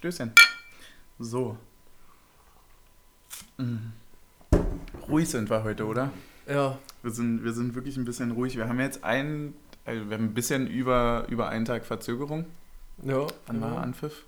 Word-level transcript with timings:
Stößchen. 0.00 0.32
So. 1.18 1.58
Mhm. 3.58 3.92
Ruhig 5.06 5.28
sind 5.28 5.50
wir 5.50 5.62
heute, 5.62 5.84
oder? 5.84 6.10
Ja. 6.48 6.78
Wir 7.02 7.10
sind, 7.10 7.44
wir 7.44 7.52
sind 7.52 7.74
wirklich 7.74 7.98
ein 7.98 8.06
bisschen 8.06 8.30
ruhig. 8.30 8.56
Wir 8.56 8.66
haben 8.66 8.80
jetzt 8.80 9.04
ein, 9.04 9.52
also 9.84 10.08
wir 10.08 10.16
haben 10.16 10.24
ein 10.24 10.32
bisschen 10.32 10.66
über, 10.66 11.26
über 11.28 11.50
einen 11.50 11.66
Tag 11.66 11.84
Verzögerung. 11.84 12.46
Ja. 13.02 13.26
Wann 13.46 13.60
war 13.60 13.74
ja. 13.74 13.80
Anpfiff? 13.82 14.24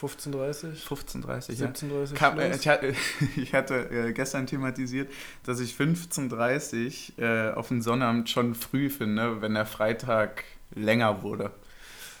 15.30 0.00 0.84
15.30 0.84 1.52
ja. 1.52 1.68
17.30 1.68 2.14
Kam, 2.14 2.40
äh, 2.40 2.48
Schluss. 2.48 2.60
ich 2.60 2.68
hatte, 2.68 2.94
ich 3.36 3.54
hatte 3.54 3.90
äh, 3.90 4.12
gestern 4.12 4.48
thematisiert, 4.48 5.08
dass 5.44 5.60
ich 5.60 5.74
15.30 5.74 7.20
äh, 7.20 7.52
auf 7.52 7.68
den 7.68 7.80
Sonnabend 7.80 8.28
schon 8.28 8.56
früh 8.56 8.90
finde, 8.90 9.40
wenn 9.40 9.54
der 9.54 9.66
Freitag 9.66 10.42
länger 10.74 11.22
wurde. 11.22 11.52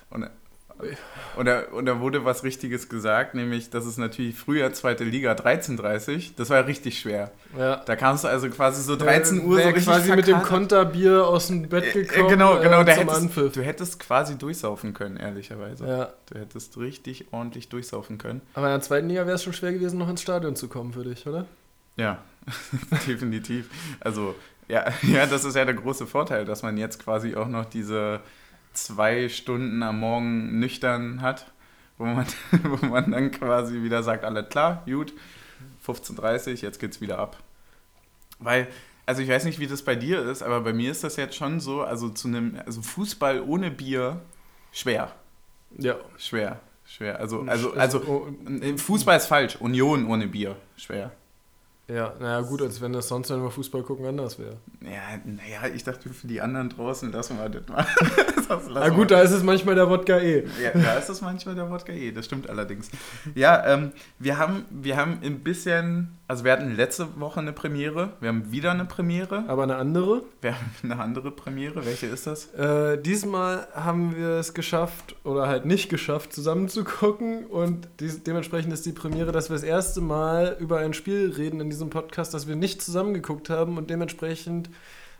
Und, 0.08 0.30
und, 1.36 1.46
da, 1.46 1.62
und 1.72 1.86
da 1.86 2.00
wurde 2.00 2.24
was 2.24 2.44
Richtiges 2.44 2.88
gesagt, 2.88 3.34
nämlich, 3.34 3.70
dass 3.70 3.84
es 3.86 3.96
natürlich 3.98 4.36
früher 4.36 4.72
zweite 4.72 5.04
Liga 5.04 5.32
13.30 5.32 6.32
das 6.36 6.50
war 6.50 6.66
richtig 6.66 6.98
schwer. 6.98 7.30
Ja. 7.58 7.76
Da 7.76 7.96
kamst 7.96 8.24
du 8.24 8.28
also 8.28 8.48
quasi 8.50 8.82
so 8.82 8.96
13 8.96 9.44
Uhr 9.44 9.60
so 9.60 9.66
richtig 9.68 9.84
quasi 9.84 10.14
mit 10.14 10.26
dem. 10.26 10.42
Konterbier 10.42 11.26
aus 11.26 11.48
dem 11.48 11.68
Bett 11.68 11.94
Äh, 11.94 12.02
gekommen. 12.04 12.28
Genau, 12.28 12.58
genau, 12.60 12.80
äh, 12.82 12.84
da 12.84 12.92
hättest, 12.92 13.16
Anpfiff. 13.16 13.52
du 13.52 13.62
hättest 13.62 14.00
quasi 14.00 14.36
durchsaufen 14.38 14.94
können, 14.94 15.16
ehrlicherweise. 15.16 15.86
Ja. 15.86 16.12
Du 16.26 16.38
hättest 16.38 16.76
richtig 16.78 17.26
ordentlich 17.32 17.68
durchsaufen 17.68 18.18
können. 18.18 18.40
Aber 18.54 18.66
in 18.66 18.72
der 18.72 18.80
zweiten 18.80 19.08
Liga 19.08 19.26
wäre 19.26 19.36
es 19.36 19.42
schon 19.44 19.52
schwer 19.52 19.72
gewesen, 19.72 19.98
noch 19.98 20.08
ins 20.08 20.22
Stadion 20.22 20.56
zu 20.56 20.68
kommen 20.68 20.92
für 20.92 21.04
dich, 21.04 21.26
oder? 21.26 21.46
Ja, 21.96 22.18
definitiv. 23.06 23.68
Also, 24.00 24.34
ja, 24.68 24.84
ja, 25.02 25.26
das 25.26 25.44
ist 25.44 25.56
ja 25.56 25.64
der 25.64 25.74
große 25.74 26.06
Vorteil, 26.06 26.44
dass 26.44 26.62
man 26.62 26.76
jetzt 26.78 27.02
quasi 27.02 27.34
auch 27.36 27.48
noch 27.48 27.64
diese 27.66 28.20
zwei 28.72 29.28
Stunden 29.28 29.82
am 29.82 30.00
Morgen 30.00 30.58
nüchtern 30.58 31.22
hat, 31.22 31.46
wo 31.98 32.04
man, 32.04 32.26
wo 32.62 32.86
man 32.86 33.10
dann 33.10 33.30
quasi 33.30 33.82
wieder 33.82 34.02
sagt, 34.02 34.24
alles 34.24 34.48
klar, 34.48 34.82
gut, 34.86 35.12
15.30 35.86 36.48
Uhr, 36.48 36.54
jetzt 36.56 36.78
geht's 36.80 37.00
wieder 37.00 37.18
ab. 37.18 37.38
Weil, 38.38 38.68
also 39.06 39.22
ich 39.22 39.28
weiß 39.28 39.44
nicht, 39.44 39.58
wie 39.58 39.66
das 39.66 39.82
bei 39.82 39.94
dir 39.94 40.22
ist, 40.22 40.42
aber 40.42 40.60
bei 40.60 40.72
mir 40.72 40.90
ist 40.90 41.04
das 41.04 41.16
jetzt 41.16 41.34
schon 41.36 41.60
so, 41.60 41.82
also 41.82 42.08
zu 42.08 42.28
einem, 42.28 42.58
also 42.66 42.82
Fußball 42.82 43.40
ohne 43.42 43.70
Bier, 43.70 44.20
schwer, 44.72 45.12
Ja. 45.78 45.96
schwer, 46.18 46.60
schwer. 46.84 47.18
Also, 47.20 47.42
also, 47.42 47.72
also, 47.74 48.02
oh, 48.06 48.76
Fußball 48.76 49.16
ist 49.16 49.26
falsch, 49.26 49.56
Union 49.56 50.06
ohne 50.06 50.26
Bier, 50.26 50.56
schwer. 50.76 51.12
Ja, 51.92 52.14
naja, 52.18 52.40
gut, 52.40 52.62
als 52.62 52.80
wenn 52.80 52.92
das 52.92 53.08
sonst, 53.08 53.30
wenn 53.30 53.42
wir 53.42 53.50
Fußball 53.50 53.82
gucken, 53.82 54.06
anders 54.06 54.38
wäre. 54.38 54.56
Ja, 54.80 55.18
naja, 55.24 55.74
ich 55.74 55.84
dachte, 55.84 56.08
für 56.08 56.26
die 56.26 56.40
anderen 56.40 56.70
draußen 56.70 57.12
lassen 57.12 57.38
wir 57.38 57.48
das 57.48 57.68
mal. 57.68 57.86
Das 58.48 58.64
Na 58.68 58.88
gut, 58.90 59.10
da 59.10 59.22
ist 59.22 59.30
es 59.30 59.42
manchmal 59.42 59.74
der 59.76 59.88
Wodka 59.88 60.18
eh. 60.18 60.44
Ja, 60.62 60.70
da 60.74 60.94
ist 60.94 61.08
das 61.08 61.22
manchmal 61.22 61.54
der 61.54 61.70
Wodka 61.70 61.92
eh, 61.92 62.12
das 62.12 62.26
stimmt 62.26 62.50
allerdings. 62.50 62.90
Ja, 63.34 63.64
ähm, 63.66 63.92
wir, 64.18 64.36
haben, 64.36 64.64
wir 64.70 64.96
haben 64.96 65.20
ein 65.22 65.40
bisschen, 65.40 66.18
also 66.28 66.44
wir 66.44 66.52
hatten 66.52 66.74
letzte 66.74 67.20
Woche 67.20 67.40
eine 67.40 67.52
Premiere, 67.52 68.14
wir 68.20 68.28
haben 68.30 68.50
wieder 68.52 68.70
eine 68.70 68.84
Premiere, 68.86 69.44
Aber 69.48 69.64
eine 69.64 69.76
andere. 69.76 70.22
wir 70.40 70.54
haben 70.54 70.70
eine 70.82 70.98
andere 70.98 71.30
Premiere, 71.30 71.84
welche 71.84 72.06
ist 72.06 72.26
das? 72.26 72.52
Äh, 72.54 73.00
diesmal 73.02 73.66
haben 73.74 74.16
wir 74.16 74.30
es 74.38 74.54
geschafft, 74.54 75.16
oder 75.24 75.46
halt 75.48 75.66
nicht 75.66 75.88
geschafft, 75.90 76.32
zusammen 76.32 76.68
zu 76.68 76.84
gucken. 76.84 77.44
Und 77.46 77.88
dies, 78.00 78.22
dementsprechend 78.22 78.72
ist 78.72 78.86
die 78.86 78.92
Premiere, 78.92 79.32
dass 79.32 79.50
wir 79.50 79.54
das 79.54 79.62
erste 79.64 80.00
Mal 80.00 80.56
über 80.58 80.78
ein 80.78 80.94
Spiel 80.94 81.32
reden 81.36 81.60
in 81.60 81.68
diesem 81.70 81.90
Podcast, 81.90 82.32
das 82.32 82.46
wir 82.48 82.56
nicht 82.56 82.80
zusammen 82.82 83.12
geguckt 83.14 83.50
haben 83.50 83.76
und 83.76 83.90
dementsprechend 83.90 84.70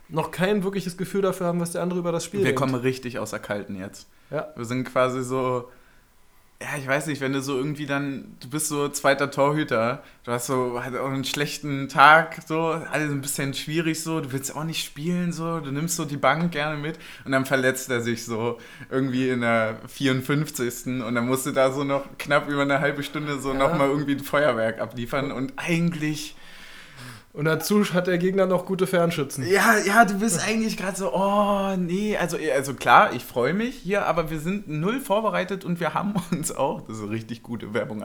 noch 0.09 0.31
kein 0.31 0.63
wirkliches 0.63 0.97
Gefühl 0.97 1.21
dafür 1.21 1.47
haben, 1.47 1.59
was 1.59 1.71
der 1.71 1.81
andere 1.81 1.99
über 1.99 2.11
das 2.11 2.25
Spiel 2.25 2.39
Wir 2.41 2.47
denkt. 2.47 2.59
kommen 2.59 2.75
richtig 2.75 3.19
aus 3.19 3.29
der 3.31 3.39
Kalten 3.39 3.75
jetzt. 3.75 4.07
Ja. 4.31 4.47
Wir 4.55 4.65
sind 4.65 4.83
quasi 4.85 5.23
so, 5.23 5.69
ja, 6.63 6.77
ich 6.79 6.87
weiß 6.87 7.07
nicht, 7.07 7.19
wenn 7.21 7.33
du 7.33 7.41
so 7.41 7.57
irgendwie 7.57 7.85
dann, 7.85 8.37
du 8.39 8.49
bist 8.49 8.67
so 8.67 8.87
zweiter 8.89 9.29
Torhüter, 9.29 10.01
du 10.23 10.31
hast 10.31 10.47
so 10.47 10.81
halt 10.81 10.95
auch 10.97 11.09
einen 11.09 11.25
schlechten 11.25 11.89
Tag, 11.89 12.37
so, 12.47 12.59
alles 12.69 13.11
ein 13.11 13.21
bisschen 13.21 13.53
schwierig 13.53 14.01
so, 14.01 14.21
du 14.21 14.31
willst 14.31 14.55
auch 14.55 14.63
nicht 14.63 14.83
spielen, 14.85 15.33
so, 15.33 15.59
du 15.59 15.71
nimmst 15.71 15.97
so 15.97 16.05
die 16.05 16.17
Bank 16.17 16.51
gerne 16.53 16.77
mit 16.77 16.97
und 17.25 17.33
dann 17.33 17.45
verletzt 17.45 17.89
er 17.89 18.01
sich 18.01 18.23
so 18.25 18.59
irgendwie 18.89 19.29
in 19.29 19.41
der 19.41 19.77
54. 19.87 21.03
und 21.03 21.13
dann 21.15 21.27
musst 21.27 21.45
du 21.45 21.51
da 21.51 21.71
so 21.71 21.83
noch 21.83 22.05
knapp 22.17 22.47
über 22.49 22.61
eine 22.61 22.79
halbe 22.79 23.03
Stunde 23.03 23.39
so 23.39 23.51
Ja. 23.51 23.59
nochmal 23.59 23.89
irgendwie 23.89 24.13
ein 24.13 24.23
Feuerwerk 24.23 24.79
abliefern 24.79 25.31
und 25.31 25.53
eigentlich, 25.57 26.35
Und 27.33 27.45
dazu 27.45 27.83
hat 27.93 28.05
der 28.05 28.19
Gegner 28.19 28.45
noch 28.45 28.67
gute 28.67 28.85
Fernschützen. 28.85 29.43
ja, 29.47 29.79
ja, 29.79 30.05
du 30.05 30.19
bist 30.19 30.39
eigentlich 30.47 30.77
gerade 30.77 30.95
so, 30.95 31.11
oh, 31.13 31.75
nee, 31.77 32.15
also, 32.15 32.37
also 32.53 32.75
klar, 32.75 33.11
ich 33.13 33.25
freue 33.25 33.55
mich 33.55 33.75
hier, 33.75 34.05
aber 34.05 34.29
wir 34.29 34.39
sind 34.39 34.67
null 34.69 34.99
vorbereitet 34.99 35.65
und 35.65 35.79
wir 35.79 35.95
haben 35.95 36.13
uns 36.31 36.55
auch, 36.55 36.81
das 36.81 36.97
ist 36.97 37.03
eine 37.03 37.11
richtig 37.11 37.41
gute 37.41 37.73
Werbung, 37.73 38.03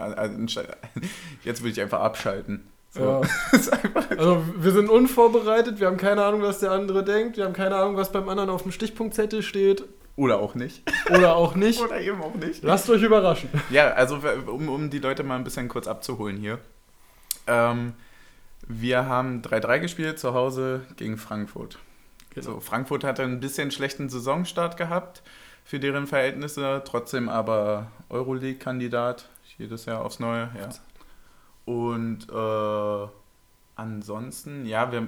jetzt 1.43 1.61
würde 1.61 1.71
ich 1.71 1.81
einfach 1.81 1.99
abschalten. 1.99 2.67
So. 2.91 3.01
Ja. 3.01 3.21
Einfach, 3.83 4.09
Also 4.17 4.43
wir 4.57 4.71
sind 4.71 4.89
unvorbereitet, 4.89 5.79
wir 5.79 5.85
haben 5.85 5.97
keine 5.97 6.23
Ahnung, 6.23 6.41
was 6.41 6.57
der 6.57 6.71
andere 6.71 7.03
denkt, 7.03 7.37
wir 7.37 7.45
haben 7.45 7.53
keine 7.53 7.75
Ahnung, 7.75 7.97
was 7.97 8.11
beim 8.11 8.27
anderen 8.27 8.49
auf 8.49 8.63
dem 8.63 8.71
Stichpunktzettel 8.71 9.43
steht 9.43 9.83
oder 10.15 10.39
auch 10.39 10.55
nicht. 10.55 10.81
oder 11.11 11.35
auch 11.35 11.53
nicht. 11.53 11.79
Oder 11.79 12.01
eben 12.01 12.21
auch 12.21 12.33
nicht. 12.33 12.63
Lasst 12.63 12.89
euch 12.89 13.03
überraschen. 13.03 13.49
Ja, 13.69 13.91
also 13.91 14.19
um, 14.47 14.69
um 14.69 14.89
die 14.89 14.97
Leute 14.97 15.23
mal 15.23 15.35
ein 15.35 15.43
bisschen 15.43 15.69
kurz 15.69 15.87
abzuholen 15.87 16.37
hier. 16.37 16.57
Ähm, 17.45 17.93
wir 18.69 19.05
haben 19.07 19.41
3-3 19.41 19.79
gespielt 19.79 20.19
zu 20.19 20.33
Hause 20.33 20.85
gegen 20.95 21.17
Frankfurt. 21.17 21.79
So, 22.35 22.61
Frankfurt 22.61 23.03
hatte 23.03 23.23
ein 23.23 23.41
bisschen 23.41 23.71
schlechten 23.71 24.07
Saisonstart 24.07 24.77
gehabt 24.77 25.23
für 25.65 25.79
deren 25.79 26.07
Verhältnisse, 26.07 26.81
trotzdem 26.85 27.27
aber 27.27 27.91
Euroleague-Kandidat, 28.07 29.27
jedes 29.57 29.85
Jahr 29.85 30.05
aufs 30.05 30.19
Neue, 30.19 30.49
ja. 30.57 30.69
Und 31.65 32.29
äh, 32.29 33.11
ansonsten, 33.75 34.65
ja, 34.65 34.91
wir 34.91 35.07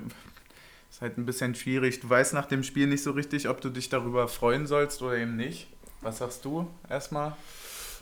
ist 0.90 1.02
halt 1.02 1.18
ein 1.18 1.26
bisschen 1.26 1.56
schwierig. 1.56 2.02
Du 2.02 2.10
weißt 2.10 2.34
nach 2.34 2.48
dem 2.48 2.64
Spiel 2.64 2.88
nicht 2.88 3.02
so 3.02 3.12
richtig, 3.12 3.48
ob 3.48 3.62
du 3.62 3.70
dich 3.70 3.88
darüber 3.88 4.28
freuen 4.28 4.68
sollst 4.68 5.02
oder 5.02 5.18
eben 5.18 5.38
nicht. 5.38 5.68
Was 6.02 6.18
sagst 6.18 6.44
du 6.44 6.68
erstmal, 6.90 7.36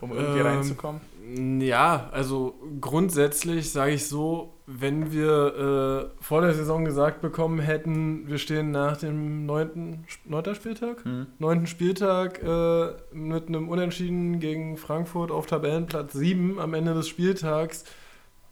um 0.01 0.11
irgendwie 0.11 0.39
Ähm, 0.39 0.45
reinzukommen? 0.45 1.61
Ja, 1.61 2.09
also 2.11 2.55
grundsätzlich 2.81 3.71
sage 3.71 3.91
ich 3.91 4.07
so, 4.07 4.53
wenn 4.71 5.11
wir 5.11 6.11
äh, 6.19 6.23
vor 6.23 6.41
der 6.41 6.53
Saison 6.53 6.85
gesagt 6.85 7.21
bekommen 7.21 7.59
hätten, 7.59 8.27
wir 8.27 8.37
stehen 8.37 8.69
nach 8.69 8.97
dem 8.97 9.47
neunten, 9.47 10.05
neunter 10.25 10.53
Spieltag? 10.53 11.03
Hm. 11.03 11.25
Neunten 11.39 11.65
Spieltag 11.65 12.43
äh, 12.43 12.91
mit 13.11 13.47
einem 13.47 13.67
Unentschieden 13.67 14.39
gegen 14.39 14.77
Frankfurt 14.77 15.31
auf 15.31 15.47
Tabellenplatz 15.47 16.13
7 16.13 16.59
am 16.59 16.75
Ende 16.75 16.93
des 16.93 17.07
Spieltags, 17.07 17.83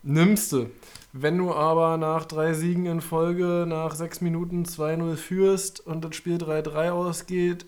nimmst 0.01 0.53
du. 0.53 0.71
Wenn 1.13 1.37
du 1.37 1.53
aber 1.53 1.97
nach 1.97 2.25
drei 2.25 2.53
Siegen 2.53 2.87
in 2.87 3.01
Folge 3.01 3.65
nach 3.67 3.93
sechs 3.93 4.19
Minuten 4.19 4.63
2-0 4.63 5.17
führst 5.17 5.85
und 5.85 6.03
das 6.03 6.15
Spiel 6.15 6.37
3-3 6.37 6.89
ausgeht, 6.89 7.67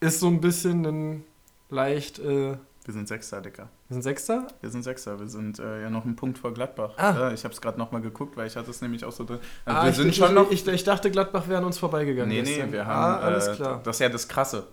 ist 0.00 0.20
so 0.20 0.26
ein 0.26 0.42
bisschen 0.42 0.84
ein 0.84 1.24
leicht... 1.70 2.18
Äh, 2.18 2.56
Wir 2.84 2.94
sind 2.94 3.06
Sechster, 3.06 3.40
Dicker. 3.40 3.68
wir 3.88 3.94
sind 3.94 4.02
Sechster? 4.02 4.46
Wir 4.60 4.70
sind 4.70 4.82
Sechster. 4.82 5.20
Wir 5.20 5.28
sind 5.28 5.60
äh, 5.60 5.82
ja 5.82 5.90
noch 5.90 6.04
einen 6.04 6.16
Punkt 6.16 6.38
vor 6.38 6.52
Gladbach. 6.52 6.94
Ah. 6.96 7.14
Ja, 7.16 7.32
ich 7.32 7.44
habe 7.44 7.54
es 7.54 7.60
gerade 7.60 7.78
nochmal 7.78 8.00
geguckt, 8.00 8.36
weil 8.36 8.48
ich 8.48 8.56
hatte 8.56 8.70
es 8.70 8.80
nämlich 8.82 9.04
auch 9.04 9.12
so 9.12 9.24
drin. 9.24 9.38
Also 9.64 9.78
Ah, 9.78 9.84
wir 9.84 9.90
ich, 9.90 9.96
sind 9.96 10.08
ich, 10.08 10.16
schon 10.16 10.34
noch. 10.34 10.50
Ich, 10.50 10.66
ich 10.66 10.82
dachte, 10.84 11.10
Gladbach 11.10 11.46
wäre 11.46 11.58
an 11.58 11.64
uns 11.64 11.78
vorbeigegangen. 11.78 12.28
nee, 12.28 12.42
nee, 12.42 12.72
wir 12.72 12.82
ah, 12.82 12.86
haben. 12.86 13.22
alles 13.22 13.46
äh, 13.46 13.54
klar. 13.54 13.80
Das 13.84 13.96
ist 13.96 14.00
ja 14.00 14.08
das 14.08 14.26
Krasse. 14.26 14.66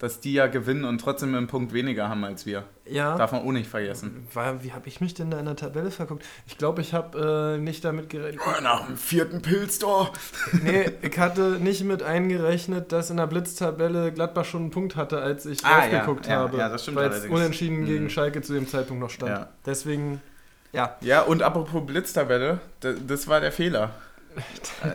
Dass 0.00 0.18
die 0.18 0.32
ja 0.32 0.46
gewinnen 0.46 0.84
und 0.86 0.98
trotzdem 0.98 1.34
einen 1.34 1.46
Punkt 1.46 1.72
weniger 1.74 2.08
haben 2.08 2.24
als 2.24 2.46
wir. 2.46 2.64
Ja. 2.86 3.16
Darf 3.18 3.32
man 3.32 3.42
auch 3.42 3.52
nicht 3.52 3.68
vergessen. 3.68 4.26
War, 4.32 4.64
wie 4.64 4.72
habe 4.72 4.88
ich 4.88 5.00
mich 5.02 5.12
denn 5.12 5.30
da 5.30 5.38
in 5.38 5.44
der 5.44 5.56
Tabelle 5.56 5.90
verguckt? 5.90 6.24
Ich 6.46 6.56
glaube, 6.56 6.80
ich 6.80 6.94
habe 6.94 7.56
äh, 7.56 7.60
nicht 7.62 7.84
damit 7.84 8.08
gerechnet. 8.08 8.42
Nach 8.62 8.86
dem 8.86 8.96
vierten 8.96 9.42
Pilz 9.42 9.78
doch. 9.78 10.10
nee, 10.64 10.90
ich 11.02 11.18
hatte 11.18 11.58
nicht 11.60 11.84
mit 11.84 12.02
eingerechnet, 12.02 12.92
dass 12.92 13.10
in 13.10 13.18
der 13.18 13.26
Blitztabelle 13.26 14.10
Gladbach 14.10 14.46
schon 14.46 14.62
einen 14.62 14.70
Punkt 14.70 14.96
hatte, 14.96 15.20
als 15.20 15.44
ich 15.44 15.62
Ah, 15.66 15.80
aufgeguckt 15.80 16.26
ja, 16.26 16.32
ja, 16.32 16.38
habe. 16.40 16.56
ja, 16.56 16.68
das 16.70 16.82
stimmt 16.82 16.96
Weil 16.96 17.10
es 17.10 17.26
unentschieden 17.26 17.80
Mhm. 17.82 17.86
gegen 17.86 18.08
Schalke 18.10 18.40
zu 18.40 18.54
dem 18.54 18.66
Zeitpunkt 18.66 19.02
noch 19.02 19.10
stand. 19.10 19.30
Ja. 19.32 19.48
Deswegen, 19.66 20.22
ja. 20.72 20.96
Ja, 21.02 21.20
und 21.20 21.42
apropos 21.42 21.84
Blitztabelle, 21.84 22.58
das 23.06 23.28
war 23.28 23.40
der 23.40 23.52
Fehler. 23.52 23.90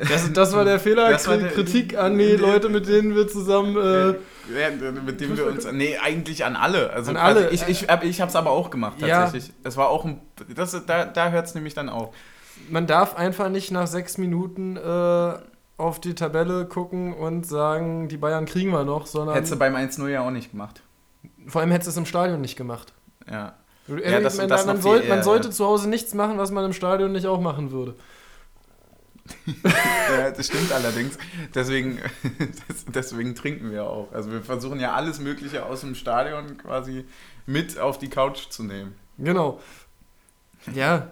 Das, 0.10 0.32
das 0.34 0.54
war 0.54 0.66
der 0.66 0.80
Fehler. 0.80 1.10
Das 1.12 1.28
war 1.28 1.38
der- 1.38 1.50
Kritik 1.52 1.98
an 1.98 2.18
die 2.18 2.36
Leute, 2.36 2.70
mit 2.70 2.88
denen 2.88 3.16
wir 3.16 3.28
zusammen. 3.28 3.76
Äh, 3.78 4.16
Ja, 4.60 4.70
mit 5.06 5.20
dem 5.22 5.36
wir 5.38 5.48
uns. 5.48 5.70
Nee, 5.72 5.98
eigentlich 6.04 6.46
an 6.46 6.56
alle. 6.56 6.92
Also 6.92 7.12
An 7.12 7.18
alle. 7.18 7.50
Ich, 7.50 7.68
ich, 7.68 7.88
hab- 7.90 8.04
ich 8.04 8.22
habe 8.22 8.30
es 8.30 8.36
aber 8.36 8.52
auch 8.52 8.70
gemacht, 8.70 9.00
Ja. 9.02 9.24
tatsächlich. 9.24 9.54
Es 9.64 9.76
war 9.78 9.90
auch 9.90 10.06
ein. 10.06 10.22
Das, 10.56 10.80
da 10.86 11.06
da 11.06 11.30
hört 11.30 11.48
es 11.48 11.56
nämlich 11.56 11.74
dann 11.74 11.90
auf. 11.90 12.14
man 12.70 12.88
darf 12.88 13.16
einfach 13.16 13.50
nicht 13.50 13.72
nach 13.72 13.88
sechs 13.88 14.18
Minuten 14.18 14.78
äh, 14.78 15.34
auf 15.78 16.00
die 16.00 16.16
Tabelle 16.16 16.66
gucken 16.66 17.14
und 17.14 17.46
sagen, 17.46 18.08
die 18.08 18.18
Bayern 18.18 18.46
kriegen 18.46 18.72
wir 18.72 18.86
noch, 18.86 19.08
sondern 19.08 19.36
Hättest 19.36 19.54
du 19.54 19.58
beim 19.58 19.76
1-0 19.76 20.08
ja 20.08 20.22
auch 20.26 20.32
nicht 20.32 20.52
gemacht. 20.52 20.82
vor 21.48 21.62
allem 21.62 21.72
hättest 21.72 21.88
du 21.88 21.92
es 21.92 21.98
im 21.98 22.06
Stadion 22.06 22.40
nicht 22.42 22.56
gemacht. 22.56 22.94
Ja. 23.30 23.56
Ja, 23.88 24.20
das- 24.20 24.38
man, 24.38 24.48
das 24.48 24.66
man, 24.66 24.78
noch 24.78 24.82
soll, 24.84 25.02
viel 25.02 25.10
man 25.10 25.22
sollte 25.24 25.50
ja. 25.50 25.54
zu 25.54 25.66
Hause 25.66 25.90
nichts 25.90 26.14
machen, 26.16 26.38
was 26.38 26.50
man 26.52 26.66
im 26.66 26.74
Stadion 26.74 27.12
nicht 27.12 27.28
auch 27.28 27.40
machen 27.42 27.72
würde. 27.72 27.96
ja, 29.66 30.32
das 30.32 30.48
stimmt 30.48 30.72
allerdings. 30.72 31.18
Deswegen, 31.54 32.00
das, 32.68 32.86
deswegen 32.94 33.36
trinken 33.36 33.72
wir 33.72 33.86
auch. 33.86 34.12
Also 34.12 34.32
wir 34.32 34.42
versuchen 34.42 34.80
ja 34.80 34.94
alles 34.94 35.20
Mögliche 35.20 35.66
aus 35.66 35.82
dem 35.82 35.96
Stadion 35.96 36.58
quasi 36.58 37.06
mit 37.46 37.80
auf 37.80 37.98
die 37.98 38.10
Couch 38.10 38.50
zu 38.50 38.64
nehmen. 38.64 38.96
Genau. 39.18 39.60
Ja. 40.74 41.10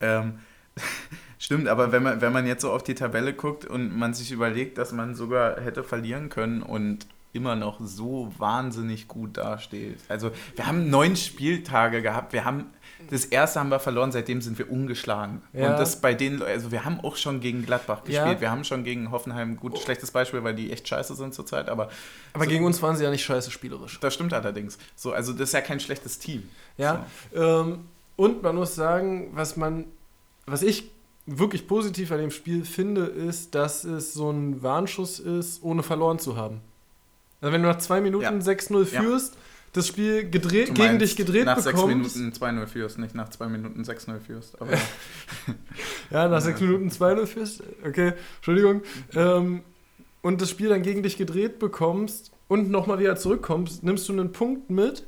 ähm, 0.00 0.38
stimmt, 1.38 1.68
aber 1.68 1.92
wenn 1.92 2.02
man, 2.02 2.20
wenn 2.20 2.32
man 2.32 2.46
jetzt 2.46 2.62
so 2.62 2.72
auf 2.72 2.82
die 2.82 2.94
Tabelle 2.94 3.34
guckt 3.34 3.64
und 3.64 3.96
man 3.96 4.14
sich 4.14 4.32
überlegt, 4.32 4.78
dass 4.78 4.92
man 4.92 5.14
sogar 5.14 5.60
hätte 5.60 5.84
verlieren 5.84 6.28
können 6.28 6.62
und 6.62 7.06
immer 7.32 7.56
noch 7.56 7.80
so 7.80 8.32
wahnsinnig 8.38 9.08
gut 9.08 9.36
dasteht. 9.36 9.98
Also 10.08 10.30
wir 10.54 10.66
haben 10.66 10.88
neun 10.88 11.16
Spieltage 11.16 12.00
gehabt, 12.00 12.32
wir 12.32 12.44
haben 12.44 12.66
das 13.10 13.24
erste 13.24 13.60
haben 13.60 13.70
wir 13.70 13.80
verloren, 13.80 14.12
seitdem 14.12 14.40
sind 14.40 14.58
wir 14.58 14.70
ungeschlagen. 14.70 15.42
Ja. 15.52 15.70
Und 15.70 15.78
das 15.78 16.00
bei 16.00 16.14
denen, 16.14 16.42
also 16.42 16.70
wir 16.72 16.84
haben 16.84 17.00
auch 17.00 17.16
schon 17.16 17.40
gegen 17.40 17.64
Gladbach 17.64 18.04
gespielt, 18.04 18.36
ja. 18.36 18.40
wir 18.40 18.50
haben 18.50 18.64
schon 18.64 18.84
gegen 18.84 19.10
Hoffenheim, 19.10 19.56
gut, 19.56 19.72
oh. 19.74 19.80
schlechtes 19.80 20.10
Beispiel, 20.10 20.44
weil 20.44 20.54
die 20.54 20.72
echt 20.72 20.86
scheiße 20.88 21.14
sind 21.14 21.34
zurzeit, 21.34 21.68
aber. 21.68 21.90
Aber 22.32 22.44
so, 22.44 22.50
gegen 22.50 22.64
uns 22.64 22.82
waren 22.82 22.96
sie 22.96 23.04
ja 23.04 23.10
nicht 23.10 23.24
scheiße 23.24 23.50
spielerisch. 23.50 23.98
Das 24.00 24.14
stimmt 24.14 24.32
allerdings. 24.32 24.78
So, 24.96 25.12
also 25.12 25.32
das 25.32 25.48
ist 25.48 25.52
ja 25.52 25.60
kein 25.60 25.80
schlechtes 25.80 26.18
Team. 26.18 26.48
Ja. 26.76 27.06
So. 27.32 27.42
Ähm, 27.42 27.78
und 28.16 28.42
man 28.42 28.56
muss 28.56 28.74
sagen, 28.74 29.30
was 29.34 29.56
man, 29.56 29.86
was 30.46 30.62
ich 30.62 30.90
wirklich 31.26 31.66
positiv 31.66 32.12
an 32.12 32.18
dem 32.18 32.30
Spiel 32.30 32.64
finde, 32.64 33.02
ist, 33.06 33.54
dass 33.54 33.84
es 33.84 34.12
so 34.12 34.30
ein 34.30 34.62
Warnschuss 34.62 35.18
ist, 35.18 35.62
ohne 35.62 35.82
verloren 35.82 36.18
zu 36.18 36.36
haben. 36.36 36.60
Also 37.40 37.52
wenn 37.52 37.62
du 37.62 37.68
nach 37.68 37.78
zwei 37.78 38.00
Minuten 38.00 38.24
ja. 38.24 38.30
6-0 38.30 38.84
führst, 38.84 39.34
ja. 39.34 39.40
Das 39.74 39.88
Spiel 39.88 40.30
gedreht, 40.30 40.74
gegen 40.74 40.98
dich 40.98 41.16
gedreht 41.16 41.44
nach 41.44 41.56
bekommst. 41.56 41.76
Nach 41.76 42.04
sechs 42.04 42.16
Minuten 42.16 42.62
2-0 42.62 42.66
führst, 42.66 42.98
nicht 42.98 43.14
nach 43.14 43.28
zwei 43.28 43.48
Minuten 43.48 43.82
6-0 43.82 44.20
führst. 44.20 44.60
Aber 44.60 44.70
ja, 46.10 46.28
nach 46.28 46.40
sechs 46.40 46.60
Minuten 46.60 46.88
2-0 46.88 47.26
führst. 47.26 47.62
Okay, 47.86 48.14
Entschuldigung. 48.36 48.82
Ähm, 49.14 49.62
und 50.22 50.40
das 50.40 50.48
Spiel 50.48 50.70
dann 50.70 50.82
gegen 50.82 51.02
dich 51.02 51.18
gedreht 51.18 51.58
bekommst 51.58 52.30
und 52.48 52.70
nochmal 52.70 52.98
wieder 52.98 53.16
zurückkommst, 53.16 53.82
nimmst 53.82 54.08
du 54.08 54.12
einen 54.12 54.32
Punkt 54.32 54.70
mit 54.70 55.04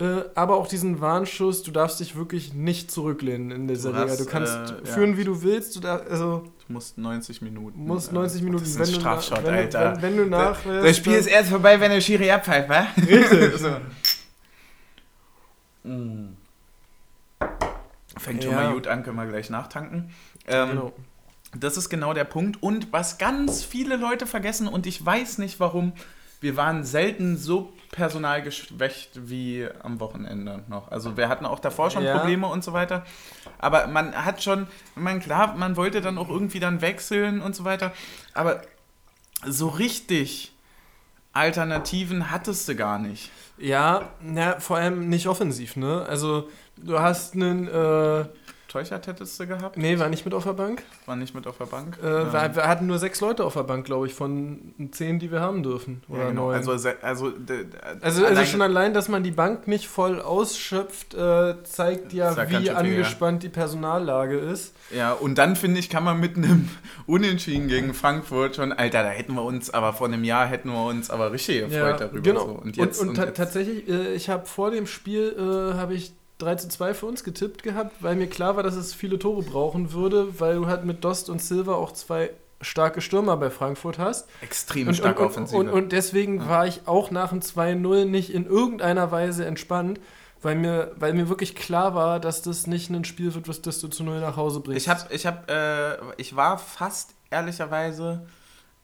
äh, 0.00 0.24
aber 0.34 0.56
auch 0.56 0.66
diesen 0.66 1.00
Warnschuss, 1.00 1.62
du 1.62 1.70
darfst 1.70 2.00
dich 2.00 2.16
wirklich 2.16 2.54
nicht 2.54 2.90
zurücklehnen 2.90 3.50
in 3.50 3.68
dieser 3.68 3.90
Liga. 3.90 4.16
Du 4.16 4.24
kannst 4.24 4.54
äh, 4.54 4.86
führen, 4.86 5.12
ja. 5.12 5.18
wie 5.18 5.24
du 5.24 5.42
willst. 5.42 5.76
Du, 5.76 5.80
darf, 5.80 6.10
also, 6.10 6.44
musst 6.70 6.98
90 6.98 7.42
Minuten. 7.42 7.86
musst 7.86 8.12
90 8.12 8.40
äh, 8.40 8.44
Minuten. 8.44 8.64
Das 8.64 8.74
ist 8.74 8.80
ein 8.80 9.00
Strafschott, 9.00 9.44
wenn, 9.44 9.54
Alter. 9.54 9.96
Wenn, 9.96 10.02
wenn, 10.02 10.16
du 10.16 10.26
nach... 10.26 10.62
Das, 10.62 10.84
das 10.84 10.96
Spiel 10.96 11.14
ist 11.14 11.26
erst 11.26 11.50
vorbei, 11.50 11.78
wenn 11.80 11.90
der 11.90 12.00
Schiri 12.00 12.30
abpfeift, 12.30 12.68
wa? 12.68 12.86
Richtig. 12.96 13.54
so. 13.58 13.76
mm. 15.88 16.36
Fängt 18.16 18.42
schon 18.42 18.52
ja. 18.52 18.62
mal 18.62 18.72
gut 18.72 18.86
an, 18.86 19.02
können 19.02 19.16
wir 19.16 19.26
gleich 19.26 19.50
nachtanken. 19.50 20.10
Ähm, 20.46 20.68
genau. 20.70 20.92
Das 21.54 21.76
ist 21.76 21.88
genau 21.88 22.14
der 22.14 22.24
Punkt. 22.24 22.62
Und 22.62 22.92
was 22.92 23.18
ganz 23.18 23.64
viele 23.64 23.96
Leute 23.96 24.26
vergessen, 24.26 24.68
und 24.68 24.86
ich 24.86 25.04
weiß 25.04 25.38
nicht 25.38 25.58
warum, 25.58 25.92
wir 26.40 26.56
waren 26.56 26.84
selten 26.84 27.36
so 27.36 27.72
personalgeschwächt 27.92 29.28
wie 29.28 29.68
am 29.82 30.00
Wochenende 30.00 30.64
noch. 30.68 30.90
Also 30.90 31.16
wir 31.16 31.28
hatten 31.28 31.44
auch 31.44 31.58
davor 31.58 31.90
schon 31.90 32.04
ja. 32.04 32.16
Probleme 32.16 32.46
und 32.46 32.62
so 32.64 32.72
weiter. 32.72 33.04
Aber 33.58 33.86
man 33.88 34.14
hat 34.14 34.42
schon, 34.42 34.68
man 34.94 35.20
klar, 35.20 35.56
man 35.56 35.76
wollte 35.76 36.00
dann 36.00 36.16
auch 36.16 36.28
irgendwie 36.28 36.60
dann 36.60 36.80
wechseln 36.80 37.40
und 37.40 37.56
so 37.56 37.64
weiter. 37.64 37.92
Aber 38.32 38.62
so 39.44 39.68
richtig 39.68 40.52
Alternativen 41.32 42.30
hattest 42.30 42.68
du 42.68 42.76
gar 42.76 42.98
nicht. 42.98 43.30
Ja, 43.58 44.10
na, 44.20 44.58
vor 44.58 44.78
allem 44.78 45.08
nicht 45.08 45.26
offensiv, 45.26 45.76
ne? 45.76 46.04
Also 46.08 46.48
du 46.76 46.98
hast 46.98 47.34
einen 47.34 47.68
äh, 47.68 48.24
Teuchert 48.70 49.08
hättest 49.08 49.40
du 49.40 49.48
gehabt? 49.48 49.76
Nee, 49.76 49.98
war 49.98 50.08
nicht 50.08 50.24
mit 50.24 50.32
auf 50.32 50.44
der 50.44 50.52
Bank. 50.52 50.84
War 51.04 51.16
nicht 51.16 51.34
mit 51.34 51.48
auf 51.48 51.58
der 51.58 51.64
Bank? 51.64 51.98
Äh, 52.00 52.06
ähm. 52.06 52.32
wir, 52.32 52.54
wir, 52.54 52.68
hatten 52.68 52.86
nur 52.86 53.00
sechs 53.00 53.20
Leute 53.20 53.44
auf 53.44 53.54
der 53.54 53.64
Bank, 53.64 53.84
glaube 53.84 54.06
ich, 54.06 54.14
von 54.14 54.72
zehn, 54.92 55.18
die 55.18 55.32
wir 55.32 55.40
haben 55.40 55.64
dürfen. 55.64 56.02
Oder 56.08 56.20
ja, 56.20 56.28
genau. 56.28 56.46
neun. 56.46 56.54
Also, 56.54 56.70
also, 56.70 56.88
also, 57.02 57.32
also, 58.00 58.24
also 58.24 58.44
schon 58.44 58.62
allein, 58.62 58.94
dass 58.94 59.08
man 59.08 59.24
die 59.24 59.32
Bank 59.32 59.66
nicht 59.66 59.88
voll 59.88 60.20
ausschöpft, 60.20 61.14
äh, 61.14 61.56
zeigt 61.64 62.12
ja, 62.12 62.36
wie 62.48 62.70
angespannt 62.70 63.42
viel, 63.42 63.48
ja. 63.48 63.50
die 63.50 63.58
Personallage 63.58 64.38
ist. 64.38 64.72
Ja, 64.94 65.14
und 65.14 65.36
dann 65.38 65.56
finde 65.56 65.80
ich, 65.80 65.90
kann 65.90 66.04
man 66.04 66.20
mit 66.20 66.36
einem 66.36 66.68
Unentschieden 67.06 67.66
gegen 67.66 67.92
Frankfurt 67.92 68.54
schon, 68.54 68.72
Alter, 68.72 69.02
da 69.02 69.08
hätten 69.08 69.34
wir 69.34 69.42
uns, 69.42 69.70
aber 69.70 69.92
vor 69.94 70.06
einem 70.06 70.22
Jahr 70.22 70.46
hätten 70.46 70.70
wir 70.70 70.84
uns 70.84 71.10
aber 71.10 71.32
richtig 71.32 71.60
gefreut 71.64 71.72
ja, 71.72 72.06
darüber. 72.06 72.20
Genau. 72.20 72.46
So. 72.46 72.52
Und, 72.52 72.76
jetzt, 72.76 73.00
und, 73.00 73.08
und, 73.08 73.18
und 73.18 73.24
jetzt. 73.24 73.36
tatsächlich, 73.36 73.88
äh, 73.88 74.14
ich 74.14 74.30
habe 74.30 74.46
vor 74.46 74.70
dem 74.70 74.86
Spiel, 74.86 75.34
äh, 75.36 75.76
habe 75.76 75.94
ich 75.94 76.12
3 76.42 76.54
zu 76.56 76.68
2 76.68 76.94
für 76.94 77.06
uns 77.06 77.24
getippt 77.24 77.62
gehabt, 77.62 78.02
weil 78.02 78.16
mir 78.16 78.26
klar 78.26 78.56
war, 78.56 78.62
dass 78.62 78.74
es 78.74 78.94
viele 78.94 79.18
Tore 79.18 79.42
brauchen 79.42 79.92
würde, 79.92 80.40
weil 80.40 80.56
du 80.56 80.66
halt 80.66 80.84
mit 80.84 81.04
Dost 81.04 81.30
und 81.30 81.40
Silva 81.42 81.74
auch 81.74 81.92
zwei 81.92 82.30
starke 82.60 83.00
Stürmer 83.00 83.36
bei 83.36 83.50
Frankfurt 83.50 83.98
hast. 83.98 84.28
Extrem 84.42 84.88
und, 84.88 84.94
stark 84.94 85.18
und, 85.18 85.26
offensiv. 85.26 85.58
Und, 85.58 85.68
und, 85.68 85.92
deswegen 85.92 86.38
ja. 86.38 86.48
war 86.48 86.66
ich 86.66 86.82
auch 86.86 87.10
nach 87.10 87.30
dem 87.30 87.40
2-0 87.40 88.04
nicht 88.04 88.32
in 88.32 88.46
irgendeiner 88.46 89.10
Weise 89.10 89.46
entspannt, 89.46 90.00
weil 90.42 90.56
mir, 90.56 90.92
weil 90.96 91.12
mir 91.14 91.28
wirklich 91.28 91.54
klar 91.54 91.94
war, 91.94 92.20
dass 92.20 92.42
das 92.42 92.66
nicht 92.66 92.90
ein 92.90 93.04
Spiel 93.04 93.34
wird, 93.34 93.48
was 93.48 93.62
das 93.62 93.80
du 93.80 93.88
zu 93.88 94.04
null 94.04 94.20
nach 94.20 94.36
Hause 94.36 94.60
bringst. 94.60 94.86
Ich, 94.86 94.88
hab, 94.88 95.12
ich, 95.12 95.26
hab, 95.26 95.50
äh, 95.50 95.96
ich 96.16 96.36
war 96.36 96.58
fast 96.58 97.14
ehrlicherweise 97.30 98.26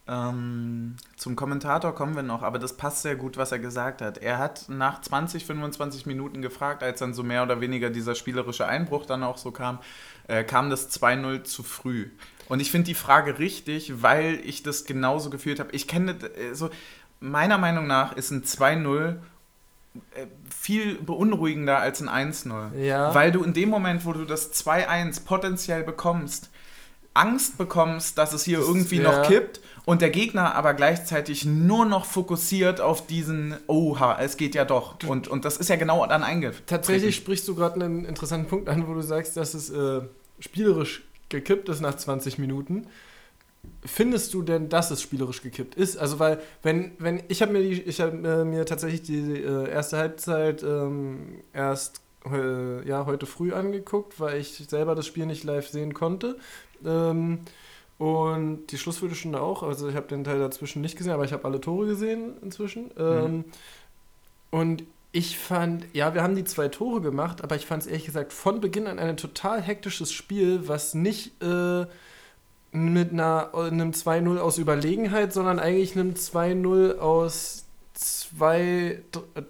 ähm, 0.08 0.96
zum 1.16 1.34
Kommentator 1.34 1.92
kommen 1.94 2.14
wir 2.14 2.22
noch, 2.22 2.42
aber 2.42 2.60
das 2.60 2.76
passt 2.76 3.02
sehr 3.02 3.16
gut, 3.16 3.36
was 3.36 3.50
er 3.50 3.58
gesagt 3.58 4.00
hat. 4.00 4.18
Er 4.18 4.38
hat 4.38 4.68
nach 4.68 5.00
20, 5.00 5.44
25 5.44 6.06
Minuten 6.06 6.42
gefragt, 6.42 6.84
als 6.84 7.00
dann 7.00 7.12
so 7.12 7.24
mehr 7.24 7.42
oder 7.42 7.60
weniger 7.60 7.90
dieser 7.90 8.14
spielerische 8.14 8.66
Einbruch 8.66 9.04
dann 9.04 9.24
auch 9.24 9.36
so 9.36 9.50
kam, 9.50 9.80
äh, 10.28 10.44
kam 10.44 10.70
das 10.70 10.90
2-0 10.90 11.42
zu 11.42 11.64
früh. 11.64 12.10
Und 12.48 12.60
ich 12.60 12.70
finde 12.70 12.86
die 12.86 12.94
Frage 12.94 13.40
richtig, 13.40 14.00
weil 14.00 14.40
ich 14.44 14.62
das 14.62 14.84
genauso 14.84 15.28
gefühlt 15.28 15.58
habe. 15.58 15.72
Ich 15.72 15.88
kenne, 15.88 16.12
äh, 16.12 16.54
so, 16.54 16.70
meiner 17.18 17.58
Meinung 17.58 17.88
nach 17.88 18.14
ist 18.14 18.30
ein 18.30 18.44
2-0 18.44 19.16
äh, 20.14 20.26
viel 20.54 20.96
beunruhigender 20.96 21.78
als 21.78 22.00
ein 22.00 22.32
1-0. 22.32 22.76
Ja. 22.78 23.12
Weil 23.12 23.32
du 23.32 23.42
in 23.42 23.54
dem 23.54 23.70
Moment, 23.70 24.04
wo 24.04 24.12
du 24.12 24.24
das 24.24 24.52
2-1 24.52 25.24
potenziell 25.24 25.82
bekommst, 25.82 26.50
Angst 27.16 27.58
bekommst, 27.58 28.18
dass 28.18 28.32
es 28.32 28.44
hier 28.44 28.58
irgendwie 28.58 29.00
ja. 29.00 29.10
noch 29.10 29.28
kippt 29.28 29.60
und 29.86 30.02
der 30.02 30.10
Gegner 30.10 30.54
aber 30.54 30.74
gleichzeitig 30.74 31.44
nur 31.44 31.84
noch 31.84 32.04
fokussiert 32.04 32.80
auf 32.80 33.06
diesen, 33.06 33.56
oha, 33.68 34.18
es 34.20 34.36
geht 34.36 34.54
ja 34.54 34.64
doch. 34.64 34.96
Und, 35.06 35.28
und 35.28 35.44
das 35.44 35.56
ist 35.56 35.68
ja 35.68 35.76
genau 35.76 36.04
dann 36.06 36.22
eingetreten. 36.22 36.64
Tatsächlich 36.66 37.16
sprichst 37.16 37.46
du 37.46 37.54
gerade 37.54 37.76
einen 37.76 38.04
interessanten 38.04 38.48
Punkt 38.48 38.68
an, 38.68 38.88
wo 38.88 38.94
du 38.94 39.02
sagst, 39.02 39.36
dass 39.36 39.54
es 39.54 39.70
äh, 39.70 40.00
spielerisch 40.40 41.04
gekippt 41.28 41.68
ist 41.68 41.80
nach 41.80 41.94
20 41.94 42.38
Minuten. 42.38 42.88
Findest 43.84 44.34
du 44.34 44.42
denn, 44.42 44.68
dass 44.68 44.90
es 44.90 45.02
spielerisch 45.02 45.42
gekippt 45.42 45.76
ist? 45.76 45.96
Also, 45.96 46.18
weil, 46.18 46.40
wenn, 46.62 46.92
wenn 46.98 47.22
ich 47.28 47.42
habe 47.42 47.52
mir, 47.52 47.60
ich 47.60 48.00
hab, 48.00 48.12
äh, 48.12 48.44
mir 48.44 48.66
tatsächlich 48.66 49.02
die 49.02 49.40
äh, 49.40 49.68
erste 49.68 49.98
Halbzeit 49.98 50.62
ähm, 50.62 51.42
erst 51.52 52.00
ja, 52.84 53.06
heute 53.06 53.24
früh 53.24 53.52
angeguckt, 53.52 54.18
weil 54.18 54.40
ich 54.40 54.64
selber 54.68 54.96
das 54.96 55.06
Spiel 55.06 55.26
nicht 55.26 55.44
live 55.44 55.68
sehen 55.68 55.94
konnte. 55.94 56.36
Ähm, 56.84 57.40
und 57.98 58.66
die 58.66 58.78
Schlussviertelstunde 58.78 59.40
auch. 59.40 59.62
Also 59.62 59.88
ich 59.88 59.96
habe 59.96 60.06
den 60.08 60.24
Teil 60.24 60.38
dazwischen 60.38 60.82
nicht 60.82 60.96
gesehen, 60.96 61.12
aber 61.12 61.24
ich 61.24 61.32
habe 61.32 61.44
alle 61.44 61.60
Tore 61.60 61.86
gesehen 61.86 62.34
inzwischen. 62.42 62.90
Ähm, 62.98 63.36
mhm. 63.36 63.44
Und 64.50 64.82
ich 65.12 65.38
fand, 65.38 65.86
ja, 65.94 66.12
wir 66.12 66.22
haben 66.22 66.36
die 66.36 66.44
zwei 66.44 66.68
Tore 66.68 67.00
gemacht, 67.00 67.42
aber 67.42 67.56
ich 67.56 67.64
fand 67.64 67.82
es 67.82 67.86
ehrlich 67.86 68.04
gesagt 68.04 68.34
von 68.34 68.60
Beginn 68.60 68.86
an 68.86 68.98
ein 68.98 69.16
total 69.16 69.62
hektisches 69.62 70.12
Spiel, 70.12 70.68
was 70.68 70.92
nicht 70.94 71.42
äh, 71.42 71.86
mit 72.72 73.12
einer, 73.12 73.54
einem 73.54 73.92
2-0 73.92 74.38
aus 74.38 74.58
Überlegenheit, 74.58 75.32
sondern 75.32 75.58
eigentlich 75.58 75.96
einem 75.96 76.12
2-0 76.12 76.98
aus 76.98 77.65
zwei 77.96 79.00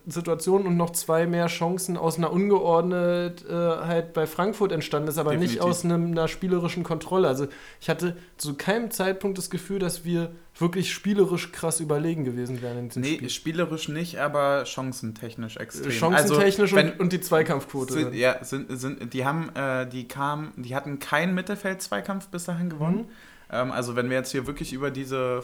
Situationen 0.06 0.68
und 0.68 0.76
noch 0.76 0.90
zwei 0.90 1.26
mehr 1.26 1.48
Chancen 1.48 1.96
aus 1.96 2.16
einer 2.16 2.32
Ungeordnetheit 2.32 4.12
bei 4.12 4.26
Frankfurt 4.26 4.70
entstanden 4.70 5.08
ist, 5.08 5.18
aber 5.18 5.32
Definitiv. 5.32 5.56
nicht 5.56 5.62
aus 5.62 5.84
einem, 5.84 6.12
einer 6.12 6.28
spielerischen 6.28 6.84
Kontrolle. 6.84 7.26
Also 7.26 7.48
ich 7.80 7.90
hatte 7.90 8.16
zu 8.36 8.54
keinem 8.54 8.92
Zeitpunkt 8.92 9.36
das 9.36 9.50
Gefühl, 9.50 9.80
dass 9.80 10.04
wir 10.04 10.30
wirklich 10.58 10.92
spielerisch 10.92 11.50
krass 11.50 11.80
überlegen 11.80 12.24
gewesen 12.24 12.62
wären. 12.62 12.78
In 12.78 12.90
nee, 13.00 13.16
Spiel. 13.16 13.30
spielerisch 13.30 13.88
nicht, 13.88 14.18
aber 14.18 14.64
chancentechnisch 14.64 15.56
extrem. 15.56 15.90
Chancentechnisch 15.90 16.72
also, 16.72 16.92
und, 16.92 17.00
und, 17.00 17.12
die 17.12 17.20
Zweikampfquote. 17.20 17.92
Sind, 17.92 18.14
ja, 18.14 18.42
sind, 18.44 18.78
sind, 18.78 19.12
die 19.12 19.24
haben, 19.24 19.50
äh, 19.56 19.88
die 19.88 20.06
kamen, 20.06 20.52
die 20.56 20.76
hatten 20.76 21.00
keinen 21.00 21.34
Mittelfeld-Zweikampf 21.34 22.28
bis 22.28 22.44
dahin 22.44 22.70
gewonnen. 22.70 22.98
Mhm. 22.98 23.08
Ähm, 23.50 23.72
also 23.72 23.96
wenn 23.96 24.08
wir 24.08 24.16
jetzt 24.16 24.30
hier 24.30 24.46
wirklich 24.46 24.72
über 24.72 24.90
diese 24.90 25.42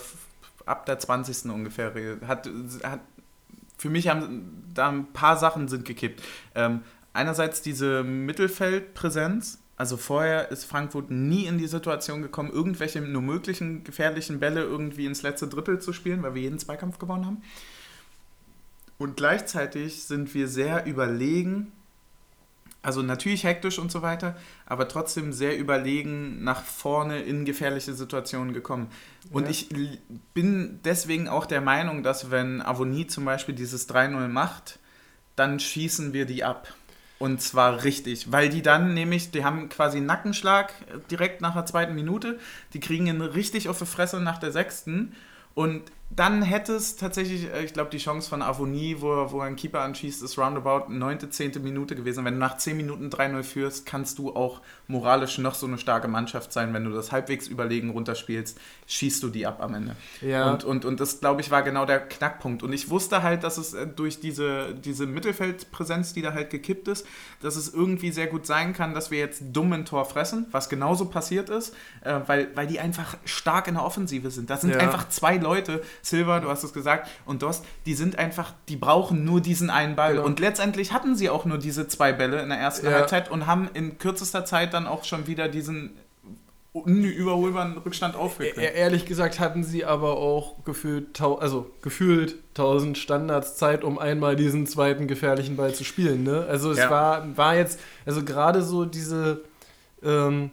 ab 0.67 0.87
der 0.87 0.99
20. 0.99 1.51
ungefähr 1.51 1.95
hat, 2.27 2.49
hat 2.83 3.01
für 3.77 3.91
mich 3.91 4.09
haben 4.09 4.71
da 4.75 4.89
ein 4.89 5.13
paar 5.13 5.37
Sachen 5.37 5.67
sind 5.69 5.85
gekippt. 5.85 6.23
Ähm, 6.55 6.83
einerseits 7.13 7.63
diese 7.63 8.05
Mittelfeldpräsenz. 8.05 9.59
Also 9.77 9.97
vorher 9.97 10.53
ist 10.53 10.65
Frankfurt 10.65 11.11
nie 11.11 11.47
in 11.47 11.59
die 11.59 11.67
Situation 11.67 12.23
gekommen, 12.23 12.51
irgendwelche 12.53 13.01
nur 13.01 13.23
möglichen 13.23 13.83
gefährlichen 13.83 14.39
Bälle 14.39 14.63
irgendwie 14.63 15.07
ins 15.07 15.23
letzte 15.23 15.49
Drittel 15.49 15.81
zu 15.81 15.93
spielen, 15.93 16.23
weil 16.23 16.35
wir 16.35 16.43
jeden 16.43 16.61
Zweikampf 16.61 16.99
gewonnen 16.99 17.27
haben. 17.27 17.43
Und 18.99 19.17
gleichzeitig 19.17 20.05
sind 20.05 20.33
wir 20.35 20.47
sehr 20.47 20.87
überlegen 20.87 21.73
also 22.83 23.01
natürlich 23.03 23.45
hektisch 23.45 23.79
und 23.79 23.93
so 23.93 24.03
weiter, 24.03 24.37
aber 24.67 24.89
trotzdem 24.89 25.33
sehr 25.33 25.57
überlegen 25.57 26.43
nach 26.43 26.63
vorne 26.63 27.21
in 27.21 27.45
gefährliche 27.45 27.95
Situationen 27.95 28.53
gekommen. 28.53 28.89
Und 29.31 29.45
ja. 29.45 29.51
ich 29.51 29.69
bin 30.35 30.81
deswegen 30.85 31.29
auch 31.29 31.47
der 31.47 31.61
Meinung, 31.61 32.03
dass 32.03 32.31
wenn 32.31 32.61
Avonie 32.61 33.07
zum 33.07 33.25
Beispiel 33.25 33.55
dieses 33.55 33.89
3-0 33.89 34.27
macht, 34.29 34.81
dann 35.37 35.61
schießen 35.61 36.13
wir 36.13 36.27
die 36.27 36.45
ab. 36.45 36.75
Und 37.19 37.41
zwar 37.41 37.85
richtig, 37.85 38.33
weil 38.33 38.49
die 38.49 38.63
dann 38.63 38.95
nämlich, 38.95 39.31
die 39.31 39.45
haben 39.45 39.69
quasi 39.69 39.99
einen 39.99 40.07
Nackenschlag 40.07 40.75
direkt 41.09 41.41
nach 41.41 41.55
der 41.55 41.67
zweiten 41.67 41.95
Minute, 41.95 42.41
die 42.73 42.81
kriegen 42.81 43.07
ihn 43.07 43.21
richtig 43.21 43.69
auf 43.69 43.79
die 43.79 43.87
Fresse 43.87 44.19
nach 44.19 44.39
der 44.39 44.51
sechsten 44.51 45.15
und 45.55 45.83
dann 46.15 46.43
hätte 46.43 46.75
es 46.75 46.97
tatsächlich, 46.97 47.53
äh, 47.53 47.65
ich 47.65 47.73
glaube, 47.73 47.91
die 47.91 47.99
Chance 47.99 48.29
von 48.29 48.43
Avonie, 48.43 48.97
wo, 49.01 49.31
wo 49.31 49.41
ein 49.41 49.57
Keeper 49.57 49.81
anschießt, 49.81 50.23
ist 50.23 50.39
roundabout 50.39 50.93
9., 50.93 51.31
10. 51.31 51.63
Minute 51.63 51.95
gewesen. 51.95 52.25
Wenn 52.25 52.35
du 52.35 52.41
nach 52.41 52.59
10 52.59 52.77
Minuten 52.77 53.09
3-0 53.09 53.43
führst, 53.43 53.87
kannst 53.87 54.19
du 54.19 54.35
auch 54.35 54.61
moralisch 54.89 55.39
noch 55.39 55.55
so 55.55 55.67
eine 55.67 55.79
starke 55.79 56.09
Mannschaft 56.09 56.53
sein. 56.53 56.75
Wenn 56.75 56.85
du 56.85 56.91
das 56.91 57.13
halbwegs 57.13 57.49
überlegen 57.49 57.91
runterspielst, 57.91 58.61
schießt 58.87 59.23
du 59.23 59.29
die 59.29 59.47
ab 59.47 59.63
am 59.63 59.75
Ende. 59.75 59.97
Ja. 60.21 60.51
Und, 60.51 60.65
und, 60.65 60.85
und 60.85 61.01
das, 61.01 61.21
glaube 61.21 61.41
ich, 61.41 61.51
war 61.51 61.63
genau 61.63 61.87
der 61.87 62.01
Knackpunkt. 62.01 62.63
Und 62.63 62.73
ich 62.73 62.91
wusste 62.91 63.23
halt, 63.23 63.43
dass 63.43 63.57
es 63.57 63.73
äh, 63.73 63.87
durch 63.87 64.21
diese, 64.21 64.75
diese 64.75 65.07
Mittelfeldpräsenz, 65.07 66.13
die 66.13 66.21
da 66.21 66.35
halt 66.35 66.51
gekippt 66.51 66.89
ist, 66.89 67.07
dass 67.41 67.57
es 67.57 67.73
irgendwie 67.73 68.11
sehr 68.11 68.27
gut 68.27 68.47
sein 68.47 68.75
kann, 68.75 68.93
dass 68.93 69.11
wir 69.11 69.19
jetzt 69.19 69.43
dumm 69.53 69.73
ein 69.73 69.87
Tor 69.87 70.05
fressen, 70.05 70.47
was 70.51 70.69
genauso 70.69 71.07
passiert 71.07 71.49
ist, 71.49 71.75
äh, 72.03 72.21
weil, 72.27 72.55
weil 72.55 72.67
die 72.67 72.81
einfach 72.81 73.17
stark 73.25 73.67
in 73.67 73.75
der 73.75 73.85
Offensive 73.85 74.31
sind. 74.31 74.51
Da 74.51 74.59
sind 74.59 74.71
ja. 74.71 74.79
einfach 74.79 75.09
zwei 75.09 75.37
Leute, 75.37 75.83
Silver, 76.03 76.41
du 76.41 76.49
hast 76.49 76.65
es 76.65 76.73
gesagt, 76.73 77.09
und 77.25 77.43
Dost, 77.43 77.65
die 77.87 77.95
sind 77.95 78.19
einfach, 78.19 78.53
die 78.69 78.77
brauchen 78.77 79.25
nur 79.25 79.41
diesen 79.41 79.71
einen 79.71 79.97
Ball. 79.97 80.15
Genau. 80.15 80.27
Und 80.27 80.41
letztendlich 80.41 80.93
hatten 80.93 81.17
sie 81.17 81.31
auch 81.31 81.45
nur 81.45 81.59
diese 81.59 81.89
zwei 81.89 82.13
Bälle 82.13 82.43
in 82.43 82.49
der 82.49 82.59
ersten 82.59 82.87
ja. 82.87 82.93
Halbzeit 82.93 83.31
und 83.31 83.47
haben 83.47 83.71
in 83.73 83.99
kürzester 83.99 84.45
Zeit 84.45 84.75
dann 84.75 84.87
auch 84.87 85.05
schon 85.05 85.27
wieder 85.27 85.49
diesen 85.49 85.93
unüberholbaren 86.73 87.77
Rückstand 87.79 88.17
aufgekriegt. 88.17 88.57
E 88.57 88.75
ehrlich 88.75 89.05
gesagt 89.05 89.39
hatten 89.39 89.63
sie 89.63 89.85
aber 89.85 90.17
auch 90.17 90.65
gefühlt, 90.65 91.21
also 91.21 91.71
gefühlt 91.83 92.37
1000 92.51 92.97
Standards 92.97 93.57
Zeit, 93.57 93.85
um 93.85 93.99
einmal 93.99 94.37
diesen 94.37 94.67
zweiten 94.67 95.07
gefährlichen 95.07 95.57
Ball 95.57 95.75
zu 95.75 95.85
spielen. 95.85 96.23
Ne? 96.23 96.47
Also 96.49 96.71
es 96.71 96.79
ja. 96.79 96.91
war, 96.91 97.37
war 97.37 97.57
jetzt, 97.57 97.79
also 98.07 98.25
gerade 98.25 98.63
so 98.63 98.87
diese, 98.87 99.43
ähm, 100.03 100.51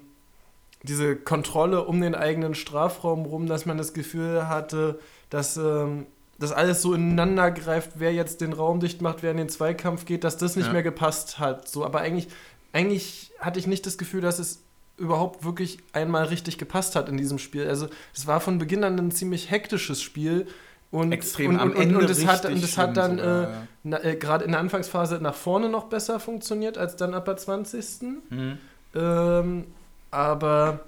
diese 0.84 1.16
Kontrolle 1.16 1.86
um 1.86 2.02
den 2.02 2.16
eigenen 2.16 2.54
Strafraum 2.54 3.26
rum, 3.26 3.48
dass 3.48 3.66
man 3.66 3.78
das 3.78 3.94
Gefühl 3.94 4.50
hatte, 4.50 5.00
dass 5.30 5.58
ähm, 5.58 6.06
das 6.40 6.52
alles 6.52 6.82
so 6.82 6.94
ineinander 6.94 7.52
greift, 7.52 7.92
wer 7.96 8.14
jetzt 8.14 8.42
den 8.42 8.54
Raum 8.54 8.80
dicht 8.80 9.02
macht, 9.02 9.24
wer 9.24 9.32
in 9.32 9.38
den 9.38 9.50
Zweikampf 9.50 10.06
geht, 10.06 10.24
dass 10.24 10.38
das 10.38 10.56
nicht 10.56 10.68
ja. 10.68 10.74
mehr 10.74 10.84
gepasst 10.84 11.38
hat. 11.40 11.68
So, 11.68 11.86
aber 11.86 12.00
eigentlich, 12.00 12.30
eigentlich 12.72 13.32
hatte 13.40 13.60
ich 13.60 13.68
nicht 13.68 13.86
das 13.86 13.98
Gefühl, 13.98 14.22
dass 14.22 14.40
es 14.40 14.62
überhaupt 14.98 15.44
wirklich 15.44 15.80
einmal 15.94 16.26
richtig 16.26 16.58
gepasst 16.58 16.96
hat 16.96 17.10
in 17.10 17.18
diesem 17.18 17.40
Spiel. 17.40 17.68
Also 17.68 17.88
es 18.14 18.28
war 18.28 18.40
von 18.40 18.58
Beginn 18.58 18.84
an 18.84 18.98
ein 18.98 19.12
ziemlich 19.12 19.52
hektisches 19.52 20.02
Spiel. 20.02 20.48
Und, 20.92 21.12
Extrem 21.12 21.52
und, 21.52 21.60
am 21.60 21.76
Ende 21.76 22.00
und, 22.00 22.10
es 22.10 22.26
hat, 22.26 22.46
und 22.46 22.64
es 22.64 22.76
hat 22.76 22.98
dann 22.98 23.20
äh, 23.20 23.48
äh, 23.92 24.16
gerade 24.16 24.44
in 24.44 24.52
der 24.54 24.60
Anfangsphase 24.60 25.20
nach 25.22 25.36
vorne 25.36 25.70
noch 25.70 25.84
besser 25.84 26.20
funktioniert 26.20 26.80
als 26.80 26.96
dann 26.96 27.14
ab 27.14 27.26
der 27.26 27.38
20. 27.38 28.02
Mhm. 28.30 28.58
Ähm, 28.96 29.66
aber 30.10 30.80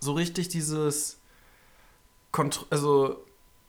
so 0.00 0.12
richtig 0.12 0.48
dieses 0.48 1.18
Kont 2.32 2.66
also 2.68 3.24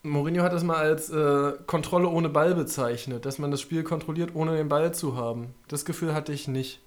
Mourinho 0.06 0.44
hat 0.44 0.54
das 0.54 0.64
mal 0.64 0.78
als 0.78 1.10
äh, 1.10 1.54
Kontrolle 1.66 2.08
ohne 2.08 2.30
Ball 2.30 2.56
bezeichnet, 2.56 3.26
dass 3.26 3.40
man 3.40 3.52
das 3.52 3.62
Spiel 3.62 3.84
kontrolliert, 3.84 4.32
ohne 4.34 4.56
den 4.56 4.70
Ball 4.70 4.94
zu 4.94 5.18
haben. 5.18 5.54
Das 5.68 5.84
Gefühl 5.84 6.14
hatte 6.14 6.32
ich 6.32 6.48
nicht. 6.48 6.82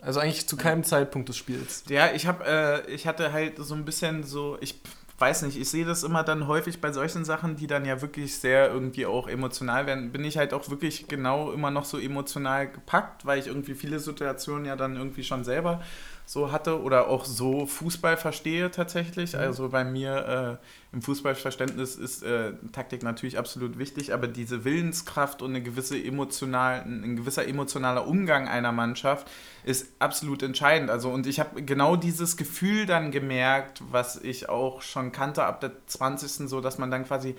Also 0.00 0.20
eigentlich 0.20 0.46
zu 0.46 0.56
keinem 0.56 0.84
Zeitpunkt 0.84 1.28
des 1.28 1.36
Spiels. 1.36 1.84
Ja, 1.88 2.12
ich 2.12 2.26
habe, 2.26 2.44
äh, 2.44 2.90
ich 2.90 3.06
hatte 3.06 3.32
halt 3.32 3.58
so 3.58 3.74
ein 3.74 3.84
bisschen 3.84 4.22
so, 4.22 4.58
ich 4.60 4.80
weiß 5.18 5.42
nicht, 5.42 5.58
ich 5.58 5.70
sehe 5.70 5.84
das 5.84 6.02
immer 6.02 6.24
dann 6.24 6.48
häufig 6.48 6.80
bei 6.80 6.92
solchen 6.92 7.24
Sachen, 7.24 7.56
die 7.56 7.66
dann 7.66 7.84
ja 7.84 8.02
wirklich 8.02 8.38
sehr 8.38 8.70
irgendwie 8.70 9.06
auch 9.06 9.28
emotional 9.28 9.86
werden, 9.86 10.10
bin 10.12 10.24
ich 10.24 10.36
halt 10.36 10.52
auch 10.52 10.68
wirklich 10.68 11.06
genau 11.06 11.52
immer 11.52 11.70
noch 11.70 11.84
so 11.84 11.98
emotional 11.98 12.68
gepackt, 12.68 13.24
weil 13.24 13.38
ich 13.38 13.46
irgendwie 13.46 13.74
viele 13.74 14.00
Situationen 14.00 14.66
ja 14.66 14.76
dann 14.76 14.96
irgendwie 14.96 15.24
schon 15.24 15.44
selber 15.44 15.80
so 16.26 16.52
hatte 16.52 16.80
oder 16.82 17.08
auch 17.08 17.24
so 17.24 17.66
Fußball 17.66 18.16
verstehe 18.16 18.70
tatsächlich. 18.70 19.34
Mhm. 19.34 19.40
Also 19.40 19.68
bei 19.68 19.84
mir 19.84 20.58
äh, 20.92 20.94
im 20.94 21.02
Fußballverständnis 21.02 21.96
ist 21.96 22.22
äh, 22.22 22.52
Taktik 22.72 23.02
natürlich 23.02 23.38
absolut 23.38 23.78
wichtig, 23.78 24.14
aber 24.14 24.26
diese 24.26 24.64
Willenskraft 24.64 25.42
und 25.42 25.50
eine 25.50 25.62
gewisse 25.62 26.02
emotional, 26.02 26.82
ein 26.82 27.16
gewisser 27.16 27.46
emotionaler 27.46 28.06
Umgang 28.06 28.48
einer 28.48 28.72
Mannschaft 28.72 29.30
ist 29.64 29.88
absolut 29.98 30.42
entscheidend. 30.42 30.90
Also 30.90 31.10
und 31.10 31.26
ich 31.26 31.40
habe 31.40 31.62
genau 31.62 31.96
dieses 31.96 32.36
Gefühl 32.36 32.86
dann 32.86 33.10
gemerkt, 33.10 33.82
was 33.90 34.16
ich 34.16 34.48
auch 34.48 34.80
schon 34.82 35.12
kannte 35.12 35.44
ab 35.44 35.60
der 35.60 35.72
20. 35.86 36.48
so, 36.48 36.60
dass 36.60 36.78
man 36.78 36.90
dann 36.90 37.04
quasi 37.04 37.36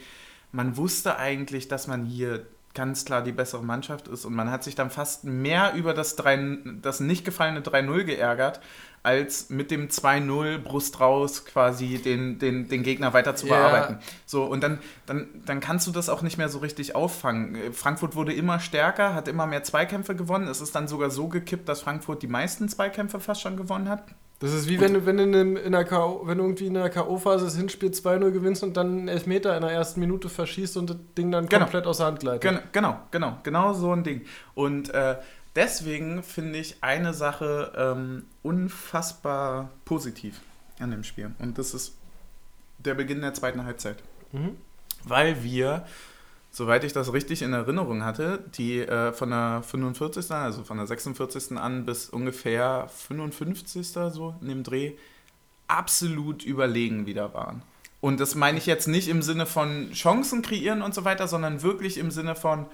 man 0.52 0.78
wusste 0.78 1.18
eigentlich, 1.18 1.68
dass 1.68 1.88
man 1.88 2.06
hier 2.06 2.46
ganz 2.76 3.06
klar 3.06 3.24
die 3.24 3.32
bessere 3.32 3.64
Mannschaft 3.64 4.08
ist. 4.08 4.26
Und 4.26 4.36
man 4.36 4.52
hat 4.52 4.64
sich 4.64 4.76
dann 4.76 4.92
fast 4.92 5.24
mehr 5.24 5.74
über 5.74 5.94
das, 5.94 6.16
3, 6.16 6.58
das 6.82 7.00
nicht 7.00 7.26
gefallene 7.26 7.62
3-0 7.62 8.04
geärgert, 8.04 8.60
als 9.02 9.50
mit 9.50 9.72
dem 9.72 9.88
2-0 9.88 10.60
Brust 10.60 11.00
raus 11.00 11.46
quasi 11.46 11.98
den, 11.98 12.38
den, 12.38 12.68
den 12.68 12.84
Gegner 12.84 13.14
weiter 13.14 13.36
zu 13.36 13.48
bearbeiten. 13.48 13.94
Yeah. 13.94 14.04
So, 14.26 14.44
und 14.44 14.62
dann, 14.62 14.80
dann, 15.06 15.28
dann 15.46 15.60
kannst 15.60 15.88
du 15.88 15.92
das 15.92 16.10
auch 16.10 16.22
nicht 16.22 16.38
mehr 16.38 16.50
so 16.50 16.60
richtig 16.60 16.96
auffangen. 16.96 17.74
Frankfurt 17.74 18.16
wurde 18.16 18.34
immer 18.34 18.60
stärker, 18.60 19.14
hat 19.14 19.28
immer 19.28 19.48
mehr 19.48 19.64
Zweikämpfe 19.64 20.16
gewonnen. 20.16 20.48
Es 20.48 20.60
ist 20.62 20.76
dann 20.76 20.88
sogar 20.88 21.10
so 21.10 21.28
gekippt, 21.28 21.70
dass 21.70 21.82
Frankfurt 21.82 22.22
die 22.24 22.28
meisten 22.28 22.68
Zweikämpfe 22.68 23.20
fast 23.20 23.42
schon 23.42 23.58
gewonnen 23.58 23.90
hat. 23.90 24.04
Das 24.46 24.54
ist 24.54 24.70
wie 24.70 24.80
wenn 24.80 24.94
du, 24.94 25.08
wenn 25.08 25.18
du 25.18 25.24
in, 25.24 25.56
in 25.56 25.72
der 25.72 25.86
K.O., 25.86 26.28
wenn 26.28 26.38
du 26.38 26.44
irgendwie 26.44 26.68
in 26.68 26.76
der 26.76 26.92
K.O.-Phase 26.92 27.46
das 27.46 27.58
Hinspiel 27.58 27.90
2-0 27.90 28.30
gewinnst 28.30 28.62
und 28.62 28.78
dann 28.78 28.90
einen 28.90 29.08
Elfmeter 29.08 29.56
in 29.56 29.62
der 29.62 29.72
ersten 29.72 30.00
Minute 30.00 30.30
verschießt 30.30 30.78
und 30.78 30.92
das 30.92 30.98
Ding 31.18 31.32
dann 31.32 31.48
genau. 31.48 31.64
komplett 31.64 31.88
aus 31.88 31.98
der 31.98 32.06
Hand 32.06 32.20
gleitet. 32.20 32.44
Genau, 32.44 32.60
genau, 32.72 33.00
genau, 33.10 33.38
genau 33.42 33.74
so 33.74 33.92
ein 33.92 34.04
Ding. 34.04 34.22
Und 34.54 34.94
äh, 34.94 35.16
deswegen 35.56 36.22
finde 36.22 36.60
ich 36.60 36.78
eine 36.82 37.16
Sache 37.16 37.72
ähm, 37.76 38.26
unfassbar 38.44 39.72
positiv 39.84 40.42
an 40.80 40.92
dem 40.92 41.04
Spiel. 41.04 41.32
Und 41.40 41.58
das 41.58 41.74
ist 41.74 41.98
der 42.78 42.94
Beginn 42.94 43.22
der 43.22 43.34
zweiten 43.34 43.66
Halbzeit. 43.66 43.98
Mhm. 44.32 44.58
Weil 45.04 45.44
wir 45.44 45.88
soweit 46.56 46.86
ich 46.86 46.94
das 46.94 47.12
richtig 47.12 47.42
in 47.42 47.52
Erinnerung 47.52 48.06
hatte, 48.06 48.42
die 48.58 48.80
äh, 48.80 49.12
von 49.12 49.30
der 49.30 49.62
45. 49.62 50.32
also 50.32 50.64
von 50.64 50.78
der 50.78 50.88
46. 50.88 51.58
an 51.58 51.86
bis 51.86 52.10
ungefähr 52.10 52.88
55. 52.88 53.86
so 53.88 54.36
in 54.40 54.48
dem 54.48 54.64
Dreh 54.64 54.94
absolut 55.68 56.46
überlegen 56.46 57.08
wieder 57.08 57.34
waren. 57.34 57.62
Und 58.00 58.22
das 58.22 58.36
meine 58.36 58.58
ich 58.58 58.68
jetzt 58.68 58.88
nicht 58.88 59.10
im 59.10 59.22
Sinne 59.22 59.46
von 59.46 59.92
Chancen 59.92 60.42
kreieren 60.44 60.82
und 60.82 60.94
so 60.94 61.04
weiter, 61.04 61.28
sondern 61.28 61.62
wirklich 61.62 61.98
im 61.98 62.10
Sinne 62.10 62.36
von, 62.36 62.68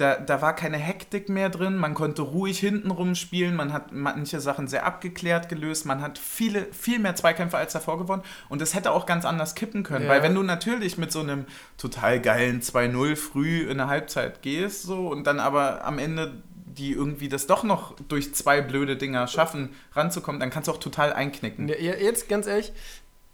da, 0.00 0.16
da 0.16 0.40
war 0.40 0.56
keine 0.56 0.78
Hektik 0.78 1.28
mehr 1.28 1.50
drin, 1.50 1.76
man 1.76 1.94
konnte 1.94 2.22
ruhig 2.22 2.58
hintenrum 2.58 3.14
spielen, 3.14 3.54
man 3.54 3.72
hat 3.72 3.92
manche 3.92 4.40
Sachen 4.40 4.66
sehr 4.66 4.86
abgeklärt 4.86 5.48
gelöst, 5.48 5.84
man 5.84 6.00
hat 6.00 6.18
viele, 6.18 6.66
viel 6.72 6.98
mehr 6.98 7.14
Zweikämpfe 7.14 7.58
als 7.58 7.74
davor 7.74 7.98
gewonnen 7.98 8.22
und 8.48 8.62
es 8.62 8.74
hätte 8.74 8.92
auch 8.92 9.04
ganz 9.04 9.24
anders 9.24 9.54
kippen 9.54 9.82
können, 9.82 10.06
ja. 10.06 10.10
weil 10.10 10.22
wenn 10.22 10.34
du 10.34 10.42
natürlich 10.42 10.96
mit 10.96 11.12
so 11.12 11.20
einem 11.20 11.44
total 11.76 12.20
geilen 12.20 12.62
2-0 12.62 13.16
früh 13.16 13.68
in 13.68 13.78
der 13.78 13.88
Halbzeit 13.88 14.42
gehst 14.42 14.82
so 14.82 15.08
und 15.08 15.26
dann 15.26 15.38
aber 15.38 15.84
am 15.84 15.98
Ende 15.98 16.42
die 16.64 16.92
irgendwie 16.92 17.28
das 17.28 17.48
doch 17.48 17.64
noch 17.64 17.96
durch 18.08 18.32
zwei 18.32 18.62
blöde 18.62 18.96
Dinger 18.96 19.26
schaffen, 19.26 19.70
ranzukommen, 19.92 20.40
dann 20.40 20.50
kannst 20.50 20.68
du 20.68 20.72
auch 20.72 20.78
total 20.78 21.12
einknicken. 21.12 21.68
Ja, 21.68 21.74
jetzt 21.74 22.28
ganz 22.28 22.46
ehrlich, 22.46 22.72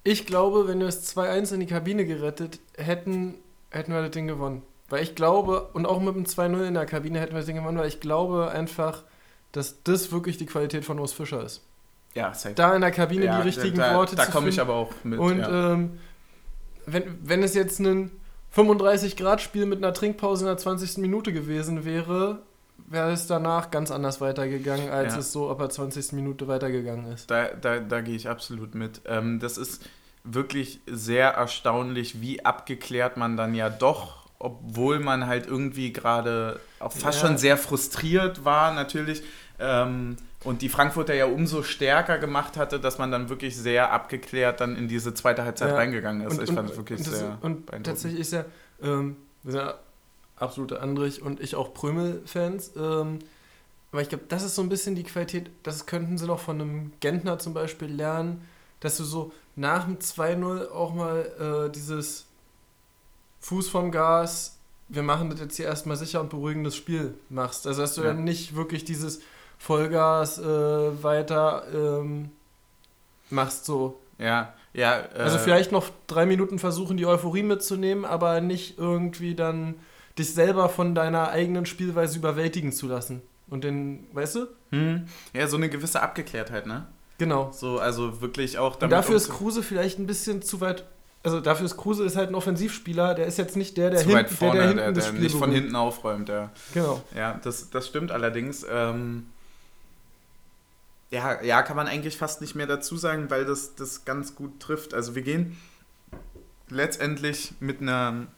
ich 0.05 0.25
glaube, 0.25 0.67
wenn 0.69 0.81
wir 0.81 0.87
es 0.87 1.15
2-1 1.15 1.53
in 1.53 1.61
die 1.61 1.67
Kabine 1.67 2.07
gerettet 2.07 2.61
hätten, 2.79 3.35
hätten 3.71 3.93
wir 3.93 4.01
das 4.01 4.11
Ding 4.11 4.27
gewonnen. 4.27 4.63
Weil 4.89 5.03
ich 5.03 5.15
glaube, 5.15 5.69
und 5.73 5.87
auch 5.87 6.01
mit 6.01 6.15
dem 6.15 6.25
2-0 6.25 6.67
in 6.67 6.75
der 6.75 6.87
Kabine 6.87 7.19
hätten 7.19 7.33
wir 7.33 7.39
das 7.39 7.47
Ding 7.47 7.57
gewonnen, 7.57 7.79
weil 7.79 7.89
ich 7.89 8.01
glaube 8.01 8.51
einfach, 8.51 9.03
dass 9.53 9.83
das 9.83 10.13
wirklich 10.13 10.39
die 10.39 10.47
Qualität 10.47 10.85
von 10.85 10.99
Urs 10.99 11.13
Fischer 11.13 11.43
ist. 11.43 11.63
Ja, 12.15 12.33
safe. 12.33 12.55
Da 12.55 12.75
in 12.75 12.81
der 12.81 12.93
Kabine 12.93 13.27
ja, 13.27 13.37
die 13.41 13.49
richtigen 13.49 13.77
da, 13.77 13.95
Worte 13.95 14.17
da 14.17 14.23
zu 14.25 14.29
Da 14.29 14.33
komme 14.33 14.49
ich 14.49 14.61
aber 14.61 14.75
auch 14.75 14.93
mit. 15.03 15.19
Und 15.19 15.39
ja. 15.39 15.73
ähm, 15.73 15.99
wenn, 16.87 17.19
wenn 17.23 17.43
es 17.43 17.55
jetzt 17.55 17.79
ein 17.81 18.11
35-Grad-Spiel 18.55 19.67
mit 19.67 19.79
einer 19.79 19.93
Trinkpause 19.93 20.45
in 20.45 20.47
der 20.47 20.57
20. 20.57 20.99
Minute 20.99 21.33
gewesen 21.33 21.85
wäre, 21.85 22.39
wäre 22.87 23.13
es 23.13 23.27
danach 23.27 23.71
ganz 23.71 23.91
anders 23.91 24.21
weitergegangen, 24.21 24.91
als 24.91 25.15
ja. 25.15 25.21
es 25.21 25.33
so 25.33 25.51
ab 25.51 25.59
der 25.59 25.69
20. 25.69 26.13
Minute 26.13 26.49
weitergegangen 26.49 27.13
ist. 27.13 27.31
Da, 27.31 27.49
da, 27.49 27.81
da 27.81 28.01
gehe 28.01 28.17
ich 28.17 28.29
absolut 28.29 28.75
mit. 28.75 29.03
Ähm, 29.07 29.41
das 29.41 29.59
ist 29.59 29.85
wirklich 30.25 30.81
sehr 30.87 31.31
erstaunlich, 31.31 32.21
wie 32.21 32.45
abgeklärt 32.45 33.17
man 33.17 33.37
dann 33.37 33.55
ja 33.55 33.69
doch 33.69 34.26
obwohl 34.39 34.99
man 34.99 35.27
halt 35.27 35.47
irgendwie 35.47 35.93
gerade 35.93 36.61
auch 36.79 36.93
fast 36.93 37.23
ja. 37.23 37.29
schon 37.29 37.39
sehr 37.39 37.57
frustriert 37.57 38.45
war, 38.45 38.73
natürlich. 38.73 39.23
Ähm, 39.59 40.17
und 40.45 40.63
die 40.63 40.69
Frankfurter 40.69 41.15
ja 41.15 41.27
umso 41.27 41.63
stärker 41.63 42.19
gemacht 42.19 42.57
hatte, 42.57 42.79
dass 42.79 42.99
man 42.99 43.11
dann 43.11 43.29
wirklich 43.29 43.57
sehr 43.57 43.93
abgeklärt 43.93 44.61
dann 44.61 44.77
in 44.77 44.87
diese 44.87 45.15
zweite 45.15 45.45
Halbzeit 45.45 45.71
ja. 45.71 45.77
reingegangen 45.77 46.27
ist. 46.27 46.39
Und, 46.39 46.45
ich 46.49 46.55
fand 46.55 46.71
es 46.71 46.77
wirklich 46.77 46.99
und 46.99 47.05
sehr. 47.07 47.39
Und 47.41 47.67
tatsächlich 47.83 48.21
ist 48.21 48.33
ja, 48.33 48.45
ähm, 48.83 49.17
wir 49.43 49.53
sind 49.53 49.61
ja 49.61 49.75
absolute 50.37 50.81
Andrich 50.81 51.23
und 51.23 51.41
ich 51.41 51.57
auch 51.57 51.75
Prömel-Fans. 51.75 52.73
Ähm, 52.77 53.19
aber 53.91 54.03
ich 54.03 54.09
glaube, 54.09 54.25
das 54.29 54.43
ist 54.43 54.55
so 54.55 54.63
ein 54.63 54.69
bisschen 54.69 54.95
die 54.95 55.05
Qualität, 55.05 55.51
das 55.63 55.87
könnten 55.87 56.19
sie 56.19 56.27
doch 56.27 56.41
von 56.41 56.61
einem 56.61 56.93
Gentner 57.01 57.39
zum 57.39 57.55
Beispiel 57.55 57.89
lernen, 57.89 58.47
dass 58.81 58.99
du 58.99 59.05
so 59.05 59.33
nach 59.55 59.85
dem 59.85 59.99
2-0 59.99 60.71
auch 60.71 60.95
mal 60.95 61.67
äh, 61.67 61.73
dieses 61.73 62.26
Fuß 63.47 63.69
vom 63.69 63.93
Gas, 63.93 64.59
wir 64.89 65.05
machen 65.05 65.31
das 65.31 65.39
jetzt 65.39 65.57
hier 65.57 65.67
erstmal 65.67 65.97
sicher 65.97 66.21
und 66.21 66.31
beruhigendes 66.31 66.75
Spiel 66.75 67.15
machst. 67.29 67.69
Also 67.69 67.83
dass 67.83 67.95
du 67.95 68.01
ja. 68.01 68.09
dann 68.09 68.25
nicht 68.25 68.57
wirklich 68.57 68.85
dieses 68.85 69.21
Vollgas 69.57 70.39
äh, 70.39 70.45
weiter 71.03 71.63
ähm, 71.73 72.31
machst 73.31 73.65
so. 73.65 74.01
Ja, 74.19 74.53
ja. 74.75 74.99
Äh, 74.99 75.19
Also 75.19 75.39
vielleicht 75.39 75.71
noch 75.71 75.91
drei 76.09 76.27
Minuten 76.27 76.59
versuchen, 76.59 76.97
die 76.97 77.07
Euphorie 77.07 77.45
mitzunehmen, 77.45 78.05
aber 78.05 78.41
nicht 78.41 78.79
irgendwie 78.79 79.37
dann 79.37 79.77
dich 80.19 80.35
selber 80.35 80.69
von 80.69 80.97
deiner 80.97 81.29
eigenen 81.29 81.67
Spielweise 81.67 82.19
überwältigen 82.19 82.73
zu 82.73 82.89
lassen. 82.89 83.23
Und 83.49 83.63
den, 83.63 84.09
weißt 84.13 84.35
du? 84.35 84.47
hm, 84.71 85.07
ja, 85.33 85.47
so 85.47 85.57
eine 85.57 85.69
gewisse 85.69 86.03
Abgeklärtheit, 86.03 86.67
ne? 86.67 86.89
Genau. 87.19 87.53
So, 87.53 87.79
also 87.79 88.21
wirklich 88.21 88.59
auch 88.59 88.81
Und 88.81 88.91
dafür 88.91 89.15
ist 89.15 89.31
Kruse 89.31 89.63
vielleicht 89.63 90.01
ein 90.01 90.07
bisschen 90.09 90.43
zu 90.43 90.61
weit. 90.61 90.85
Also 91.27 91.41
dafür 91.41 91.67
ist 91.67 91.77
Kruse 91.77 92.05
ist 92.05 92.15
halt 92.15 92.29
ein 92.29 92.37
Offensivspieler, 92.37 93.17
der 93.17 93.27
ist 93.27 93.37
jetzt 93.37 93.57
nicht 93.57 93.77
der, 93.77 93.91
der, 93.91 93.99
zu 93.99 94.17
hinten, 94.17 94.33
vorne, 94.33 94.61
der, 94.61 94.67
der, 94.67 94.75
der 94.75 94.85
hinten 94.85 94.95
der, 94.95 95.03
das 95.03 95.09
Spiel 95.09 95.21
nicht 95.21 95.37
von 95.37 95.51
hinten 95.51 95.75
aufräumt, 95.75 96.29
ja. 96.29 96.53
Genau. 96.73 97.03
Ja, 97.17 97.41
das, 97.43 97.69
das 97.69 97.89
stimmt 97.89 98.13
allerdings. 98.13 98.65
Ähm, 98.71 99.27
ja, 101.11 101.43
ja, 101.43 101.63
kann 101.63 101.75
man 101.75 101.89
eigentlich 101.89 102.17
fast 102.17 102.41
nicht 102.43 102.55
mehr 102.55 102.69
dazu 102.69 102.97
sagen, 102.97 103.29
weil 103.29 103.45
das, 103.45 103.75
das 103.75 104.05
ganz 104.05 104.37
gut 104.37 104.61
trifft. 104.61 104.95
Also 104.95 105.17
wir 105.17 105.23
gehen 105.23 105.57
letztendlich 106.69 107.55
mit 107.59 107.81
einer 107.81 108.29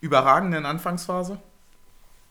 überragenden 0.00 0.66
Anfangsphase. 0.66 1.38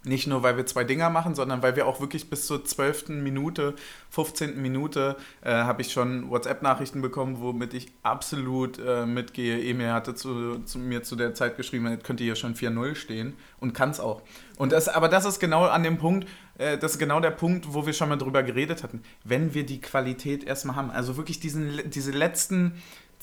Nicht 0.05 0.27
nur, 0.27 0.43
weil 0.43 0.57
wir 0.57 0.65
zwei 0.65 0.83
Dinger 0.83 1.09
machen, 1.09 1.33
sondern 1.33 1.63
weil 1.63 1.77
wir 1.77 1.87
auch 1.87 2.01
wirklich 2.01 2.29
bis 2.29 2.45
zur 2.45 2.65
12. 2.65 3.09
Minute, 3.09 3.73
15. 4.09 4.61
Minute 4.61 5.15
äh, 5.41 5.51
habe 5.51 5.81
ich 5.81 5.93
schon 5.93 6.29
WhatsApp-Nachrichten 6.29 7.01
bekommen, 7.01 7.37
womit 7.39 7.73
ich 7.73 7.87
absolut 8.03 8.79
äh, 8.79 9.05
mitgehe. 9.05 9.63
Emil 9.63 9.93
hatte 9.93 10.13
zu, 10.13 10.59
zu 10.65 10.77
mir 10.77 11.03
zu 11.03 11.15
der 11.15 11.33
Zeit 11.33 11.55
geschrieben, 11.55 11.85
es 11.87 12.03
könnte 12.03 12.25
hier 12.25 12.35
schon 12.35 12.53
4-0 12.53 12.95
stehen 12.95 13.33
und 13.61 13.73
kann 13.73 13.91
es 13.91 14.01
auch. 14.01 14.21
Und 14.57 14.73
das, 14.73 14.89
aber 14.89 15.07
das 15.07 15.23
ist 15.23 15.39
genau 15.39 15.65
an 15.65 15.83
dem 15.83 15.97
Punkt, 15.97 16.27
äh, 16.57 16.77
das 16.77 16.93
ist 16.93 16.99
genau 16.99 17.21
der 17.21 17.31
Punkt, 17.31 17.73
wo 17.73 17.85
wir 17.85 17.93
schon 17.93 18.09
mal 18.09 18.17
drüber 18.17 18.43
geredet 18.43 18.83
hatten. 18.83 19.03
Wenn 19.23 19.53
wir 19.53 19.65
die 19.65 19.79
Qualität 19.79 20.43
erstmal 20.43 20.75
haben, 20.75 20.91
also 20.91 21.15
wirklich 21.15 21.39
diesen, 21.39 21.89
diese 21.89 22.11
letzten 22.11 22.73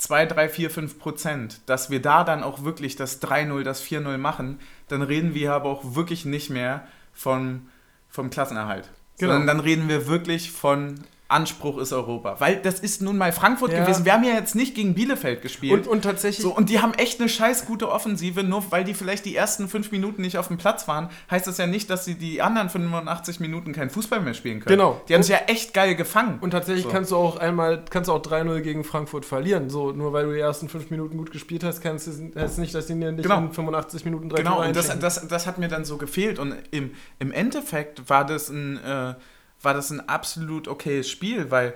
2, 0.01 0.25
3, 0.25 0.49
4, 0.49 0.69
5 0.71 0.99
Prozent, 0.99 1.61
dass 1.67 1.91
wir 1.91 2.01
da 2.01 2.23
dann 2.23 2.41
auch 2.41 2.63
wirklich 2.63 2.95
das 2.95 3.21
3-0, 3.21 3.61
das 3.61 3.83
4-0 3.83 4.17
machen, 4.17 4.59
dann 4.91 5.01
reden 5.01 5.33
wir 5.33 5.53
aber 5.53 5.69
auch 5.69 5.95
wirklich 5.95 6.25
nicht 6.25 6.49
mehr 6.49 6.87
von, 7.13 7.69
vom 8.09 8.29
Klassenerhalt. 8.29 8.89
Genau. 9.17 9.33
Sondern 9.33 9.47
dann 9.47 9.59
reden 9.59 9.87
wir 9.89 10.07
wirklich 10.07 10.51
von 10.51 10.95
Anspruch 11.31 11.77
ist 11.77 11.93
Europa. 11.93 12.35
Weil 12.39 12.57
das 12.57 12.79
ist 12.79 13.01
nun 13.01 13.17
mal 13.17 13.31
Frankfurt 13.31 13.71
Ja. 13.73 13.83
gewesen. 13.83 14.05
Wir 14.05 14.13
haben 14.13 14.23
ja 14.23 14.33
jetzt 14.33 14.55
nicht 14.55 14.75
gegen 14.75 14.93
Bielefeld 14.93 15.41
gespielt. 15.41 15.73
Und, 15.73 15.87
und 15.87 16.01
tatsächlich. 16.03 16.43
So, 16.43 16.55
und 16.55 16.69
die 16.69 16.79
haben 16.81 16.93
echt 16.93 17.19
eine 17.19 17.29
scheiß 17.29 17.65
gute 17.65 17.89
Offensive, 17.91 18.43
nur 18.43 18.71
weil 18.71 18.83
die 18.83 18.93
vielleicht 18.93 19.25
die 19.25 19.35
ersten 19.35 19.67
fünf 19.67 19.91
Minuten 19.91 20.21
nicht 20.21 20.37
auf 20.37 20.47
dem 20.47 20.57
Platz 20.57 20.87
waren, 20.87 21.09
heißt 21.29 21.47
das 21.47 21.57
ja 21.57 21.67
nicht, 21.67 21.89
dass 21.89 22.05
sie 22.05 22.15
die 22.15 22.41
anderen 22.41 22.69
85 22.69 23.39
Minuten 23.39 23.73
keinen 23.73 23.89
Fußball 23.89 24.19
mehr 24.21 24.33
spielen 24.33 24.59
können. 24.59 24.77
Genau. 24.77 25.01
Die 25.07 25.13
haben 25.15 25.23
sich 25.23 25.31
ja 25.31 25.41
echt 25.47 25.73
geil 25.73 25.95
gefangen. 25.95 26.39
Und 26.41 26.51
tatsächlich 26.51 26.83
So. 26.85 26.89
kannst 26.89 27.11
du 27.11 27.15
auch 27.17 27.37
einmal, 27.37 27.83
kannst 27.89 28.07
du 28.09 28.13
auch 28.13 28.21
3-0 28.21 28.61
gegen 28.61 28.83
Frankfurt 28.83 29.25
verlieren. 29.25 29.69
So, 29.69 29.91
nur 29.91 30.13
weil 30.13 30.25
du 30.25 30.33
die 30.33 30.39
ersten 30.39 30.69
fünf 30.69 30.89
Minuten 30.89 31.17
gut 31.17 31.31
gespielt 31.31 31.63
hast, 31.63 31.81
kannst 31.81 32.07
du 32.07 32.31
heißt 32.39 32.59
nicht, 32.59 32.75
dass 32.75 32.87
die 32.87 32.93
dir 32.99 33.11
nicht 33.11 33.23
Genau. 33.23 33.37
in 33.39 33.51
85 33.51 34.05
Minuten 34.05 34.29
drei 34.29 34.37
Genau, 34.37 34.61
und 34.63 34.75
das, 34.75 34.97
das, 34.99 35.27
das 35.27 35.47
hat 35.47 35.57
mir 35.57 35.67
dann 35.67 35.85
so 35.85 35.97
gefehlt. 35.97 36.39
Und 36.39 36.55
im, 36.71 36.91
im 37.19 37.31
Endeffekt 37.31 38.09
war 38.09 38.25
das, 38.25 38.49
ein, 38.49 38.77
äh, 38.83 39.13
war 39.61 39.73
das 39.73 39.89
ein 39.89 40.07
absolut 40.07 40.67
okayes 40.67 41.09
Spiel, 41.09 41.51
weil 41.51 41.73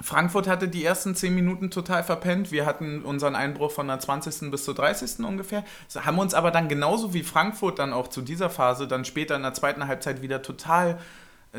Frankfurt 0.00 0.46
hatte 0.46 0.68
die 0.68 0.84
ersten 0.84 1.14
10 1.14 1.34
Minuten 1.34 1.70
total 1.70 2.04
verpennt. 2.04 2.52
Wir 2.52 2.66
hatten 2.66 3.02
unseren 3.02 3.34
Einbruch 3.34 3.72
von 3.72 3.88
der 3.88 3.98
20. 3.98 4.50
bis 4.50 4.64
zur 4.64 4.74
30. 4.74 5.24
ungefähr. 5.24 5.64
So, 5.88 6.04
haben 6.04 6.18
uns 6.18 6.34
aber 6.34 6.50
dann 6.50 6.68
genauso 6.68 7.14
wie 7.14 7.24
Frankfurt 7.24 7.78
dann 7.78 7.92
auch 7.92 8.08
zu 8.08 8.22
dieser 8.22 8.48
Phase 8.48 8.86
dann 8.86 9.04
später 9.04 9.34
in 9.34 9.42
der 9.42 9.54
zweiten 9.54 9.86
Halbzeit 9.88 10.22
wieder 10.22 10.42
total 10.42 10.98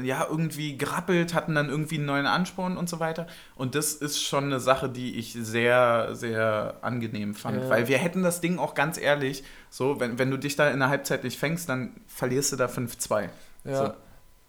ja, 0.01 0.25
irgendwie 0.29 0.77
gerappelt, 0.77 1.33
hatten 1.33 1.55
dann 1.55 1.67
irgendwie 1.67 1.95
einen 1.95 2.05
neuen 2.05 2.27
Ansporn 2.27 2.77
und 2.77 2.87
so 2.87 2.99
weiter. 2.99 3.25
Und 3.55 3.73
das 3.73 3.93
ist 3.93 4.21
schon 4.21 4.45
eine 4.45 4.59
Sache, 4.59 4.87
die 4.87 5.17
ich 5.17 5.33
sehr, 5.33 6.09
sehr 6.13 6.75
angenehm 6.81 7.33
fand. 7.33 7.63
Ja. 7.63 7.69
Weil 7.69 7.87
wir 7.87 7.97
hätten 7.97 8.21
das 8.21 8.39
Ding 8.39 8.59
auch 8.59 8.75
ganz 8.75 8.99
ehrlich, 8.99 9.43
so, 9.69 9.99
wenn, 9.99 10.19
wenn 10.19 10.29
du 10.29 10.37
dich 10.37 10.55
da 10.55 10.69
in 10.69 10.79
der 10.79 10.89
Halbzeit 10.89 11.23
nicht 11.23 11.39
fängst, 11.39 11.69
dann 11.69 11.91
verlierst 12.07 12.51
du 12.51 12.55
da 12.55 12.67
5-2. 12.67 13.29
Ja. 13.65 13.95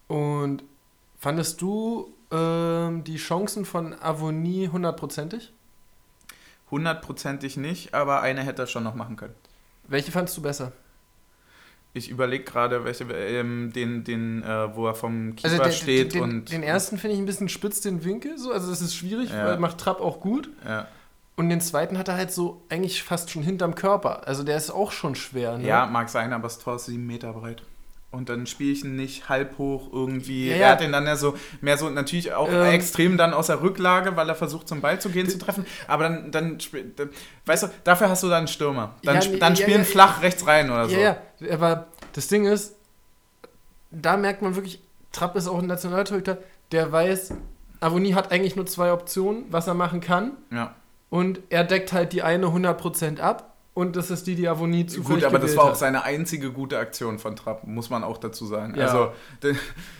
Und 0.07 0.63
fandest 1.21 1.61
du 1.61 2.11
ähm, 2.31 3.03
die 3.03 3.17
Chancen 3.17 3.63
von 3.63 3.93
Avonie 4.01 4.67
hundertprozentig? 4.69 5.53
Hundertprozentig 6.71 7.57
nicht, 7.57 7.93
aber 7.93 8.21
eine 8.21 8.41
hätte 8.43 8.63
er 8.63 8.67
schon 8.67 8.83
noch 8.83 8.95
machen 8.95 9.15
können. 9.17 9.35
Welche 9.87 10.11
fandst 10.11 10.35
du 10.37 10.41
besser? 10.41 10.71
Ich 11.93 12.09
überlege 12.09 12.45
gerade, 12.45 12.85
welche, 12.85 13.03
ähm, 13.03 13.71
den, 13.73 14.03
den 14.03 14.41
äh, 14.43 14.75
wo 14.75 14.87
er 14.87 14.95
vom 14.95 15.35
Keeper 15.35 15.51
Also 15.51 15.63
den, 15.63 15.71
steht 15.73 16.13
den, 16.13 16.23
und. 16.23 16.51
den 16.51 16.63
ersten 16.63 16.97
finde 16.97 17.15
ich 17.15 17.21
ein 17.21 17.25
bisschen 17.25 17.49
spitz 17.49 17.81
den 17.81 18.03
Winkel, 18.05 18.37
so, 18.37 18.51
also 18.51 18.69
das 18.69 18.81
ist 18.81 18.95
schwierig, 18.95 19.29
Ja. 19.29 19.45
weil 19.45 19.59
macht 19.59 19.77
Trapp 19.77 19.99
auch 20.01 20.19
gut. 20.19 20.49
ja. 20.65 20.87
Und 21.37 21.49
den 21.49 21.61
zweiten 21.61 21.97
hat 21.97 22.07
er 22.07 22.15
halt 22.17 22.31
so 22.31 22.61
eigentlich 22.69 23.03
fast 23.03 23.31
schon 23.31 23.41
hinterm 23.41 23.73
Körper. 23.73 24.27
Also 24.27 24.43
der 24.43 24.57
ist 24.57 24.69
auch 24.69 24.91
schon 24.91 25.15
schwer. 25.15 25.57
Ne? 25.57 25.65
ja, 25.65 25.85
mag 25.87 26.09
sein, 26.09 26.33
aber 26.33 26.43
das 26.43 26.59
Tor 26.59 26.75
ist 26.75 26.85
sieben 26.85 27.07
Meter 27.07 27.33
breit. 27.33 27.63
Und 28.11 28.27
dann 28.27 28.45
spiele 28.45 28.73
ich 28.73 28.83
ihn 28.83 28.97
nicht 28.97 29.29
halb 29.29 29.57
hoch 29.57 29.87
irgendwie. 29.93 30.49
Ja, 30.49 30.55
er 30.55 30.59
ja. 30.59 30.69
hat 30.71 30.81
den 30.81 30.91
dann 30.91 31.05
ja 31.05 31.15
so, 31.15 31.37
mehr 31.61 31.77
so 31.77 31.89
natürlich 31.89 32.33
auch 32.33 32.49
Ähm. 32.49 32.65
extrem 32.65 33.17
dann 33.17 33.33
aus 33.33 33.47
der 33.47 33.61
Rücklage, 33.61 34.17
weil 34.17 34.27
er 34.27 34.35
versucht 34.35 34.67
zum 34.67 34.81
Ball 34.81 34.99
zu 34.99 35.09
gehen, 35.09 35.29
zu 35.29 35.37
treffen. 35.37 35.65
Aber 35.87 36.03
dann, 36.03 36.29
dann, 36.29 36.57
dann 36.97 37.09
weißt 37.45 37.63
du, 37.63 37.67
dafür 37.85 38.09
hast 38.09 38.23
du 38.23 38.27
dann 38.27 38.39
einen 38.39 38.47
Stürmer. 38.49 38.95
Dann, 39.03 39.21
Ja, 39.21 39.37
dann 39.37 39.55
spielen 39.55 39.85
flach 39.85 40.21
rechts 40.21 40.45
rein 40.45 40.69
oder 40.69 40.89
so. 40.89 40.95
Ja, 40.95 41.17
ja, 41.39 41.53
aber 41.53 41.87
das 42.11 42.27
Ding 42.27 42.45
ist, 42.45 42.75
da 43.91 44.17
merkt 44.17 44.41
man 44.41 44.55
wirklich, 44.55 44.81
Trapp 45.13 45.35
ist 45.37 45.47
auch 45.47 45.59
ein 45.59 45.67
Nationaltorhüter, 45.67 46.37
der 46.73 46.91
weiß, 46.91 47.33
Avonie 47.79 48.13
hat 48.13 48.31
eigentlich 48.31 48.57
nur 48.57 48.65
zwei 48.65 48.91
Optionen, 48.91 49.45
was 49.49 49.67
er 49.67 49.73
machen 49.73 50.01
kann. 50.01 50.33
ja. 50.51 50.75
Und 51.09 51.41
er 51.49 51.65
deckt 51.65 51.91
halt 51.91 52.13
die 52.13 52.23
eine 52.23 52.45
100% 52.45 53.19
ab. 53.19 53.50
Und 53.73 53.95
das 53.95 54.11
ist 54.11 54.27
die, 54.27 54.35
die 54.35 54.49
Avonie 54.49 54.85
zufällig 54.85 55.23
Gut, 55.23 55.23
aber 55.23 55.39
das 55.39 55.55
war 55.55 55.63
auch 55.63 55.69
hat. 55.69 55.77
seine 55.77 56.03
einzige 56.03 56.51
gute 56.51 56.77
Aktion 56.77 57.19
von 57.19 57.37
Trapp, 57.37 57.65
muss 57.65 57.89
man 57.89 58.03
auch 58.03 58.17
dazu 58.17 58.45
sagen. 58.45 58.75
Ja. 58.75 58.87
Also, 58.87 59.13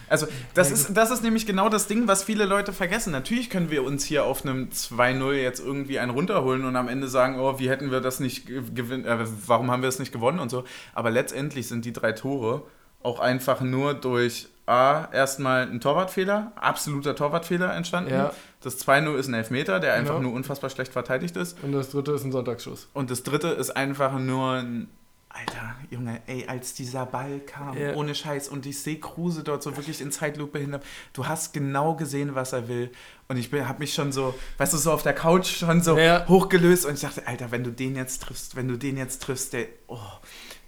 also 0.10 0.27
das, 0.53 0.71
ist, 0.71 0.93
das 0.93 1.10
ist 1.10 1.23
nämlich 1.23 1.45
genau 1.45 1.69
das 1.69 1.88
Ding, 1.88 2.05
was 2.05 2.21
viele 2.21 2.43
Leute 2.43 2.73
vergessen. 2.73 3.13
Natürlich 3.13 3.49
können 3.49 3.71
wir 3.71 3.86
uns 3.86 4.03
hier 4.03 4.25
auf 4.25 4.43
einem 4.43 4.69
2-0 4.69 5.31
jetzt 5.34 5.62
irgendwie 5.62 5.99
einen 5.99 6.12
runterholen 6.12 6.65
und 6.65 6.75
am 6.75 6.89
Ende 6.89 7.07
sagen, 7.07 7.39
oh, 7.39 7.60
wie 7.60 7.69
hätten 7.69 7.91
wir 7.91 8.01
das 8.01 8.19
nicht 8.19 8.45
gewinnen, 8.45 9.05
äh, 9.05 9.25
warum 9.47 9.71
haben 9.71 9.81
wir 9.84 9.89
es 9.89 9.99
nicht 9.99 10.12
gewonnen 10.12 10.39
und 10.39 10.49
so. 10.49 10.65
Aber 10.93 11.10
letztendlich 11.10 11.69
sind 11.69 11.86
die 11.86 11.93
drei 11.93 12.12
Tore 12.12 12.63
auch 13.03 13.19
einfach 13.19 13.62
nur 13.62 13.93
durch 13.93 14.49
A, 14.71 15.10
erstmal 15.12 15.63
ein 15.63 15.81
Torwartfehler, 15.81 16.53
absoluter 16.55 17.13
Torwartfehler 17.15 17.73
entstanden. 17.75 18.12
Ja. 18.12 18.31
Das 18.63 18.77
2-0 18.79 19.15
ist 19.17 19.27
ein 19.27 19.34
Elfmeter, 19.34 19.79
der 19.79 19.93
einfach 19.95 20.15
Genau. 20.15 20.29
nur 20.29 20.34
unfassbar 20.34 20.69
schlecht 20.69 20.93
verteidigt 20.93 21.36
ist. 21.36 21.62
Und 21.63 21.73
das 21.73 21.89
dritte 21.91 22.12
ist 22.13 22.23
ein 22.23 22.31
Sonntagsschuss. 22.31 22.88
Und 22.93 23.12
das 23.12 23.23
dritte 23.23 23.49
ist 23.49 23.71
einfach 23.75 24.17
nur 24.17 24.51
ein. 24.53 24.88
Alter, 25.34 25.76
Junge, 25.89 26.22
ey, 26.28 26.46
als 26.48 26.74
dieser 26.74 27.06
Ball 27.06 27.39
kam, 27.39 27.78
Ja. 27.78 27.94
ohne 27.96 28.13
Scheiß, 28.15 28.50
und 28.50 28.65
ich 28.65 28.80
sehe 28.82 29.00
Kruse 29.00 29.44
dort 29.44 29.63
so 29.63 29.76
wirklich 29.78 30.02
in 30.02 30.12
Zeitlupe 30.12 30.60
hin. 30.60 30.78
Du 31.13 31.28
hast 31.28 31.54
genau 31.54 31.96
gesehen, 31.96 32.36
was 32.36 32.54
er 32.54 32.67
will. 32.67 32.91
Und 33.28 33.38
ich 33.38 33.52
habe 33.54 33.80
mich 33.80 33.94
schon 33.94 34.12
so, 34.12 34.34
weißt 34.58 34.74
du, 34.74 34.78
so 34.78 34.91
auf 34.91 35.04
der 35.04 35.13
Couch 35.13 35.48
schon 35.48 35.82
so 35.82 35.98
Ja. 35.98 36.28
hochgelöst 36.28 36.86
und 36.86 36.96
ich 36.96 37.02
dachte, 37.02 37.26
Alter, 37.28 37.52
wenn 37.52 37.63
du 37.63 37.72
den 37.72 37.96
jetzt 37.96 38.24
triffst, 38.24 38.56
wenn 38.56 38.67
du 38.67 38.78
den 38.78 38.98
jetzt 38.98 39.22
triffst, 39.22 39.54
der. 39.54 39.67
Oh. 39.88 39.98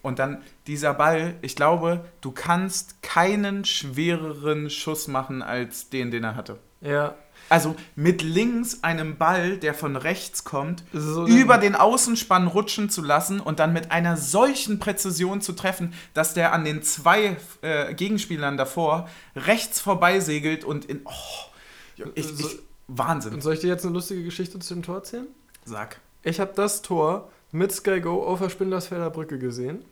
Und 0.01 0.19
dann 0.19 0.43
dieser 0.67 0.93
Ball, 0.93 1.35
ich 1.41 1.55
glaube, 1.55 2.03
du 2.21 2.31
kannst 2.31 3.01
keinen 3.01 3.63
schwereren 3.65 4.69
Schuss 4.69 5.07
machen 5.07 5.41
als 5.41 5.89
den, 5.89 6.11
den 6.11 6.23
er 6.25 6.35
hatte. 6.35 6.59
Ja. 6.81 7.15
Also 7.49 7.75
mit 7.95 8.21
links 8.21 8.79
einem 8.83 9.17
Ball, 9.17 9.57
der 9.57 9.73
von 9.73 9.95
rechts 9.95 10.43
kommt, 10.43 10.83
So 10.93 11.27
über 11.27 11.57
den 11.57 11.75
Außenspann 11.75 12.47
rutschen 12.47 12.89
zu 12.89 13.01
lassen 13.01 13.39
und 13.39 13.59
dann 13.59 13.73
mit 13.73 13.91
einer 13.91 14.17
solchen 14.17 14.79
Präzision 14.79 15.41
zu 15.41 15.53
treffen, 15.53 15.93
dass 16.13 16.33
der 16.33 16.53
an 16.53 16.63
den 16.65 16.81
zwei 16.81 17.37
äh, 17.61 17.93
Gegenspielern 17.93 18.57
davor 18.57 19.07
rechts 19.35 19.79
vorbeisegelt 19.79 20.63
und 20.63 20.85
in. 20.85 21.01
Oh, 21.05 22.01
ich, 22.15 22.25
So- 22.27 22.47
ich, 22.47 22.59
Wahnsinn. 22.87 23.33
Und 23.35 23.41
soll 23.41 23.53
ich 23.53 23.59
dir 23.59 23.67
jetzt 23.67 23.85
eine 23.85 23.93
lustige 23.93 24.23
Geschichte 24.23 24.59
zu 24.59 24.73
dem 24.73 24.83
Tor 24.83 24.95
erzählen? 24.97 25.27
Sag. 25.65 25.99
Ich 26.23 26.39
habe 26.39 26.53
das 26.55 26.81
Tor 26.81 27.29
mit 27.51 27.71
Sky 27.71 28.01
Go 28.01 28.23
auf 28.25 28.39
der 28.39 28.49
Spindlersfelder 28.49 29.09
Brücke 29.09 29.37
gesehen. 29.39 29.85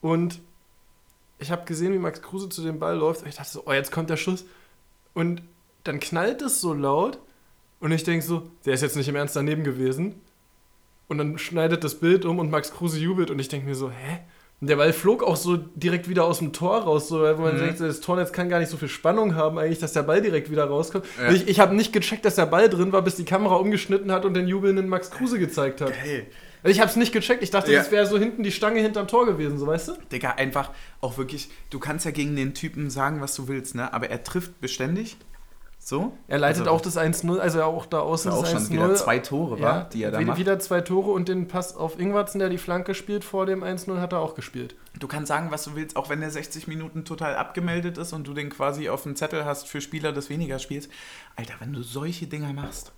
Und 0.00 0.40
ich 1.38 1.50
habe 1.50 1.64
gesehen, 1.64 1.92
wie 1.92 1.98
Max 1.98 2.20
Kruse 2.22 2.48
zu 2.48 2.62
dem 2.62 2.78
Ball 2.78 2.96
läuft. 2.96 3.22
Und 3.22 3.28
ich 3.28 3.36
dachte 3.36 3.50
so, 3.50 3.62
oh, 3.66 3.72
jetzt 3.72 3.92
kommt 3.92 4.10
der 4.10 4.16
Schuss. 4.16 4.44
Und 5.14 5.42
dann 5.88 6.00
knallt 6.00 6.42
es 6.42 6.60
so 6.60 6.72
laut. 6.74 7.18
Und 7.80 7.92
ich 7.92 8.04
denke 8.04 8.24
so, 8.24 8.50
der 8.66 8.74
ist 8.74 8.82
jetzt 8.82 8.96
nicht 8.96 9.08
im 9.08 9.16
Ernst 9.16 9.36
daneben 9.36 9.64
gewesen. 9.64 10.20
Und 11.08 11.18
dann 11.18 11.38
schneidet 11.38 11.84
das 11.84 11.94
Bild 11.96 12.24
um 12.24 12.38
und 12.38 12.50
Max 12.50 12.72
Kruse 12.72 12.98
jubelt. 12.98 13.30
Und 13.30 13.38
ich 13.38 13.48
denke 13.48 13.66
mir 13.66 13.74
so, 13.74 13.90
hä? 13.90 14.18
Und 14.60 14.68
der 14.68 14.74
Ball 14.76 14.92
flog 14.92 15.22
auch 15.22 15.36
so 15.36 15.56
direkt 15.56 16.08
wieder 16.08 16.24
aus 16.24 16.40
dem 16.40 16.52
Tor 16.52 16.78
raus, 16.82 17.08
so, 17.08 17.22
weil 17.22 17.36
man 17.36 17.54
Mhm. 17.54 17.60
denkt, 17.60 17.80
das 17.80 18.00
Tornetz 18.00 18.32
kann 18.32 18.48
gar 18.48 18.58
nicht 18.58 18.70
so 18.70 18.76
viel 18.76 18.88
Spannung 18.88 19.36
haben, 19.36 19.56
eigentlich, 19.56 19.78
dass 19.78 19.92
der 19.92 20.02
Ball 20.02 20.20
direkt 20.20 20.50
wieder 20.50 20.64
rauskommt. 20.64 21.04
Ja. 21.16 21.30
Ich, 21.30 21.46
ich 21.46 21.60
habe 21.60 21.76
nicht 21.76 21.92
gecheckt, 21.92 22.24
dass 22.24 22.34
der 22.34 22.46
Ball 22.46 22.68
drin 22.68 22.90
war, 22.92 23.02
bis 23.02 23.14
die 23.14 23.24
Kamera 23.24 23.54
umgeschnitten 23.54 24.10
hat 24.10 24.24
und 24.24 24.34
den 24.34 24.48
jubelnden 24.48 24.88
Max 24.88 25.12
Kruse 25.12 25.38
gezeigt 25.38 25.80
hat. 25.80 25.92
Hey, 25.92 26.26
Also 26.64 26.72
ich 26.74 26.80
habe 26.80 26.90
es 26.90 26.96
nicht 26.96 27.12
gecheckt. 27.12 27.44
Ich 27.44 27.52
dachte, 27.52 27.70
Ja. 27.72 27.78
das 27.78 27.92
wäre 27.92 28.04
so 28.06 28.18
hinten 28.18 28.42
die 28.42 28.50
Stange 28.50 28.80
hinterm 28.80 29.06
Tor 29.06 29.26
gewesen, 29.26 29.58
so 29.58 29.66
weißt 29.68 29.88
du? 29.88 29.92
Digga, 30.10 30.32
einfach 30.32 30.72
auch 31.00 31.16
wirklich, 31.18 31.48
du 31.70 31.78
kannst 31.78 32.04
ja 32.04 32.10
gegen 32.10 32.34
den 32.34 32.52
Typen 32.52 32.90
sagen, 32.90 33.20
was 33.20 33.36
du 33.36 33.46
willst, 33.46 33.76
ne? 33.76 33.92
Aber 33.94 34.10
er 34.10 34.24
trifft 34.24 34.60
beständig. 34.60 35.16
So. 35.88 36.12
Er 36.26 36.38
leitet 36.38 36.60
Also, 36.66 36.70
auch 36.72 36.82
das 36.82 36.98
1-0, 36.98 37.38
also 37.38 37.62
auch 37.62 37.86
da 37.86 38.00
außen 38.00 38.30
auch 38.30 38.42
das 38.42 38.50
schon 38.50 38.60
1-0. 38.64 38.70
wieder 38.72 38.94
zwei 38.94 39.20
Tore, 39.20 39.56
ja, 39.58 39.62
war, 39.64 39.84
die 39.88 40.02
er 40.02 40.10
da 40.10 40.18
wieder, 40.18 40.26
macht. 40.28 40.38
wieder 40.38 40.58
zwei 40.58 40.82
Tore 40.82 41.12
und 41.12 41.28
den 41.28 41.48
Pass 41.48 41.74
auf 41.74 41.98
Ingwarzen, 41.98 42.38
der 42.40 42.50
die 42.50 42.58
Flanke 42.58 42.94
spielt, 42.94 43.24
vor 43.24 43.46
dem 43.46 43.64
1-0 43.64 43.98
hat 43.98 44.12
er 44.12 44.18
auch 44.18 44.34
gespielt. 44.34 44.76
Du 44.98 45.08
kannst 45.08 45.28
sagen, 45.28 45.50
was 45.50 45.64
du 45.64 45.76
willst, 45.76 45.96
auch 45.96 46.10
wenn 46.10 46.20
der 46.20 46.30
60 46.30 46.68
Minuten 46.68 47.06
total 47.06 47.36
abgemeldet 47.36 47.96
ist 47.96 48.12
und 48.12 48.26
du 48.26 48.34
den 48.34 48.50
quasi 48.50 48.90
auf 48.90 49.04
dem 49.04 49.16
Zettel 49.16 49.46
hast 49.46 49.66
für 49.66 49.80
Spieler 49.80 50.12
des 50.12 50.28
weniger 50.28 50.58
spielst. 50.58 50.90
Alter, 51.36 51.54
wenn 51.60 51.72
du 51.72 51.82
solche 51.82 52.26
Dinger 52.26 52.52
machst, 52.52 52.92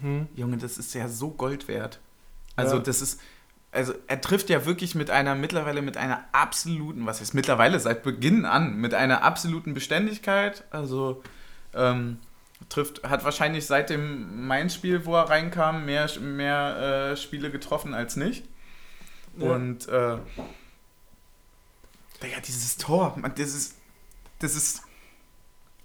Mhm. 0.00 0.28
Junge, 0.34 0.56
das 0.56 0.78
ist 0.78 0.94
ja 0.94 1.08
so 1.08 1.30
Gold 1.30 1.68
wert. 1.68 2.00
Also 2.56 2.76
Ja. 2.76 2.82
das 2.82 3.02
ist, 3.02 3.20
also 3.72 3.92
er 4.06 4.20
trifft 4.22 4.48
ja 4.48 4.64
wirklich 4.64 4.94
mit 4.94 5.10
einer, 5.10 5.34
mittlerweile 5.34 5.82
mit 5.82 5.96
einer 5.98 6.24
absoluten, 6.32 7.04
was 7.06 7.20
heißt 7.20 7.34
mittlerweile, 7.34 7.78
seit 7.80 8.02
Beginn 8.02 8.44
an, 8.46 8.76
mit 8.76 8.94
einer 8.94 9.22
absoluten 9.24 9.72
Beständigkeit. 9.74 10.64
Also 10.70 11.22
ähm, 11.74 12.18
trifft, 12.68 13.02
hat 13.02 13.24
wahrscheinlich 13.24 13.66
seit 13.66 13.90
dem 13.90 14.46
Main-Spiel, 14.46 15.06
wo 15.06 15.14
er 15.16 15.28
reinkam, 15.28 15.84
mehr, 15.84 16.08
mehr 16.20 17.12
äh, 17.12 17.16
Spiele 17.16 17.50
getroffen 17.50 17.94
als 17.94 18.16
nicht. 18.16 18.44
Ja. 19.36 19.52
Und 19.52 19.88
äh, 19.88 20.18
ja, 22.28 22.40
dieses 22.46 22.76
Tor, 22.76 23.16
man, 23.16 23.34
das 23.34 23.54
ist, 23.54 23.76
das 24.40 24.54
ist, 24.54 24.82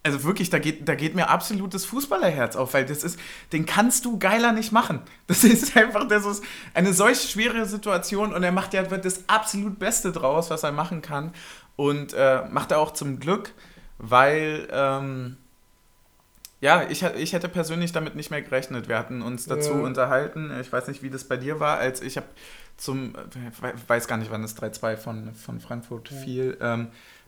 also 0.03 0.23
wirklich, 0.23 0.49
da 0.49 0.59
geht, 0.59 0.87
da 0.87 0.95
geht 0.95 1.15
mir 1.15 1.29
absolutes 1.29 1.85
Fußballerherz 1.85 2.55
auf, 2.55 2.73
weil 2.73 2.85
das 2.85 3.03
ist, 3.03 3.19
den 3.51 3.65
kannst 3.65 4.05
du 4.05 4.19
geiler 4.19 4.51
nicht 4.51 4.71
machen. 4.71 5.01
Das 5.27 5.43
ist 5.43 5.75
einfach, 5.75 6.07
das 6.07 6.25
ist 6.25 6.43
eine 6.75 6.93
solch 6.93 7.19
schwere 7.29 7.65
Situation 7.65 8.33
und 8.33 8.43
er 8.43 8.51
macht 8.51 8.73
ja 8.73 8.83
das 8.83 9.27
absolut 9.27 9.79
Beste 9.79 10.11
draus, 10.11 10.51
was 10.51 10.61
er 10.63 10.71
machen 10.71 11.01
kann. 11.01 11.33
Und 11.75 12.13
äh, 12.13 12.43
macht 12.51 12.71
er 12.71 12.79
auch 12.79 12.91
zum 12.91 13.19
Glück, 13.19 13.53
weil, 13.97 14.67
ähm, 14.71 15.37
ja, 16.61 16.83
ich, 16.89 17.03
ha- 17.03 17.13
ich 17.15 17.33
hätte 17.33 17.49
persönlich 17.49 17.91
damit 17.91 18.15
nicht 18.15 18.31
mehr 18.31 18.41
gerechnet. 18.41 18.87
Wir 18.87 18.97
hatten 18.97 19.21
uns 19.21 19.45
dazu 19.45 19.71
Ja. 19.73 19.79
unterhalten. 19.81 20.51
Ich 20.61 20.71
weiß 20.71 20.87
nicht, 20.87 21.03
wie 21.03 21.09
das 21.09 21.23
bei 21.25 21.37
dir 21.37 21.59
war, 21.59 21.77
als 21.77 22.01
ich 22.01 22.17
habe 22.17 22.27
zum, 22.77 23.13
weiß 23.87 24.07
gar 24.07 24.17
nicht, 24.17 24.31
wann 24.31 24.41
das 24.41 24.57
3-2 24.57 24.97
von, 24.97 25.33
von 25.35 25.59
Frankfurt 25.61 26.09
fiel, 26.09 26.57
ähm, 26.61 26.87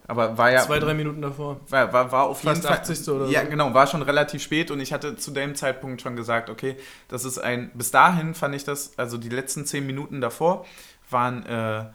aber 0.09 0.37
war 0.37 0.51
ja 0.51 0.61
Zwei, 0.61 0.79
drei 0.79 0.93
Minuten 0.93 1.21
davor. 1.21 1.59
war, 1.69 1.91
war, 1.93 2.11
war 2.11 2.23
auf 2.27 2.41
Fast 2.41 2.63
jeden 2.63 2.67
Fall 2.67 2.79
80. 2.79 3.09
oder 3.09 3.25
ja 3.27 3.43
so. 3.43 3.49
genau 3.49 3.73
war 3.73 3.87
schon 3.87 4.01
relativ 4.01 4.41
spät 4.41 4.71
und 4.71 4.79
ich 4.79 4.93
hatte 4.93 5.17
zu 5.17 5.31
dem 5.31 5.53
Zeitpunkt 5.55 6.01
schon 6.01 6.15
gesagt 6.15 6.49
okay 6.49 6.77
das 7.09 7.25
ist 7.25 7.37
ein 7.39 7.71
bis 7.73 7.91
dahin 7.91 8.33
fand 8.33 8.55
ich 8.55 8.63
das 8.63 8.93
also 8.97 9.17
die 9.17 9.27
letzten 9.27 9.65
zehn 9.65 9.85
Minuten 9.85 10.21
davor 10.21 10.65
waren 11.09 11.45
äh, 11.45 11.85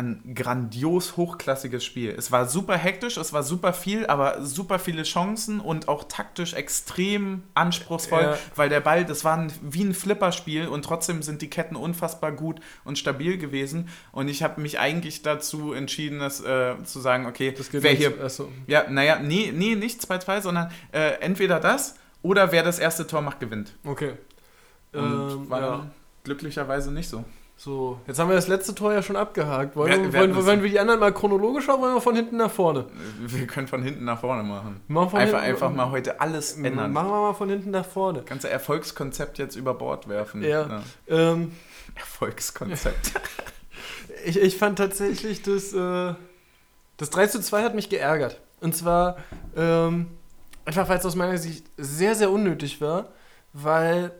ein 0.00 0.34
grandios 0.34 1.16
hochklassiges 1.16 1.84
Spiel 1.84 2.10
es 2.16 2.32
war 2.32 2.46
super 2.46 2.76
hektisch 2.76 3.16
es 3.16 3.32
war 3.32 3.42
super 3.42 3.72
viel 3.72 4.06
aber 4.06 4.42
super 4.44 4.78
viele 4.78 5.04
Chancen 5.04 5.60
und 5.60 5.86
auch 5.88 6.04
taktisch 6.04 6.54
extrem 6.54 7.42
anspruchsvoll 7.54 8.22
Ja. 8.22 8.38
weil 8.56 8.68
der 8.68 8.80
Ball 8.80 9.04
das 9.04 9.24
war 9.24 9.36
ein, 9.38 9.52
wie 9.62 9.84
ein 9.84 9.94
Flipperspiel 9.94 10.66
und 10.68 10.84
trotzdem 10.84 11.22
sind 11.22 11.42
die 11.42 11.50
Ketten 11.50 11.76
unfassbar 11.76 12.32
gut 12.32 12.60
und 12.84 12.98
stabil 12.98 13.38
gewesen 13.38 13.88
und 14.12 14.28
ich 14.28 14.42
habe 14.42 14.60
mich 14.60 14.78
eigentlich 14.78 15.22
dazu 15.22 15.72
entschieden 15.72 16.18
das 16.18 16.40
äh, 16.40 16.74
zu 16.84 17.00
sagen 17.00 17.26
okay 17.26 17.52
Das 17.56 17.70
geht 17.70 17.82
wer 17.82 17.92
nicht- 17.92 18.00
hier 18.00 18.24
achso. 18.24 18.48
ja, 18.66 18.88
naja, 18.90 19.18
nee, 19.20 19.52
nee, 19.54 19.74
nicht 19.74 20.00
2-2, 20.00 20.40
sondern 20.40 20.70
äh, 20.92 21.20
entweder 21.20 21.60
das 21.60 21.94
oder 22.22 22.52
wer 22.52 22.62
das 22.62 22.78
erste 22.78 23.06
Tor 23.06 23.22
macht, 23.22 23.40
gewinnt. 23.40 23.72
Okay. 23.84 24.12
Und 24.92 25.02
Ähm, 25.02 25.50
war 25.50 25.60
ja. 25.60 25.90
glücklicherweise 26.24 26.92
nicht 26.92 27.08
so. 27.08 27.24
So, 27.62 28.00
jetzt 28.06 28.18
haben 28.18 28.30
wir 28.30 28.36
das 28.36 28.48
letzte 28.48 28.74
Tor 28.74 28.94
ja 28.94 29.02
schon 29.02 29.16
abgehakt. 29.16 29.76
Wollen, 29.76 30.10
Wir- 30.14 30.18
wollen, 30.18 30.46
wollen 30.46 30.62
wir 30.62 30.70
die 30.70 30.80
anderen 30.80 30.98
mal 30.98 31.12
chronologisch 31.12 31.68
oder 31.68 31.78
wollen 31.78 31.92
wir 31.92 32.00
von 32.00 32.16
hinten 32.16 32.38
nach 32.38 32.50
vorne? 32.50 32.86
Wir 33.18 33.46
können 33.46 33.68
von 33.68 33.82
hinten 33.82 34.02
nach 34.06 34.18
vorne 34.18 34.42
machen. 34.42 34.80
Machen 34.88 35.18
Einfach, 35.18 35.40
hinten- 35.42 35.52
einfach 35.56 35.70
mal 35.70 35.90
heute 35.90 36.22
alles 36.22 36.54
ändern. 36.54 36.90
Machen 36.90 37.08
wir 37.10 37.20
mal 37.20 37.34
von 37.34 37.50
hinten 37.50 37.70
nach 37.70 37.84
vorne. 37.84 38.22
Ganze 38.22 38.48
Erfolgskonzept 38.48 39.36
jetzt 39.36 39.56
über 39.56 39.74
Bord 39.74 40.08
werfen. 40.08 40.42
Ja. 40.42 40.80
Ähm, 41.06 41.52
Erfolgskonzept. 41.96 43.12
ich, 44.24 44.40
ich 44.40 44.56
fand 44.56 44.78
tatsächlich, 44.78 45.42
das, 45.42 45.74
äh, 45.74 46.14
das 46.96 47.10
3 47.10 47.26
zu 47.26 47.42
2 47.42 47.62
hat 47.62 47.74
mich 47.74 47.90
geärgert. 47.90 48.40
Und 48.62 48.74
zwar 48.74 49.18
ähm, 49.54 50.06
einfach, 50.64 50.88
weil 50.88 50.96
es 50.98 51.04
aus 51.04 51.14
meiner 51.14 51.36
Sicht 51.36 51.66
sehr, 51.76 52.14
sehr 52.14 52.30
unnötig 52.30 52.80
war, 52.80 53.08
weil 53.52 54.12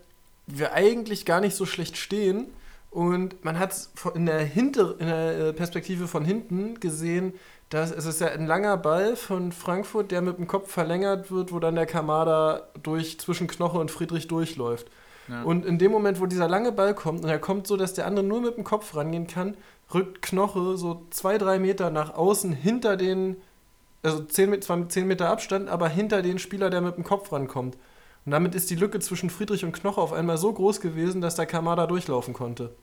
wir 0.46 0.74
eigentlich 0.74 1.24
gar 1.24 1.40
nicht 1.40 1.57
so 1.57 1.64
schlecht 1.64 1.96
stehen. 1.96 2.48
Und 2.90 3.44
man 3.44 3.59
hat 3.59 3.72
es 3.72 3.92
in 4.14 4.26
der, 4.26 4.40
Hinter 4.40 4.98
in 4.98 5.07
der 5.07 5.38
äh, 5.38 5.53
Perspektive 5.53 6.09
von 6.09 6.24
hinten 6.24 6.81
gesehen, 6.81 7.35
dass 7.68 7.92
es 7.92 8.05
ist 8.05 8.20
ja 8.20 8.29
ein 8.29 8.46
langer 8.46 8.76
Ball 8.76 9.14
von 9.14 9.53
Frankfurt, 9.53 10.11
der 10.11 10.22
mit 10.22 10.38
dem 10.38 10.48
Kopf 10.48 10.72
verlängert 10.72 11.31
wird, 11.31 11.53
wo 11.53 11.61
dann 11.61 11.76
der 11.76 11.87
Kamada 11.87 12.68
durch 12.83 13.20
zwischen 13.20 13.46
Knoche 13.46 13.79
und 13.79 13.92
Friedrich 13.92 14.26
durchläuft. 14.26 14.90
Ja. 15.29 15.44
Und 15.44 15.64
in 15.64 15.79
dem 15.79 15.92
Moment, 15.92 16.20
wo 16.20 16.26
dieser 16.26 16.48
lange 16.48 16.72
Ball 16.72 16.94
kommt, 16.94 17.22
und 17.22 17.31
er 17.31 17.38
kommt 17.38 17.68
so, 17.68 17.76
dass 17.76 17.94
der 17.94 18.07
andere 18.07 18.26
nur 18.26 18.40
mit 18.40 18.57
dem 18.57 18.64
Kopf 18.64 18.96
rangehen 18.96 19.29
kann, 19.29 19.57
rückt 19.94 20.20
Knoche 20.22 20.76
so 20.76 21.07
zwei, 21.11 21.38
drei 21.38 21.61
Meter 21.61 21.90
nach 21.90 22.14
außen 22.14 22.53
hinter 22.53 22.96
den, 22.96 23.37
also 24.03 24.24
zehn, 24.24 24.61
zwar 24.62 24.76
mit 24.76 24.90
10 24.90 25.07
Meter 25.07 25.29
Abstand, 25.29 25.68
aber 25.68 25.88
hinter 25.88 26.22
den 26.22 26.40
Spieler, 26.40 26.70
der 26.70 26.81
mit 26.81 26.96
dem 26.96 27.05
Kopf 27.05 27.31
rankommt. 27.31 27.76
Und 28.24 28.33
damit 28.33 28.54
ist 28.54 28.70
die 28.70 28.76
Lücke 28.76 29.00
zwischen 29.00 29.30
Friedrich 29.30 29.64
und 29.64 29.72
Knoche 29.72 30.00
auf 30.00 30.12
einmal 30.12 30.37
so 30.37 30.52
groß 30.52 30.80
gewesen, 30.80 31.20
dass 31.20 31.37
der 31.37 31.46
Kamada 31.46 31.87
durchlaufen 31.87 32.35
konnte. 32.35 32.74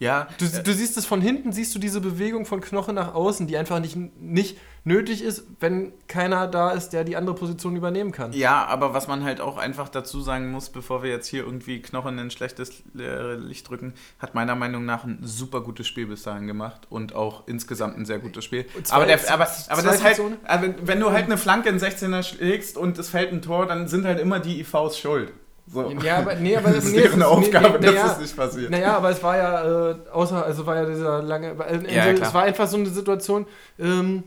Ja, 0.00 0.28
Du, 0.38 0.46
du 0.46 0.72
siehst 0.72 0.96
es 0.96 1.06
von 1.06 1.20
hinten, 1.20 1.52
siehst 1.52 1.74
du 1.74 1.78
diese 1.78 2.00
Bewegung 2.00 2.46
von 2.46 2.60
Knoche 2.60 2.92
nach 2.92 3.14
außen, 3.14 3.46
die 3.48 3.56
einfach 3.56 3.80
nicht, 3.80 3.96
nicht 4.20 4.56
nötig 4.84 5.22
ist, 5.22 5.42
wenn 5.60 5.92
keiner 6.06 6.46
da 6.46 6.70
ist, 6.70 6.90
der 6.90 7.02
die 7.04 7.16
andere 7.16 7.34
Position 7.34 7.74
übernehmen 7.76 8.12
kann. 8.12 8.32
ja, 8.32 8.64
aber 8.64 8.94
was 8.94 9.08
man 9.08 9.24
halt 9.24 9.40
auch 9.40 9.58
einfach 9.58 9.88
dazu 9.88 10.20
sagen 10.20 10.50
muss, 10.52 10.70
bevor 10.70 11.02
wir 11.02 11.10
jetzt 11.10 11.26
hier 11.26 11.42
irgendwie 11.44 11.82
Knochen 11.82 12.14
in 12.14 12.26
ein 12.26 12.30
schlechtes 12.30 12.70
äh, 12.96 13.34
Licht 13.34 13.68
drücken, 13.68 13.92
hat 14.20 14.34
meiner 14.34 14.54
Meinung 14.54 14.84
nach 14.86 15.04
ein 15.04 15.18
super 15.22 15.60
gutes 15.62 15.86
Spiel 15.88 16.06
bis 16.06 16.22
dahin 16.22 16.46
gemacht 16.46 16.86
und 16.90 17.14
auch 17.14 17.46
insgesamt 17.48 17.98
ein 17.98 18.06
sehr 18.06 18.18
gutes 18.20 18.44
Spiel. 18.44 18.66
Zwei- 18.84 18.94
aber 18.94 19.06
der, 19.06 19.18
aber, 19.32 19.48
aber 19.68 19.82
das 19.82 20.02
halt, 20.02 20.18
wenn- 20.60 20.86
wenn 20.86 21.00
du 21.00 21.10
halt 21.10 21.24
eine 21.24 21.36
Flanke 21.36 21.68
in 21.68 21.78
16er 21.78 22.22
schlägst 22.22 22.78
und 22.78 22.98
es 22.98 23.08
fällt 23.10 23.32
ein 23.32 23.42
Tor, 23.42 23.66
dann 23.66 23.88
sind 23.88 24.04
halt 24.06 24.20
immer 24.20 24.38
die 24.40 24.60
IVs 24.60 24.96
schuld. 24.98 25.32
So. 25.70 25.90
Ja, 26.02 26.18
aber 26.18 26.34
nee, 26.36 26.56
aber 26.56 26.70
das 26.74 26.86
ist 26.86 26.94
nee, 26.94 27.02
deren 27.02 27.22
Aufgabe, 27.22 27.78
nee, 27.78 27.86
dass 27.86 27.94
naja, 27.94 28.08
das 28.08 28.20
nicht 28.20 28.36
passiert. 28.36 28.70
Naja, 28.70 28.96
aber 28.96 29.10
es 29.10 29.22
war 29.22 29.36
ja, 29.36 29.90
äh, 29.90 29.96
außer, 30.12 30.44
also 30.44 30.66
war 30.66 30.76
ja 30.76 30.84
dieser 30.86 31.22
lange, 31.22 31.48
äh, 31.48 31.94
Ja, 31.94 32.02
also 32.02 32.16
klar. 32.16 32.28
es 32.28 32.34
war 32.34 32.42
einfach 32.44 32.66
so 32.66 32.76
eine 32.76 32.88
Situation, 32.88 33.46
ähm, 33.78 34.24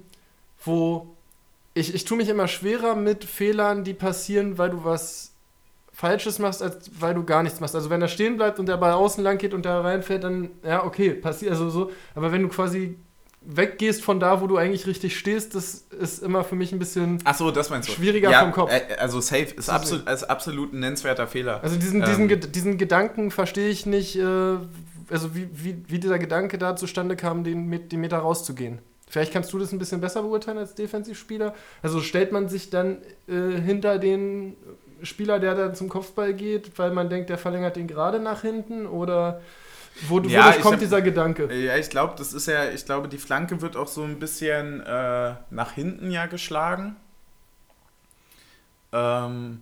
wo 0.63 1.07
ich, 1.73 1.95
ich 1.95 2.05
tue 2.05 2.17
mich 2.17 2.29
immer 2.29 2.47
schwerer 2.47 2.95
mit 2.95 3.23
Fehlern, 3.23 3.83
die 3.83 3.93
passieren, 3.93 4.57
weil 4.57 4.69
du 4.71 4.83
was 4.83 5.31
Falsches 5.93 6.39
machst, 6.39 6.61
als 6.61 6.91
weil 6.99 7.13
du 7.13 7.23
gar 7.23 7.43
nichts 7.43 7.59
machst. 7.59 7.75
Also 7.75 7.89
wenn 7.89 8.01
er 8.01 8.07
stehen 8.07 8.37
bleibt 8.37 8.59
und 8.59 8.67
der 8.67 8.77
Ball 8.77 8.93
außen 8.93 9.23
lang 9.23 9.37
geht 9.37 9.53
und 9.53 9.65
der 9.65 9.83
reinfällt, 9.83 10.23
dann, 10.23 10.49
ja, 10.63 10.83
okay, 10.83 11.11
passiert, 11.11 11.51
also 11.51 11.69
so, 11.69 11.91
aber 12.15 12.31
wenn 12.31 12.41
du 12.41 12.49
quasi 12.49 12.97
weggehst 13.43 14.03
von 14.03 14.19
da, 14.19 14.39
wo 14.41 14.47
du 14.47 14.57
eigentlich 14.57 14.85
richtig 14.85 15.17
stehst, 15.17 15.55
das 15.55 15.85
ist 15.99 16.21
immer 16.21 16.43
für 16.43 16.55
mich 16.55 16.71
ein 16.71 16.79
bisschen, 16.79 17.17
Ach 17.23 17.35
so, 17.35 17.49
das 17.49 17.69
meinst 17.71 17.89
du. 17.89 17.93
Schwieriger 17.93 18.29
ja, 18.29 18.41
vom 18.41 18.51
Kopf. 18.51 18.71
äh, 18.71 18.95
Also 18.99 19.19
safe 19.19 19.41
ist, 19.43 19.57
ist 19.57 19.69
absolut, 19.69 20.07
ist 20.07 20.23
absolut 20.25 20.73
ein 20.73 20.79
nennenswerter 20.79 21.25
Fehler. 21.27 21.59
Also 21.63 21.75
diesen, 21.77 22.01
Ähm. 22.01 22.07
diesen, 22.07 22.29
Ged- 22.29 22.51
diesen 22.51 22.77
Gedanken 22.77 23.31
verstehe 23.31 23.69
ich 23.69 23.85
nicht, 23.87 24.15
äh, 24.15 24.23
also 25.09 25.35
wie, 25.35 25.49
wie, 25.53 25.83
wie 25.87 25.99
dieser 25.99 26.19
Gedanke 26.19 26.57
da 26.59 26.75
zustande 26.75 27.15
kam, 27.15 27.43
den, 27.43 27.65
mit, 27.67 27.91
den 27.91 28.01
Meter 28.01 28.19
rauszugehen. 28.19 28.79
Vielleicht 29.09 29.33
kannst 29.33 29.51
du 29.51 29.59
das 29.59 29.71
ein 29.73 29.79
bisschen 29.79 29.99
besser 30.01 30.21
beurteilen 30.21 30.59
als 30.59 30.75
Defensivspieler. 30.75 31.53
Also 31.81 31.99
stellt 31.99 32.31
man 32.31 32.47
sich 32.47 32.69
dann 32.69 32.99
äh, 33.27 33.59
hinter 33.59 33.97
den 33.97 34.55
Spieler, 35.03 35.39
der 35.39 35.55
dann 35.55 35.73
zum 35.75 35.89
Kopfball 35.89 36.33
geht, 36.35 36.77
weil 36.77 36.91
man 36.91 37.09
denkt, 37.09 37.29
der 37.31 37.37
verlängert 37.39 37.75
den 37.75 37.87
gerade 37.87 38.19
nach 38.19 38.43
hinten 38.43 38.85
oder 38.85 39.41
wo, 40.07 40.19
Ja, 40.21 40.39
wodurch 40.45 40.55
ich 40.57 40.61
kommt 40.61 40.73
hab- 40.75 40.79
dieser 40.79 41.01
Gedanke? 41.01 41.53
Ja, 41.53 41.77
ich 41.77 41.89
glaube, 41.89 42.15
das 42.17 42.33
ist 42.33 42.47
ja, 42.47 42.69
ich 42.69 42.85
glaube, 42.85 43.07
die 43.07 43.17
Flanke 43.17 43.61
wird 43.61 43.75
auch 43.75 43.87
so 43.87 44.03
ein 44.03 44.19
bisschen 44.19 44.81
äh, 44.81 45.35
nach 45.49 45.71
hinten 45.73 46.11
ja 46.11 46.25
geschlagen. 46.25 46.95
Ähm, 48.91 49.61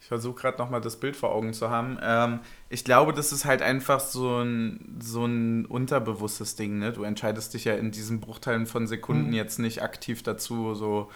ich 0.00 0.06
versuche 0.08 0.40
gerade 0.40 0.58
nochmal 0.58 0.80
das 0.80 0.98
Bild 0.98 1.14
vor 1.16 1.30
Augen 1.32 1.52
zu 1.52 1.70
haben. 1.70 1.98
Ähm, 2.02 2.40
ich 2.68 2.84
glaube, 2.84 3.12
das 3.12 3.32
ist 3.32 3.44
halt 3.44 3.62
einfach 3.62 4.00
so 4.00 4.38
ein, 4.42 4.98
so 5.00 5.24
ein 5.26 5.66
unterbewusstes 5.66 6.56
Ding. 6.56 6.78
Ne? 6.78 6.92
Du 6.92 7.02
entscheidest 7.04 7.54
dich 7.54 7.64
ja 7.64 7.74
in 7.74 7.90
diesen 7.90 8.20
Bruchteilen 8.20 8.66
von 8.66 8.86
Sekunden 8.86 9.28
Mhm. 9.28 9.34
jetzt 9.34 9.58
nicht 9.58 9.82
aktiv 9.82 10.22
dazu. 10.22 10.74
So, 10.74 11.10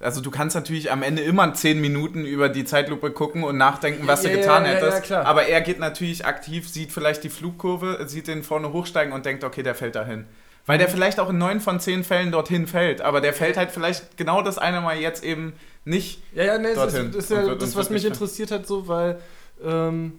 also 0.00 0.20
du 0.20 0.30
kannst 0.30 0.56
natürlich 0.56 0.90
am 0.90 1.02
Ende 1.02 1.22
immer 1.22 1.52
zehn 1.54 1.80
Minuten 1.80 2.24
über 2.24 2.48
die 2.48 2.64
Zeitlupe 2.64 3.10
gucken 3.10 3.44
und 3.44 3.56
nachdenken, 3.56 4.06
was 4.06 4.22
Ja, 4.22 4.30
du 4.30 4.36
getan 4.36 4.64
ja, 4.64 4.72
ja, 4.72 4.76
hättest. 4.78 5.12
Aber 5.12 5.46
er 5.46 5.60
geht 5.60 5.78
natürlich 5.78 6.24
aktiv, 6.26 6.68
sieht 6.68 6.92
vielleicht 6.92 7.24
die 7.24 7.28
Flugkurve, 7.30 8.04
sieht 8.06 8.28
den 8.28 8.42
vorne 8.42 8.72
hochsteigen 8.72 9.12
und 9.12 9.26
denkt, 9.26 9.44
okay, 9.44 9.62
der 9.62 9.74
fällt 9.74 9.94
dahin. 9.94 10.26
Weil 10.66 10.78
Mhm. 10.78 10.80
der 10.80 10.88
vielleicht 10.88 11.20
auch 11.20 11.30
in 11.30 11.38
neun 11.38 11.60
von 11.60 11.78
zehn 11.80 12.02
Fällen 12.02 12.32
dorthin 12.32 12.66
fällt, 12.66 13.00
aber 13.00 13.20
der 13.20 13.32
fällt 13.32 13.56
halt 13.56 13.70
vielleicht 13.70 14.16
genau 14.16 14.42
das 14.42 14.58
eine 14.58 14.80
Mal 14.80 14.98
jetzt 14.98 15.22
eben 15.22 15.52
nicht. 15.84 16.22
Ja, 16.34 16.44
ja, 16.44 16.58
ne, 16.58 16.74
das 16.74 16.92
dorthin 16.92 17.06
ist, 17.06 17.16
das, 17.16 17.24
ist 17.24 17.30
ja 17.30 17.54
das, 17.54 17.76
was 17.76 17.90
mich 17.90 18.04
interessiert 18.04 18.50
hat, 18.50 18.66
so, 18.66 18.88
weil 18.88 19.20
ähm, 19.64 20.18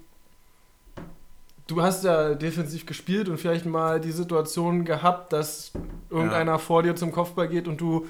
du 1.67 1.81
hast 1.81 2.05
ja 2.05 2.33
defensiv 2.33 2.85
gespielt 2.85 3.27
und 3.27 3.37
vielleicht 3.37 3.65
mal 3.65 3.99
die 3.99 4.11
Situation 4.11 4.85
gehabt, 4.85 5.33
dass 5.33 5.71
irgendeiner 6.09 6.59
vor 6.59 6.81
dir 6.81 6.95
zum 6.95 7.11
Kopfball 7.11 7.49
geht 7.49 7.67
und 7.67 7.81
du 7.81 8.07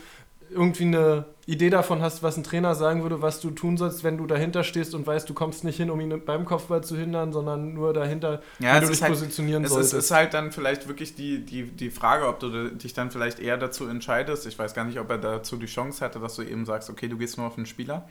irgendwie 0.50 0.84
eine 0.84 1.26
Idee 1.46 1.70
davon 1.70 2.02
hast, 2.02 2.24
was 2.24 2.38
ein 2.38 2.44
Trainer 2.44 2.76
sagen 2.76 3.04
würde, 3.04 3.22
was 3.22 3.40
du 3.40 3.52
tun 3.52 3.78
sollst, 3.78 4.04
wenn 4.04 4.18
du 4.18 4.28
dahinter 4.28 4.64
stehst 4.64 4.94
und 4.94 5.08
weißt, 5.08 5.30
du 5.30 5.34
kommst 5.34 5.64
nicht 5.64 5.78
hin, 5.78 5.90
um 5.90 6.00
ihn 6.00 6.22
beim 6.26 6.46
Kopfball 6.46 6.84
zu 6.84 6.98
hindern, 6.98 7.32
sondern 7.32 7.74
nur 7.74 7.94
dahinter, 7.94 8.42
ja, 8.60 8.76
wie 8.76 8.86
du 8.86 8.92
dich 8.92 9.02
halt, 9.02 9.14
positionieren 9.14 9.64
es 9.64 9.72
solltest. 9.72 9.94
Es 9.94 10.06
ist 10.06 10.12
halt 10.12 10.34
dann 10.34 10.52
vielleicht 10.52 10.88
wirklich 10.88 11.16
die, 11.16 11.46
die, 11.46 11.64
die 11.64 11.90
Frage, 11.90 12.28
ob 12.28 12.40
du 12.40 12.70
dich 12.70 12.94
dann 12.94 13.12
vielleicht 13.12 13.40
eher 13.40 13.58
dazu 13.58 13.88
entscheidest. 13.88 14.46
Ich 14.46 14.60
weiß 14.60 14.74
gar 14.74 14.84
nicht, 14.84 15.00
ob 15.00 15.10
er 15.10 15.18
dazu 15.18 15.56
die 15.58 15.68
Chance 15.68 16.04
hatte, 16.04 16.20
dass 16.20 16.36
du 16.36 16.44
eben 16.44 16.66
sagst, 16.66 16.90
okay, 16.90 17.08
du 17.08 17.18
gehst 17.18 17.38
nur 17.38 17.48
auf 17.48 17.56
den 17.56 17.66
Spieler. 17.66 18.08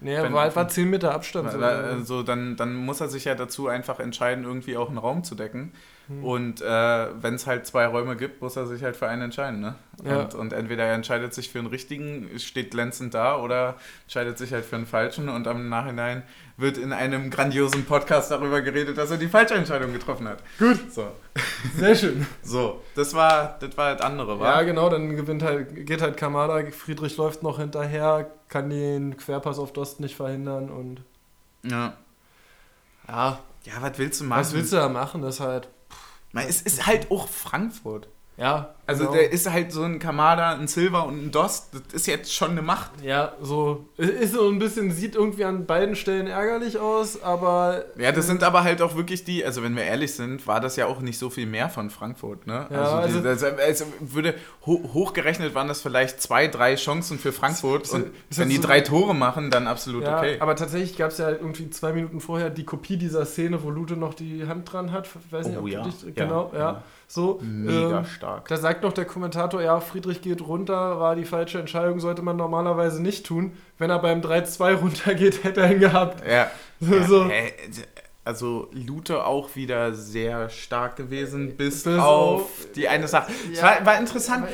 Nee, 0.00 0.16
Wenn, 0.22 0.32
war, 0.32 0.54
war 0.54 0.68
10 0.68 0.88
Meter 0.88 1.12
Abstand. 1.12 1.50
So. 1.50 1.58
Also 1.58 2.22
dann, 2.22 2.56
dann 2.56 2.76
muss 2.76 3.00
er 3.00 3.08
sich 3.08 3.24
ja 3.24 3.34
dazu 3.34 3.68
einfach 3.68 3.98
entscheiden, 3.98 4.44
irgendwie 4.44 4.76
auch 4.76 4.88
einen 4.88 4.98
Raum 4.98 5.24
zu 5.24 5.34
decken. 5.34 5.72
Hm. 6.08 6.24
Und 6.24 6.62
äh, 6.62 7.22
wenn 7.22 7.34
es 7.34 7.46
halt 7.46 7.66
zwei 7.66 7.86
Räume 7.86 8.16
gibt, 8.16 8.40
muss 8.40 8.56
er 8.56 8.66
sich 8.66 8.82
halt 8.82 8.96
für 8.96 9.08
einen 9.08 9.22
entscheiden. 9.22 9.60
Ne? 9.60 9.74
Ja. 10.04 10.20
Und, 10.20 10.34
und, 10.34 10.52
entweder 10.52 10.84
er 10.84 10.94
entscheidet 10.94 11.34
sich 11.34 11.50
für 11.50 11.58
einen 11.58 11.68
richtigen, 11.68 12.30
steht 12.38 12.70
glänzend 12.70 13.14
da, 13.14 13.36
oder 13.36 13.76
entscheidet 14.04 14.38
sich 14.38 14.52
halt 14.52 14.64
für 14.64 14.76
einen 14.76 14.86
falschen. 14.86 15.28
Und 15.28 15.46
am 15.46 15.68
Nachhinein 15.68 16.22
wird 16.56 16.78
in 16.78 16.92
einem 16.92 17.30
grandiosen 17.30 17.84
Podcast 17.84 18.30
darüber 18.30 18.62
geredet, 18.62 18.96
dass 18.96 19.10
er 19.10 19.18
die 19.18 19.28
falsche 19.28 19.54
Entscheidung 19.54 19.92
getroffen 19.92 20.26
hat. 20.26 20.42
Gut. 20.58 20.92
So. 20.92 21.12
Sehr 21.76 21.94
schön. 21.94 22.26
So, 22.42 22.82
das 22.94 23.14
war 23.14 23.58
das 23.60 23.76
war 23.76 23.94
das 23.94 24.04
andere, 24.04 24.40
war? 24.40 24.56
Ja, 24.56 24.62
genau, 24.62 24.88
dann 24.88 25.14
gewinnt 25.14 25.42
halt, 25.42 25.86
geht 25.86 26.00
halt 26.00 26.16
Kamada, 26.16 26.62
Friedrich 26.70 27.16
läuft 27.18 27.42
noch 27.42 27.58
hinterher, 27.58 28.30
kann 28.48 28.70
den 28.70 29.18
Querpass 29.18 29.58
auf 29.58 29.74
Dost 29.74 30.00
nicht 30.00 30.16
verhindern 30.16 30.70
und. 30.70 31.02
Ja. 31.62 31.92
Ja. 33.06 33.38
Ja, 33.64 33.74
was 33.80 33.98
willst 33.98 34.20
du 34.20 34.24
machen? 34.24 34.40
Was 34.40 34.54
willst 34.54 34.72
du 34.72 34.76
da 34.76 34.88
machen? 34.88 35.20
Das 35.20 35.40
ist 35.40 35.40
Es 36.32 36.62
ist 36.62 36.86
halt 36.86 37.10
auch 37.10 37.28
Frankfurt. 37.28 38.08
Ja. 38.38 38.74
Also 38.86 39.04
genau. 39.04 39.16
der 39.16 39.32
ist 39.32 39.50
halt 39.50 39.70
so 39.70 39.82
ein 39.82 39.98
Kamada, 39.98 40.54
ein 40.54 40.66
Silver 40.66 41.04
und 41.04 41.26
ein 41.26 41.30
Dost. 41.30 41.74
Das 41.74 41.92
ist 41.92 42.06
jetzt 42.06 42.32
schon 42.32 42.52
eine 42.52 42.62
Macht. 42.62 42.92
Ja, 43.02 43.32
so. 43.42 43.86
Ist 43.98 44.32
so 44.32 44.48
ein 44.48 44.58
bisschen, 44.58 44.90
sieht 44.92 45.14
irgendwie 45.14 45.44
an 45.44 45.66
beiden 45.66 45.94
Stellen 45.94 46.26
ärgerlich 46.26 46.78
aus, 46.78 47.22
aber. 47.22 47.84
Ja, 47.98 48.12
das 48.12 48.26
sind 48.26 48.42
aber 48.42 48.64
halt 48.64 48.80
auch 48.80 48.96
wirklich 48.96 49.24
die, 49.24 49.44
also 49.44 49.62
wenn 49.62 49.76
wir 49.76 49.82
ehrlich 49.82 50.14
sind, 50.14 50.46
war 50.46 50.60
das 50.60 50.76
ja 50.76 50.86
auch 50.86 51.00
nicht 51.00 51.18
so 51.18 51.28
viel 51.28 51.44
mehr 51.44 51.68
von 51.68 51.90
Frankfurt, 51.90 52.46
ne? 52.46 52.66
Ja, 52.70 53.00
also, 53.00 53.20
die, 53.20 53.28
also, 53.28 53.46
also 53.46 53.84
würde 54.00 54.34
hochgerechnet 54.64 55.54
waren 55.54 55.68
das 55.68 55.82
vielleicht 55.82 56.22
zwei, 56.22 56.46
drei 56.46 56.76
Chancen 56.76 57.18
für 57.18 57.32
Frankfurt. 57.32 57.82
Ist, 57.82 57.92
und 57.92 58.06
ist 58.30 58.38
wenn 58.38 58.48
die 58.48 58.56
so 58.56 58.62
drei 58.62 58.80
Tore 58.80 59.14
machen, 59.14 59.50
dann 59.50 59.66
absolut 59.66 60.04
ja, 60.04 60.16
okay. 60.16 60.36
Aber 60.40 60.56
tatsächlich 60.56 60.96
gab 60.96 61.10
es 61.10 61.18
ja 61.18 61.28
irgendwie 61.28 61.68
zwei 61.68 61.92
Minuten 61.92 62.20
vorher 62.20 62.48
die 62.48 62.64
Kopie 62.64 62.96
dieser 62.96 63.26
Szene, 63.26 63.62
wo 63.62 63.68
Lute 63.68 63.96
noch 63.96 64.14
die 64.14 64.46
Hand 64.46 64.72
dran 64.72 64.92
hat. 64.92 65.08
Weiß 65.30 65.46
nicht, 65.46 65.58
oh, 65.58 65.62
ob 65.62 65.68
ja. 65.68 65.82
du 65.82 65.90
dich, 65.90 66.14
genau, 66.14 66.50
ja. 66.54 66.58
ja. 66.58 66.82
So, 67.10 67.40
Mega 67.42 68.00
ähm, 68.00 68.04
stark. 68.04 68.48
Da 68.48 68.58
sagt 68.58 68.82
noch 68.82 68.92
der 68.92 69.06
Kommentator, 69.06 69.62
ja, 69.62 69.80
Friedrich 69.80 70.20
geht 70.20 70.46
runter, 70.46 71.00
war 71.00 71.16
die 71.16 71.24
falsche 71.24 71.58
Entscheidung, 71.58 72.00
sollte 72.00 72.20
man 72.20 72.36
normalerweise 72.36 73.00
nicht 73.00 73.24
tun. 73.24 73.52
Wenn 73.78 73.88
er 73.88 73.98
beim 73.98 74.20
3-2 74.20 74.74
runtergeht, 74.74 75.42
hätte 75.42 75.62
er 75.62 75.72
ihn 75.72 75.80
gehabt. 75.80 76.22
Ja. 76.28 76.50
So. 76.80 77.22
ja 77.24 77.30
äh, 77.30 77.52
also 78.28 78.68
Lute 78.74 79.24
auch 79.24 79.56
wieder 79.56 79.94
sehr 79.94 80.50
stark 80.50 80.96
gewesen, 80.96 81.56
bis, 81.56 81.84
bis 81.84 81.98
auf, 81.98 82.42
auf 82.42 82.50
die 82.76 82.86
eine 82.86 83.08
Sache. 83.08 83.32
Ja, 83.54 83.62
war, 83.62 83.86
war, 83.86 83.98
interessant. 83.98 84.46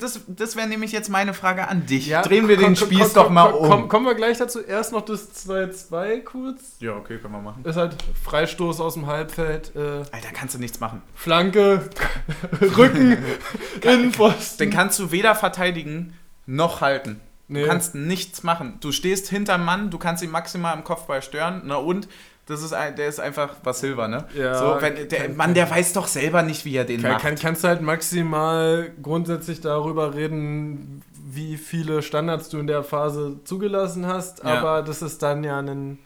Das, 0.00 0.22
das 0.26 0.56
wäre 0.56 0.66
nämlich 0.66 0.90
jetzt 0.90 1.08
meine 1.08 1.32
Frage 1.32 1.68
an 1.68 1.86
dich. 1.86 2.08
Ja, 2.08 2.22
Drehen 2.22 2.48
wir 2.48 2.56
komm, 2.56 2.64
den 2.64 2.76
Spieß 2.76 3.14
komm, 3.14 3.22
doch 3.22 3.30
mal 3.30 3.50
um. 3.50 3.70
Komm, 3.70 3.88
kommen 3.88 4.06
wir 4.06 4.16
gleich 4.16 4.38
dazu. 4.38 4.60
Erst 4.60 4.90
noch 4.90 5.02
das 5.02 5.46
2-2 5.46 6.24
kurz. 6.24 6.60
Ja, 6.80 6.96
okay, 6.96 7.18
können 7.18 7.34
wir 7.34 7.40
machen. 7.40 7.64
Ist 7.64 7.76
halt 7.76 7.94
Freistoß 8.24 8.80
aus 8.80 8.94
dem 8.94 9.06
Halbfeld. 9.06 9.76
Äh, 9.76 10.02
Alter, 10.10 10.32
kannst 10.34 10.56
du 10.56 10.58
nichts 10.58 10.80
machen. 10.80 11.00
Flanke, 11.14 11.88
Rücken, 12.76 13.18
Innenpfosten. 13.82 14.58
Den 14.58 14.76
kannst 14.76 14.98
du 14.98 15.12
weder 15.12 15.36
verteidigen 15.36 16.14
noch 16.46 16.80
halten. 16.80 17.20
Nee. 17.46 17.62
Du 17.62 17.68
kannst 17.68 17.94
nichts 17.94 18.42
machen. 18.42 18.78
Du 18.80 18.90
stehst 18.90 19.28
hinterm 19.28 19.64
Mann, 19.64 19.90
du 19.90 19.98
kannst 19.98 20.24
ihn 20.24 20.30
maximal 20.30 20.76
im 20.76 20.82
Kopfball 20.82 21.22
stören. 21.22 21.62
Na 21.66 21.76
und 21.76 22.08
das 22.46 22.62
ist 22.62 22.72
ein, 22.72 22.94
der 22.94 23.08
ist 23.08 23.18
einfach 23.18 23.56
was 23.64 23.80
Silber, 23.80 24.06
ne? 24.06 24.24
Ja, 24.34 24.54
so, 24.54 24.76
wenn, 24.80 25.08
der 25.08 25.18
kann, 25.18 25.36
Mann, 25.36 25.54
der 25.54 25.68
weiß 25.68 25.92
doch 25.94 26.06
selber 26.06 26.42
nicht, 26.42 26.64
wie 26.64 26.76
er 26.76 26.84
den 26.84 27.02
kann, 27.02 27.12
macht. 27.12 27.22
Kann, 27.22 27.34
kannst 27.34 27.64
du 27.64 27.68
halt 27.68 27.82
maximal 27.82 28.90
grundsätzlich 29.02 29.60
darüber 29.60 30.14
reden, 30.14 31.02
wie 31.28 31.56
viele 31.56 32.02
Standards 32.02 32.48
du 32.48 32.58
in 32.58 32.68
der 32.68 32.84
Phase 32.84 33.40
zugelassen 33.44 34.06
hast, 34.06 34.44
ja. 34.44 34.58
aber 34.58 34.82
das 34.82 35.02
ist 35.02 35.22
dann 35.22 35.42
ja 35.42 35.58
ein 35.58 35.98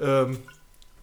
ähm, 0.00 0.38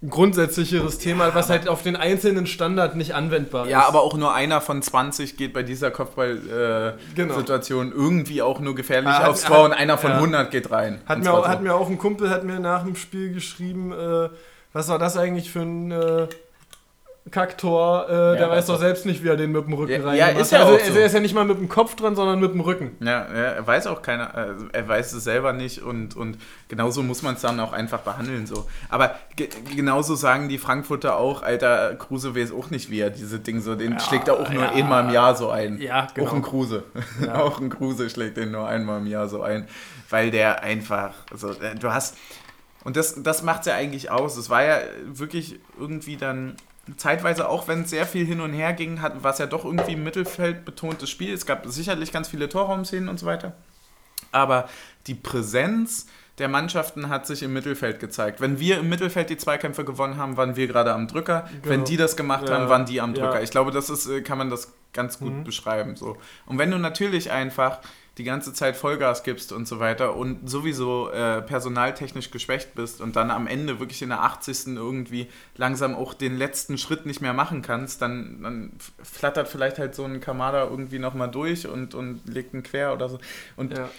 grundsätzlicheres 0.09 0.97
Thema, 0.97 1.35
was 1.35 1.51
halt 1.51 1.67
auf 1.69 1.83
den 1.83 1.95
einzelnen 1.95 2.47
Standard 2.47 2.95
nicht 2.95 3.13
anwendbar 3.13 3.65
ist. 3.65 3.71
Ja, 3.71 3.87
aber 3.87 4.01
auch 4.01 4.17
nur 4.17 4.33
einer 4.33 4.61
von 4.61 4.81
20 4.81 5.37
geht 5.37 5.53
bei 5.53 5.61
dieser 5.61 5.91
Kopfball-Situation 5.91 7.87
äh, 7.87 7.91
genau. 7.91 8.03
irgendwie 8.03 8.41
auch 8.41 8.59
nur 8.59 8.73
gefährlich 8.73 9.11
ah, 9.11 9.27
aufs 9.27 9.43
Tor 9.43 9.65
und 9.65 9.73
einer 9.73 9.99
von 9.99 10.09
ja. 10.09 10.17
100 10.17 10.49
geht 10.49 10.71
rein. 10.71 11.01
Hat 11.05 11.19
mir, 11.19 11.31
auch, 11.31 11.47
hat 11.47 11.61
mir 11.61 11.75
auch 11.75 11.87
ein 11.87 11.99
Kumpel 11.99 12.31
hat 12.31 12.43
mir 12.43 12.59
nach 12.59 12.81
dem 12.83 12.95
Spiel 12.95 13.31
geschrieben, 13.31 13.91
äh, 13.91 14.29
was 14.73 14.87
war 14.87 14.99
das 14.99 15.17
eigentlich 15.17 15.51
für 15.51 15.61
ein 15.61 15.91
äh, 15.91 16.27
Kacktor? 17.29 18.07
Äh, 18.09 18.13
ja, 18.13 18.35
der 18.35 18.49
weiß 18.49 18.65
doch 18.65 18.79
selbst 18.79 19.05
nicht, 19.05 19.23
wie 19.23 19.27
er 19.27 19.37
den 19.37 19.51
mit 19.51 19.65
dem 19.65 19.73
Rücken 19.73 19.91
ja, 19.91 20.01
rein 20.01 20.17
Ja, 20.17 20.27
ist 20.29 20.51
ja 20.51 20.65
also, 20.65 20.71
so. 20.71 20.97
Er 20.97 21.05
ist 21.05 21.13
ja 21.13 21.19
nicht 21.19 21.35
mal 21.35 21.45
mit 21.45 21.59
dem 21.59 21.69
Kopf 21.69 21.95
dran, 21.95 22.15
sondern 22.15 22.39
mit 22.39 22.53
dem 22.53 22.61
Rücken. 22.61 22.95
Ja, 22.99 23.21
er 23.21 23.65
weiß 23.65 23.85
auch 23.87 24.01
keiner, 24.01 24.33
äh, 24.35 24.53
er 24.73 24.87
weiß 24.87 25.13
es 25.13 25.23
selber 25.23 25.53
nicht 25.53 25.83
und, 25.83 26.15
und 26.15 26.37
genauso 26.67 27.03
muss 27.03 27.21
man 27.21 27.35
es 27.35 27.41
dann 27.41 27.59
auch 27.59 27.73
einfach 27.73 27.99
behandeln. 27.99 28.47
So. 28.47 28.67
Aber 28.89 29.15
ge 29.35 29.49
genauso 29.75 30.15
sagen 30.15 30.49
die 30.49 30.57
Frankfurter 30.57 31.17
auch, 31.17 31.43
Alter, 31.43 31.93
Kruse 31.95 32.35
weiß 32.35 32.51
auch 32.53 32.71
nicht, 32.71 32.89
wie 32.89 33.01
er 33.01 33.11
diese 33.11 33.39
Dinge 33.39 33.61
so, 33.61 33.75
den 33.75 33.93
ja, 33.93 33.99
schlägt 33.99 34.27
er 34.27 34.39
auch 34.39 34.49
nur 34.49 34.69
einmal 34.69 35.05
im 35.05 35.11
Jahr 35.11 35.35
so 35.35 35.51
ein. 35.51 35.79
Ja, 35.79 36.07
genau. 36.13 36.29
Auch 36.29 36.33
ein 36.33 36.41
Kruse. 36.41 36.83
auch 37.33 37.59
ein 37.59 37.69
Kruse 37.69 38.09
schlägt 38.09 38.37
den 38.37 38.51
nur 38.51 38.67
einmal 38.67 38.99
im 38.99 39.07
Jahr 39.07 39.29
so 39.29 39.43
ein, 39.43 39.67
weil 40.09 40.31
der 40.31 40.63
einfach, 40.63 41.13
also, 41.31 41.53
du 41.79 41.93
hast 41.93 42.17
und 42.83 42.97
das, 42.97 43.21
das 43.21 43.43
macht 43.43 43.61
es 43.61 43.67
ja 43.67 43.75
eigentlich 43.75 44.09
aus. 44.09 44.37
Es 44.37 44.49
war 44.49 44.63
ja 44.63 44.79
wirklich 45.05 45.59
irgendwie 45.79 46.17
dann 46.17 46.55
zeitweise, 46.97 47.47
auch 47.47 47.67
wenn 47.67 47.83
es 47.83 47.91
sehr 47.91 48.05
viel 48.05 48.25
hin 48.25 48.41
und 48.41 48.53
her 48.53 48.73
ging, 48.73 49.01
war 49.01 49.31
es 49.31 49.37
ja 49.37 49.45
doch 49.45 49.65
irgendwie 49.65 49.91
ein 49.91 50.03
Mittelfeld 50.03 50.65
betontes 50.65 51.09
Spiel. 51.09 51.33
Es 51.33 51.45
gab 51.45 51.65
sicherlich 51.67 52.11
ganz 52.11 52.27
viele 52.27 52.49
Torraumszenen 52.49 53.09
und 53.09 53.19
so 53.19 53.25
weiter. 53.25 53.53
Aber 54.31 54.67
die 55.07 55.15
Präsenz 55.15 56.07
der 56.37 56.47
Mannschaften 56.47 57.09
hat 57.09 57.27
sich 57.27 57.43
im 57.43 57.53
Mittelfeld 57.53 57.99
gezeigt. 57.99 58.41
Wenn 58.41 58.59
wir 58.59 58.79
im 58.79 58.89
Mittelfeld 58.89 59.29
die 59.29 59.37
Zweikämpfe 59.37 59.85
gewonnen 59.85 60.17
haben, 60.17 60.37
waren 60.37 60.55
wir 60.55 60.67
gerade 60.67 60.91
am 60.91 61.07
Drücker. 61.07 61.47
Genau. 61.49 61.69
Wenn 61.69 61.83
die 61.83 61.97
das 61.97 62.15
gemacht 62.15 62.49
ja. 62.49 62.55
haben, 62.55 62.69
waren 62.69 62.85
die 62.85 62.99
am 62.99 63.13
Drücker. 63.13 63.35
Ja. 63.35 63.41
Ich 63.41 63.51
glaube, 63.51 63.71
das 63.71 63.89
ist, 63.89 64.07
äh, 64.07 64.21
kann 64.21 64.37
man 64.37 64.49
das 64.49 64.73
ganz 64.93 65.19
gut 65.19 65.33
mhm. 65.33 65.43
beschreiben. 65.43 65.95
So. 65.95 66.17
Und 66.45 66.57
wenn 66.57 66.71
du 66.71 66.79
natürlich 66.79 67.31
einfach 67.31 67.79
die 68.21 68.25
ganze 68.25 68.53
Zeit 68.53 68.75
Vollgas 68.75 69.23
gibst 69.23 69.51
und 69.51 69.67
so 69.67 69.79
weiter 69.79 70.15
und 70.15 70.47
sowieso 70.47 71.09
äh, 71.09 71.41
personaltechnisch 71.41 72.29
geschwächt 72.29 72.75
bist 72.75 73.01
und 73.01 73.15
dann 73.15 73.31
am 73.31 73.47
Ende 73.47 73.79
wirklich 73.79 74.03
in 74.03 74.09
der 74.09 74.21
80. 74.21 74.67
irgendwie 74.75 75.27
langsam 75.57 75.95
auch 75.95 76.13
den 76.13 76.37
letzten 76.37 76.77
Schritt 76.77 77.07
nicht 77.07 77.19
mehr 77.19 77.33
machen 77.33 77.63
kannst, 77.63 77.99
dann, 78.03 78.43
dann 78.43 78.73
flattert 79.01 79.47
vielleicht 79.47 79.79
halt 79.79 79.95
so 79.95 80.03
ein 80.03 80.21
Kamada 80.21 80.65
irgendwie 80.65 80.99
nochmal 80.99 81.31
durch 81.31 81.67
und, 81.67 81.95
und 81.95 82.21
legt 82.27 82.53
einen 82.53 82.61
quer 82.61 82.93
oder 82.93 83.09
so. 83.09 83.17
Und 83.57 83.75
ja. 83.75 83.89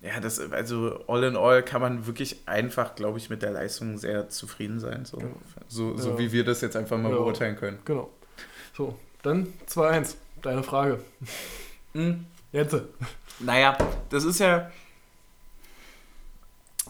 ja, 0.00 0.20
das, 0.20 0.40
also 0.40 1.04
all 1.06 1.22
in 1.24 1.36
all 1.36 1.62
kann 1.62 1.82
man 1.82 2.06
wirklich 2.06 2.38
einfach, 2.46 2.94
glaube 2.94 3.18
ich, 3.18 3.28
mit 3.28 3.42
der 3.42 3.50
Leistung 3.50 3.98
sehr 3.98 4.30
zufrieden 4.30 4.80
sein. 4.80 5.04
So, 5.04 5.18
genau. 5.18 5.36
so, 5.68 5.98
so 5.98 6.12
ja. 6.12 6.18
wie 6.18 6.32
wir 6.32 6.44
das 6.46 6.62
jetzt 6.62 6.76
einfach 6.76 6.96
mal 6.96 7.10
ja. 7.10 7.16
beurteilen 7.18 7.56
können. 7.56 7.78
Genau. 7.84 8.08
So, 8.74 8.98
dann 9.22 9.52
2-1. 9.68 10.14
Deine 10.40 10.62
Frage. 10.62 11.00
Mhm. 11.92 12.24
Jetzt. 12.52 12.76
Naja, 13.40 13.76
das 14.10 14.24
ist 14.24 14.40
ja. 14.40 14.70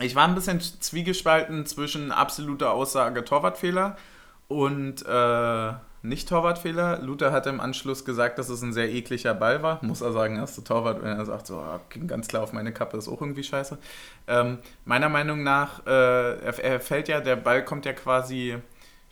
Ich 0.00 0.14
war 0.14 0.26
ein 0.26 0.34
bisschen 0.34 0.60
zwiegespalten 0.60 1.66
zwischen 1.66 2.10
absoluter 2.10 2.72
Aussage 2.72 3.24
Torwartfehler 3.24 3.96
und 4.48 5.06
äh, 5.06 5.72
nicht 6.04 6.28
Torwartfehler. 6.28 6.98
Luther 7.00 7.32
hat 7.32 7.46
im 7.46 7.60
Anschluss 7.60 8.04
gesagt, 8.04 8.38
dass 8.38 8.50
es 8.50 8.60
ein 8.60 8.72
sehr 8.72 8.92
ekliger 8.92 9.34
Ball 9.34 9.62
war. 9.62 9.82
Muss 9.82 10.02
er 10.02 10.12
sagen, 10.12 10.36
erste 10.36 10.62
Torwart, 10.62 11.02
wenn 11.02 11.16
er 11.16 11.24
sagt, 11.24 11.46
so, 11.46 11.56
ah, 11.56 11.80
ging 11.88 12.06
ganz 12.06 12.28
klar 12.28 12.42
auf 12.42 12.52
meine 12.52 12.72
Kappe, 12.72 12.98
ist 12.98 13.08
auch 13.08 13.20
irgendwie 13.20 13.42
scheiße. 13.42 13.78
Ähm, 14.26 14.58
meiner 14.84 15.08
Meinung 15.08 15.42
nach, 15.42 15.86
äh, 15.86 16.38
er, 16.40 16.58
er, 16.58 16.80
fällt 16.80 17.08
ja, 17.08 17.20
der 17.20 17.36
Ball 17.36 17.64
kommt 17.64 17.86
ja 17.86 17.94
quasi 17.94 18.58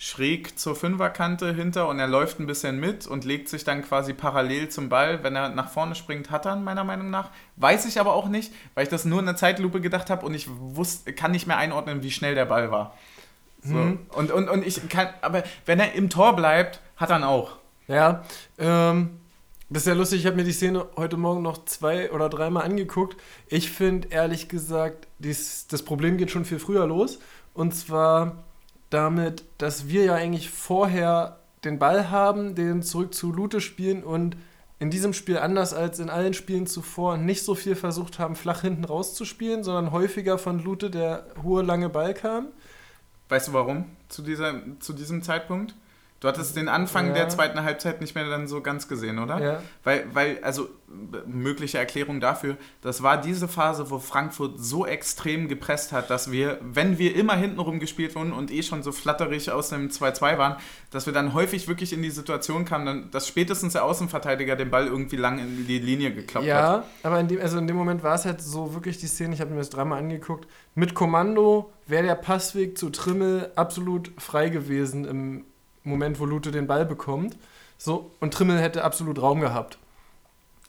schräg 0.02 0.58
zur 0.58 0.74
Fünferkante 0.74 1.54
hinter 1.54 1.86
und 1.86 2.00
er 2.00 2.08
läuft 2.08 2.40
ein 2.40 2.46
bisschen 2.46 2.80
mit 2.80 3.06
und 3.06 3.24
legt 3.24 3.48
sich 3.48 3.62
dann 3.62 3.82
quasi 3.82 4.12
parallel 4.12 4.68
zum 4.68 4.88
Ball. 4.88 5.22
Wenn 5.22 5.36
er 5.36 5.50
nach 5.50 5.70
vorne 5.70 5.94
springt, 5.94 6.32
hat 6.32 6.44
er 6.44 6.56
meiner 6.56 6.82
Meinung 6.82 7.08
nach. 7.08 7.30
Weiß 7.54 7.86
ich 7.86 8.00
aber 8.00 8.12
auch 8.14 8.26
nicht, 8.26 8.52
weil 8.74 8.82
ich 8.82 8.88
das 8.88 9.04
nur 9.04 9.20
in 9.20 9.26
der 9.26 9.36
Zeitlupe 9.36 9.80
gedacht 9.80 10.10
habe 10.10 10.26
und 10.26 10.34
ich 10.34 10.48
wusste, 10.50 11.12
kann 11.12 11.30
nicht 11.30 11.46
mehr 11.46 11.56
einordnen, 11.56 12.02
wie 12.02 12.10
schnell 12.10 12.34
der 12.34 12.46
Ball 12.46 12.72
war. 12.72 12.98
So. 13.62 13.74
Mhm. 13.74 14.00
Und, 14.08 14.32
und, 14.32 14.48
und 14.48 14.66
ich 14.66 14.88
kann, 14.88 15.06
aber 15.20 15.44
wenn 15.66 15.78
er 15.78 15.92
im 15.92 16.10
Tor 16.10 16.34
bleibt, 16.34 16.80
hat 16.96 17.10
er 17.10 17.20
ihn 17.20 17.22
auch. 17.22 17.58
Ja, 17.86 18.24
ähm, 18.58 19.20
das 19.70 19.82
ist 19.82 19.86
ja 19.86 19.94
lustig, 19.94 20.22
ich 20.22 20.26
habe 20.26 20.34
mir 20.34 20.44
die 20.44 20.52
Szene 20.52 20.84
heute 20.96 21.16
Morgen 21.16 21.42
noch 21.42 21.64
zwei 21.64 22.10
oder 22.10 22.28
dreimal 22.28 22.64
angeguckt. 22.64 23.16
Ich 23.46 23.70
finde 23.70 24.08
ehrlich 24.08 24.48
gesagt, 24.48 25.06
dies, 25.20 25.68
das 25.68 25.84
Problem 25.84 26.16
geht 26.16 26.32
schon 26.32 26.44
viel 26.44 26.58
früher 26.58 26.88
los. 26.88 27.20
Und 27.54 27.72
zwar 27.76 28.42
damit, 28.92 29.44
dass 29.58 29.88
wir 29.88 30.04
ja 30.04 30.14
eigentlich 30.14 30.50
vorher 30.50 31.38
den 31.64 31.78
Ball 31.78 32.10
haben, 32.10 32.54
den 32.54 32.82
zurück 32.82 33.14
zu 33.14 33.32
Lute 33.32 33.60
spielen 33.60 34.02
und 34.04 34.36
in 34.78 34.90
diesem 34.90 35.12
Spiel 35.12 35.38
anders 35.38 35.74
als 35.74 36.00
in 36.00 36.10
allen 36.10 36.34
Spielen 36.34 36.66
zuvor 36.66 37.16
nicht 37.16 37.44
so 37.44 37.54
viel 37.54 37.76
versucht 37.76 38.18
haben, 38.18 38.34
flach 38.34 38.62
hinten 38.62 38.84
rauszuspielen, 38.84 39.62
sondern 39.62 39.92
häufiger 39.92 40.38
von 40.38 40.58
Lute 40.58 40.90
der 40.90 41.26
hohe 41.42 41.62
lange 41.62 41.88
Ball 41.88 42.14
kam. 42.14 42.48
Weißt 43.28 43.48
du 43.48 43.52
warum 43.52 43.84
zu, 44.08 44.22
dieser, 44.22 44.60
zu 44.80 44.92
diesem 44.92 45.22
Zeitpunkt? 45.22 45.74
Du 46.22 46.28
hattest 46.28 46.56
den 46.56 46.68
Anfang 46.68 47.08
ja. 47.08 47.14
der 47.14 47.28
zweiten 47.30 47.64
Halbzeit 47.64 48.00
nicht 48.00 48.14
mehr 48.14 48.30
dann 48.30 48.46
so 48.46 48.60
ganz 48.60 48.86
gesehen, 48.86 49.18
oder? 49.18 49.42
Ja. 49.42 49.62
Weil, 49.82 50.04
weil, 50.12 50.38
also 50.44 50.68
mögliche 51.26 51.78
Erklärung 51.78 52.20
dafür, 52.20 52.56
das 52.80 53.02
war 53.02 53.20
diese 53.20 53.48
Phase, 53.48 53.90
wo 53.90 53.98
Frankfurt 53.98 54.60
so 54.60 54.86
extrem 54.86 55.48
gepresst 55.48 55.90
hat, 55.90 56.10
dass 56.10 56.30
wir, 56.30 56.60
wenn 56.62 56.96
wir 56.98 57.16
immer 57.16 57.34
hintenrum 57.34 57.80
gespielt 57.80 58.14
wurden 58.14 58.32
und 58.32 58.52
eh 58.52 58.62
schon 58.62 58.84
so 58.84 58.92
flatterig 58.92 59.50
aus 59.50 59.70
dem 59.70 59.88
2-2 59.88 60.38
waren, 60.38 60.58
dass 60.92 61.06
wir 61.06 61.12
dann 61.12 61.34
häufig 61.34 61.66
wirklich 61.66 61.92
in 61.92 62.02
die 62.02 62.10
Situation 62.10 62.64
kamen, 62.64 63.10
dass 63.10 63.26
spätestens 63.26 63.72
der 63.72 63.84
Außenverteidiger 63.84 64.54
den 64.54 64.70
Ball 64.70 64.86
irgendwie 64.86 65.16
lang 65.16 65.40
in 65.40 65.66
die 65.66 65.80
Linie 65.80 66.14
geklappt 66.14 66.46
ja, 66.46 66.54
hat. 66.54 66.62
Ja, 66.62 66.84
aber 67.02 67.18
in 67.18 67.26
dem, 67.26 67.40
also 67.40 67.58
in 67.58 67.66
dem 67.66 67.76
Moment 67.76 68.04
war 68.04 68.14
es 68.14 68.26
halt 68.26 68.40
so 68.40 68.74
wirklich 68.74 68.98
die 68.98 69.08
Szene, 69.08 69.34
ich 69.34 69.40
habe 69.40 69.50
mir 69.50 69.58
das 69.58 69.70
dreimal 69.70 69.98
angeguckt, 69.98 70.46
mit 70.76 70.94
Kommando 70.94 71.72
wäre 71.88 72.04
der 72.04 72.14
Passweg 72.14 72.78
zu 72.78 72.90
Trimmel 72.90 73.50
absolut 73.56 74.12
frei 74.18 74.50
gewesen 74.50 75.04
im 75.04 75.44
Moment, 75.84 76.20
wo 76.20 76.24
Lute 76.24 76.50
den 76.50 76.66
Ball 76.66 76.86
bekommt. 76.86 77.36
So, 77.78 78.10
und 78.20 78.32
Trimmel 78.32 78.60
hätte 78.60 78.84
absolut 78.84 79.20
Raum 79.20 79.40
gehabt. 79.40 79.78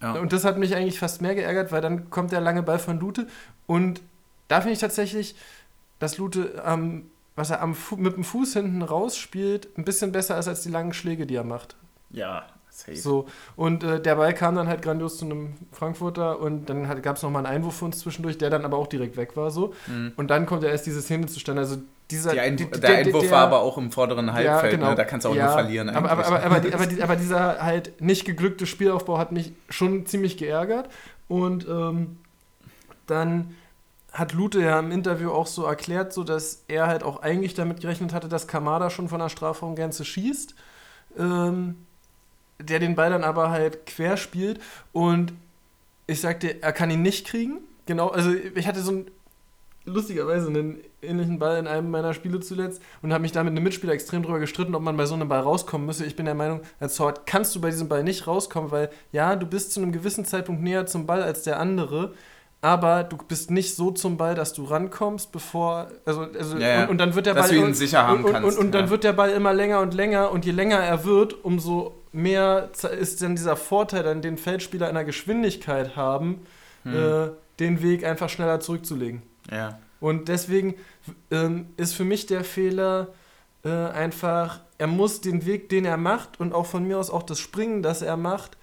Ja. 0.01 0.13
Und 0.13 0.33
das 0.33 0.43
hat 0.43 0.57
mich 0.57 0.75
eigentlich 0.75 0.99
fast 0.99 1.21
mehr 1.21 1.35
geärgert, 1.35 1.71
weil 1.71 1.81
dann 1.81 2.09
kommt 2.09 2.31
der 2.31 2.41
lange 2.41 2.63
Ball 2.63 2.79
von 2.79 2.99
Lute 2.99 3.27
und 3.67 4.01
da 4.47 4.61
finde 4.61 4.73
ich 4.73 4.79
tatsächlich, 4.79 5.35
dass 5.99 6.17
Lute, 6.17 6.61
ähm, 6.65 7.09
was 7.35 7.49
er 7.49 7.61
am 7.61 7.75
mit 7.97 8.15
dem 8.15 8.23
Fuß 8.23 8.53
hinten 8.53 8.81
rausspielt, 8.81 9.69
ein 9.77 9.85
bisschen 9.85 10.11
besser 10.11 10.37
ist 10.37 10.47
als 10.47 10.61
die 10.61 10.69
langen 10.69 10.93
Schläge, 10.93 11.25
die 11.25 11.35
er 11.35 11.43
macht. 11.43 11.75
Ja, 12.09 12.45
safe. 12.69 12.97
So, 12.97 13.27
und 13.55 13.83
äh, 13.83 14.01
der 14.01 14.15
Ball 14.15 14.33
kam 14.33 14.55
dann 14.55 14.67
halt 14.67 14.81
grandios 14.81 15.17
zu 15.17 15.25
einem 15.25 15.53
Frankfurter 15.71 16.39
und 16.39 16.69
dann 16.69 17.01
gab 17.01 17.15
es 17.15 17.23
nochmal 17.23 17.45
einen 17.45 17.55
Einwurf 17.55 17.77
für 17.77 17.85
uns 17.85 17.99
zwischendurch, 17.99 18.37
der 18.37 18.49
dann 18.49 18.65
aber 18.65 18.77
auch 18.77 18.87
direkt 18.87 19.15
weg 19.15 19.37
war. 19.37 19.49
so. 19.49 19.73
Mhm. 19.87 20.11
Und 20.17 20.29
dann 20.29 20.45
kommt 20.45 20.63
ja 20.63 20.69
erst 20.69 20.85
diese 20.85 21.01
Szene 21.01 21.27
zustande. 21.27 21.61
Also 21.61 21.77
dieser, 22.11 22.31
Ein, 22.31 22.57
die, 22.57 22.69
der 22.69 22.97
Einwurf 22.97 23.23
der, 23.23 23.31
war 23.31 23.43
aber 23.43 23.61
auch 23.61 23.77
im 23.77 23.91
vorderen 23.91 24.33
Halbfeld, 24.33 24.73
ja, 24.73 24.77
genau. 24.77 24.89
ne? 24.89 24.95
da 24.95 25.05
kannst 25.05 25.25
du 25.25 25.29
auch 25.29 25.35
ja, 25.35 25.45
nur 25.45 25.53
verlieren. 25.53 25.89
Aber, 25.89 26.11
aber, 26.11 26.43
aber, 26.43 26.59
die, 26.59 26.95
die, 26.95 27.03
aber, 27.03 27.15
dieser 27.15 27.63
halt 27.63 28.01
nicht 28.01 28.25
geglückte 28.25 28.65
Spielaufbau 28.65 29.17
hat 29.17 29.31
mich 29.31 29.53
schon 29.69 30.05
ziemlich 30.05 30.37
geärgert. 30.37 30.89
Und 31.27 31.67
ähm, 31.67 32.17
dann 33.07 33.55
hat 34.11 34.33
Lute 34.33 34.61
ja 34.61 34.79
im 34.79 34.91
Interview 34.91 35.31
auch 35.31 35.47
so 35.47 35.65
erklärt, 35.65 36.13
so 36.13 36.23
dass 36.23 36.63
er 36.67 36.87
halt 36.87 37.03
auch 37.03 37.21
eigentlich 37.23 37.55
damit 37.55 37.81
gerechnet 37.81 38.13
hatte, 38.13 38.27
dass 38.27 38.47
Kamada 38.47 38.89
schon 38.89 39.09
von 39.09 39.19
der 39.19 39.29
Strafraumgrenze 39.29 40.05
schießt. 40.05 40.53
Ähm, 41.17 41.75
der 42.59 42.79
den 42.79 42.95
Ball 42.95 43.09
dann 43.09 43.23
aber 43.23 43.49
halt 43.49 43.85
quer 43.85 44.17
spielt 44.17 44.61
und 44.91 45.33
ich 46.07 46.21
sagte, 46.21 46.61
er 46.61 46.73
kann 46.73 46.91
ihn 46.91 47.01
nicht 47.01 47.25
kriegen. 47.27 47.59
Genau, 47.85 48.09
also 48.09 48.33
ich 48.33 48.67
hatte 48.67 48.81
so 48.81 48.91
ein 48.91 49.11
lustigerweise 49.85 50.47
einen 50.47 50.79
ähnlichen 51.01 51.39
Ball 51.39 51.57
in 51.57 51.67
einem 51.67 51.91
meiner 51.91 52.13
Spiele 52.13 52.39
zuletzt 52.39 52.81
und 53.01 53.11
habe 53.11 53.21
mich 53.21 53.31
da 53.31 53.43
mit 53.43 53.51
einem 53.51 53.63
Mitspieler 53.63 53.93
extrem 53.93 54.23
drüber 54.23 54.39
gestritten, 54.39 54.75
ob 54.75 54.81
man 54.81 54.95
bei 54.95 55.05
so 55.05 55.13
einem 55.13 55.27
Ball 55.27 55.41
rauskommen 55.41 55.85
müsse. 55.85 56.05
Ich 56.05 56.15
bin 56.15 56.25
der 56.25 56.35
Meinung, 56.35 56.61
als 56.79 56.95
Sword 56.95 57.25
kannst 57.25 57.55
du 57.55 57.61
bei 57.61 57.69
diesem 57.69 57.89
Ball 57.89 58.03
nicht 58.03 58.27
rauskommen, 58.27 58.71
weil 58.71 58.89
ja, 59.11 59.35
du 59.35 59.45
bist 59.45 59.73
zu 59.73 59.81
einem 59.81 59.91
gewissen 59.91 60.25
Zeitpunkt 60.25 60.61
näher 60.61 60.85
zum 60.85 61.05
Ball 61.05 61.21
als 61.21 61.43
der 61.43 61.59
andere, 61.59 62.13
aber 62.61 63.03
du 63.03 63.17
bist 63.17 63.51
nicht 63.51 63.75
so 63.75 63.91
zum 63.91 64.15
Ball, 64.15 64.35
dass 64.35 64.53
du 64.53 64.63
rankommst, 64.63 65.33
bevor 65.33 65.87
also, 66.05 66.21
also 66.21 66.57
ja, 66.57 66.67
ja. 66.67 66.83
Und, 66.83 66.91
und, 66.91 66.97
dann 66.99 67.13
wird 67.13 67.25
der 67.25 67.33
dass 67.33 67.49
Ball 67.49 67.57
du 67.57 67.65
ihn 67.65 67.73
sicher 67.73 68.07
haben 68.07 68.23
und, 68.23 68.31
kannst. 68.31 68.57
Und, 68.57 68.65
und, 68.65 68.71
dann 68.71 68.89
wird 68.89 69.03
der 69.03 69.11
Ball 69.11 69.31
immer 69.31 69.53
länger 69.53 69.81
und 69.81 69.93
länger 69.93 70.31
und 70.31 70.45
je 70.45 70.53
länger 70.53 70.77
er 70.77 71.03
wird, 71.03 71.43
umso 71.43 71.93
mehr 72.13 72.69
ist 72.97 73.21
dann 73.21 73.35
dieser 73.35 73.57
Vorteil, 73.57 74.07
an 74.07 74.21
den 74.21 74.37
Feldspieler 74.37 74.87
einer 74.87 75.03
Geschwindigkeit 75.03 75.97
haben, 75.97 76.45
hm. 76.83 76.95
äh, 76.95 77.29
den 77.59 77.81
Weg 77.81 78.05
einfach 78.05 78.29
schneller 78.29 78.61
zurückzulegen. 78.61 79.23
Ja. 79.51 79.79
Und 79.99 80.27
deswegen 80.27 80.75
ähm, 81.31 81.67
ist 81.77 81.93
für 81.93 82.03
mich 82.03 82.25
der 82.25 82.43
Fehler 82.43 83.13
äh, 83.63 83.69
einfach, 83.69 84.61
er 84.77 84.87
muss 84.87 85.21
den 85.21 85.45
Weg, 85.45 85.69
den 85.69 85.85
er 85.85 85.97
macht 85.97 86.39
und 86.39 86.53
auch 86.53 86.65
von 86.65 86.85
mir 86.85 86.99
aus 86.99 87.09
auch 87.09 87.23
das 87.23 87.39
Springen, 87.39 87.81
das 87.81 88.01
er 88.01 88.17
macht, 88.17 88.57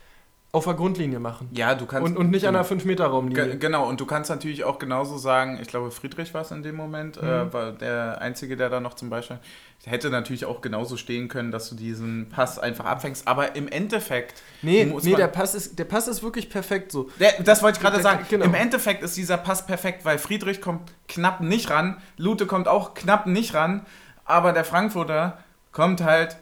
auf 0.53 0.65
der 0.65 0.75
Grundlinie 0.75 1.21
machen. 1.21 1.49
Ja, 1.53 1.77
du 1.77 1.87
kannst. 1.87 2.11
Und, 2.11 2.17
und 2.17 2.31
nicht 2.31 2.47
an 2.47 2.55
der 2.55 2.65
5-Meter-Raumlinie. 2.65 3.57
Genau, 3.59 3.89
und 3.89 4.01
du 4.01 4.07
kannst 4.07 4.31
natürlich 4.31 4.65
auch 4.65 4.81
genauso 4.81 5.17
sagen, 5.17 5.61
ich 5.63 5.69
glaube, 5.69 5.93
Friedrich 5.93 6.35
war 6.35 6.43
es 6.43 6.51
in 6.51 6.65
dem 6.65 6.75
Moment, 6.75 7.23
mhm. 7.23 7.29
äh, 7.29 7.53
war 7.53 7.73
der 7.73 8.21
Einzige, 8.21 8.57
der 8.57 8.69
da 8.69 8.81
noch 8.81 8.95
zum 8.95 9.11
Beispiel. 9.11 9.39
Hätte 9.85 10.11
natürlich 10.11 10.45
auch 10.47 10.61
genauso 10.61 10.97
stehen 10.97 11.29
können, 11.29 11.53
dass 11.53 11.71
du 11.71 11.77
diesen 11.77 12.29
Pass 12.31 12.59
einfach 12.59 12.85
abfängst, 12.85 13.29
aber 13.29 13.55
im 13.55 13.69
Endeffekt. 13.69 14.43
Nee, 14.61 14.93
nee 15.03 15.15
der, 15.15 15.29
Pass 15.29 15.55
ist, 15.55 15.79
der 15.79 15.85
Pass 15.85 16.09
ist 16.09 16.23
wirklich 16.23 16.51
perfekt 16.51 16.91
so. 16.91 17.09
Der, 17.21 17.33
das 17.45 17.63
wollte 17.63 17.79
ich 17.79 17.83
gerade 17.83 18.03
sagen. 18.03 18.27
Genau. 18.29 18.45
Im 18.45 18.55
Endeffekt 18.55 19.03
ist 19.03 19.17
dieser 19.17 19.39
Pass 19.39 19.65
perfekt, 19.65 20.05
weil 20.05 20.19
Friedrich 20.19 20.61
kommt 20.61 20.93
knapp 21.09 21.41
nicht 21.41 21.71
ran, 21.71 21.97
Lute 22.17 22.47
kommt 22.47 22.67
auch 22.67 22.95
knapp 22.95 23.27
nicht 23.27 23.55
ran, 23.55 23.87
aber 24.25 24.53
der 24.53 24.65
Frankfurter 24.65 25.39
kommt 25.73 26.03
halt 26.03 26.37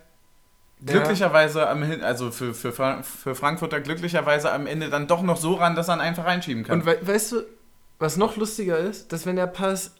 glücklicherweise 0.84 1.68
am 1.68 1.82
also 2.02 2.30
für, 2.30 2.54
für, 2.54 2.72
für 2.72 3.34
Frankfurter 3.34 3.80
glücklicherweise 3.80 4.52
am 4.52 4.66
Ende 4.66 4.88
dann 4.90 5.06
doch 5.06 5.22
noch 5.22 5.36
so 5.36 5.54
ran, 5.54 5.74
dass 5.74 5.88
er 5.88 5.98
einfach 6.00 6.24
reinschieben 6.24 6.64
kann. 6.64 6.80
Und 6.80 6.86
we 6.86 6.98
weißt 7.00 7.32
du, 7.32 7.42
was 7.98 8.16
noch 8.16 8.36
lustiger 8.36 8.78
ist, 8.78 9.12
dass 9.12 9.26
wenn 9.26 9.36
der 9.36 9.48
Pass 9.48 9.94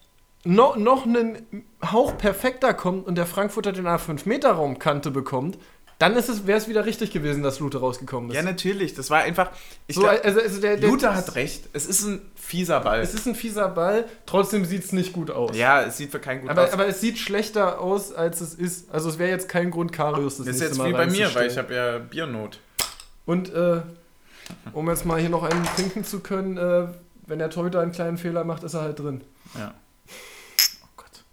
no, 0.44 0.76
noch 0.76 1.04
einen 1.04 1.64
Hauch 1.84 2.16
perfekter 2.16 2.74
kommt 2.74 3.06
und 3.06 3.16
der 3.16 3.26
Frankfurter 3.26 3.72
den 3.72 3.86
A5-Meter-Raumkante 3.86 5.10
bekommt, 5.10 5.58
dann 5.98 6.14
wäre 6.14 6.58
es 6.58 6.68
wieder 6.68 6.87
richtig 6.87 7.11
gewesen, 7.11 7.42
dass 7.42 7.58
Lute 7.58 7.78
rausgekommen 7.78 8.30
ist. 8.30 8.37
Ja, 8.37 8.42
natürlich. 8.42 8.94
Das 8.94 9.11
war 9.11 9.22
einfach. 9.22 9.50
So, 9.88 10.02
glaub, 10.02 10.24
also, 10.24 10.40
also 10.40 10.61
der, 10.61 10.76
der, 10.76 10.88
Lute 10.88 11.12
hat 11.12 11.34
recht. 11.34 11.68
Es 11.72 11.87
ist 11.87 12.04
ein 12.04 12.20
fieser 12.37 12.80
Ball. 12.80 13.00
Es 13.00 13.14
ist 13.14 13.26
ein 13.26 13.34
fieser 13.34 13.68
Ball. 13.68 14.04
Trotzdem 14.24 14.64
sieht 14.64 14.84
es 14.84 14.92
nicht 14.92 15.12
gut 15.12 15.32
aus. 15.32 15.56
Ja, 15.56 15.82
es 15.82 15.96
sieht 15.96 16.12
für 16.12 16.20
keinen 16.20 16.42
gut 16.42 16.50
aber, 16.50 16.64
aus. 16.64 16.72
Aber 16.72 16.87
es 16.87 17.00
sieht 17.00 17.18
schlechter 17.18 17.80
aus, 17.80 18.12
als 18.12 18.40
es 18.40 18.54
ist. 18.54 18.92
Also 18.92 19.08
es 19.08 19.18
wäre 19.18 19.30
jetzt 19.30 19.48
kein 19.48 19.72
Grund, 19.72 19.92
Karius 19.92 20.37
das, 20.37 20.46
das 20.46 20.56
ist 20.56 20.62
jetzt 20.62 20.84
wie 20.84 20.92
bei 20.92 21.06
mir, 21.06 21.34
weil 21.34 21.50
ich 21.50 21.58
habe 21.58 21.74
ja 21.74 21.98
Biernot. 21.98 22.61
Und 23.26 23.52
äh, 23.52 23.80
um 24.72 24.88
jetzt 24.88 25.04
mal 25.04 25.18
hier 25.18 25.30
noch 25.30 25.42
einen 25.42 25.64
trinken 25.74 26.04
zu 26.04 26.20
können, 26.20 26.56
äh, 26.58 26.87
wenn 27.26 27.40
der 27.40 27.50
Torhüter 27.50 27.80
einen 27.80 27.92
kleinen 27.92 28.18
Fehler 28.18 28.44
macht, 28.44 28.62
ist 28.62 28.74
er 28.74 28.82
halt 28.82 29.00
drin. 29.00 29.22
Ja. 29.58 29.74
Oh 30.84 30.88
Gott. 30.96 31.24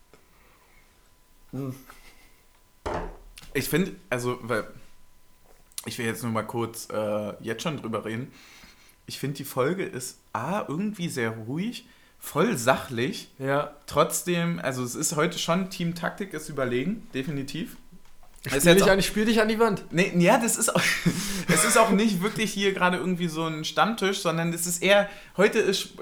Hm. 1.52 1.76
Ich 3.56 3.70
finde, 3.70 3.96
also, 4.10 4.38
weil 4.42 4.66
ich 5.86 5.98
will 5.98 6.06
jetzt 6.06 6.24
nur 6.24 6.32
mal 6.32 6.44
kurz 6.44 6.88
äh, 6.92 7.34
jetzt 7.42 7.64
schon 7.64 7.78
drüber 7.78 8.06
reden. 8.06 8.32
Ich 9.08 9.20
finde, 9.20 9.38
die 9.38 9.46
Folge 9.46 9.84
ist 9.84 10.20
A, 10.34 10.66
irgendwie 10.68 11.10
sehr 11.10 11.32
ruhig, 11.32 11.88
voll 12.20 12.58
sachlich. 12.58 13.30
Ja. 13.40 13.74
Trotzdem, 13.88 14.60
also 14.60 14.84
es 14.84 14.96
ist 14.96 15.16
heute 15.16 15.40
schon 15.40 15.70
Team-Taktik 15.70 16.34
ist 16.34 16.50
überlegen, 16.50 17.08
definitiv. 17.14 17.78
Ich 18.44 18.54
spiel, 18.54 18.76
dich 18.76 18.92
an, 18.92 19.00
ich 19.00 19.06
spiel 19.08 19.26
dich 19.26 19.42
an 19.42 19.48
die 19.48 19.58
Wand. 19.58 19.86
Nee, 19.92 20.12
ja, 20.18 20.38
das 20.38 20.58
ist 20.58 20.76
auch, 20.76 20.82
es 21.48 21.64
ist 21.64 21.78
auch 21.78 21.90
nicht 21.92 22.22
wirklich 22.22 22.52
hier 22.52 22.74
gerade 22.74 22.98
irgendwie 22.98 23.28
so 23.28 23.46
ein 23.46 23.66
Stammtisch, 23.66 24.20
sondern 24.20 24.54
es 24.54 24.68
ist 24.68 24.84
eher, 24.84 25.10
heute 25.38 25.60
ist, 25.60 25.94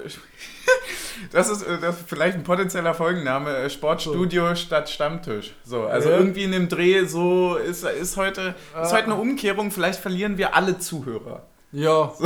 das 1.32 1.50
ist, 1.50 1.66
das 1.82 2.00
ist 2.00 2.08
vielleicht 2.08 2.36
ein 2.36 2.44
potenzieller 2.44 2.94
Folgenname, 2.94 3.56
äh, 3.56 3.70
Sportstudio 3.70 4.50
so. 4.50 4.56
statt 4.56 4.90
Stammtisch. 4.90 5.54
So, 5.64 5.84
also 5.84 6.10
ja. 6.10 6.18
irgendwie 6.18 6.44
in 6.44 6.52
dem 6.52 6.70
Dreh 6.70 7.06
so 7.06 7.56
ist, 7.56 7.84
ist, 7.84 8.18
heute, 8.18 8.56
ist 8.82 8.94
heute 8.94 9.06
eine 9.06 9.16
Umkehrung, 9.16 9.72
vielleicht 9.72 10.00
verlieren 10.00 10.38
wir 10.38 10.56
alle 10.56 10.80
Zuhörer. 10.80 11.44
Ja. 11.72 12.14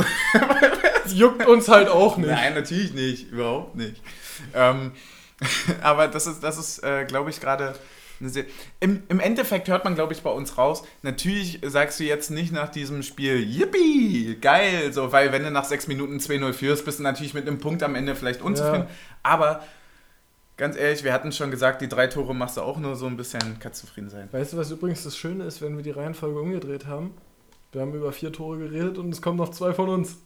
So. 1.06 1.14
juckt 1.14 1.46
uns 1.46 1.68
halt 1.68 1.88
auch 1.88 2.18
nicht. 2.18 2.28
Nein, 2.28 2.52
natürlich 2.52 2.92
nicht, 2.92 3.30
überhaupt 3.32 3.76
nicht. 3.76 4.02
Ähm, 4.52 4.92
aber 5.82 6.06
das 6.06 6.26
ist, 6.26 6.42
das 6.42 6.58
ist 6.58 6.84
äh, 6.84 7.06
glaube 7.06 7.30
ich, 7.30 7.40
gerade 7.40 7.74
im, 8.80 9.02
Im 9.08 9.20
Endeffekt 9.20 9.68
hört 9.68 9.84
man, 9.84 9.94
glaube 9.94 10.12
ich, 10.12 10.22
bei 10.22 10.30
uns 10.30 10.58
raus, 10.58 10.82
natürlich 11.02 11.60
sagst 11.64 12.00
du 12.00 12.04
jetzt 12.04 12.30
nicht 12.30 12.52
nach 12.52 12.68
diesem 12.68 13.02
Spiel, 13.02 13.38
yippie, 13.38 14.36
geil, 14.40 14.92
so, 14.92 15.12
weil 15.12 15.32
wenn 15.32 15.44
du 15.44 15.50
nach 15.50 15.64
sechs 15.64 15.86
Minuten 15.86 16.18
2-0 16.18 16.52
führst, 16.52 16.84
bist 16.84 16.98
du 16.98 17.02
natürlich 17.02 17.34
mit 17.34 17.46
einem 17.46 17.58
Punkt 17.58 17.82
am 17.82 17.94
Ende 17.94 18.14
vielleicht 18.14 18.42
unzufrieden. 18.42 18.86
Ja. 18.88 18.94
Aber 19.22 19.62
ganz 20.56 20.76
ehrlich, 20.76 21.04
wir 21.04 21.12
hatten 21.12 21.32
schon 21.32 21.50
gesagt, 21.50 21.80
die 21.80 21.88
drei 21.88 22.08
Tore 22.08 22.34
machst 22.34 22.56
du 22.56 22.62
auch 22.62 22.78
nur 22.78 22.96
so 22.96 23.06
ein 23.06 23.16
bisschen, 23.16 23.58
kannst 23.60 23.80
zufrieden 23.80 24.10
sein. 24.10 24.28
Weißt 24.32 24.52
du, 24.52 24.56
was 24.56 24.70
übrigens 24.70 25.04
das 25.04 25.16
Schöne 25.16 25.44
ist, 25.44 25.62
wenn 25.62 25.76
wir 25.76 25.84
die 25.84 25.90
Reihenfolge 25.90 26.40
umgedreht 26.40 26.86
haben? 26.86 27.14
Wir 27.72 27.82
haben 27.82 27.94
über 27.94 28.12
vier 28.12 28.32
Tore 28.32 28.58
geredet 28.58 28.98
und 28.98 29.10
es 29.12 29.22
kommen 29.22 29.38
noch 29.38 29.50
zwei 29.50 29.72
von 29.72 29.88
uns. 29.88 30.18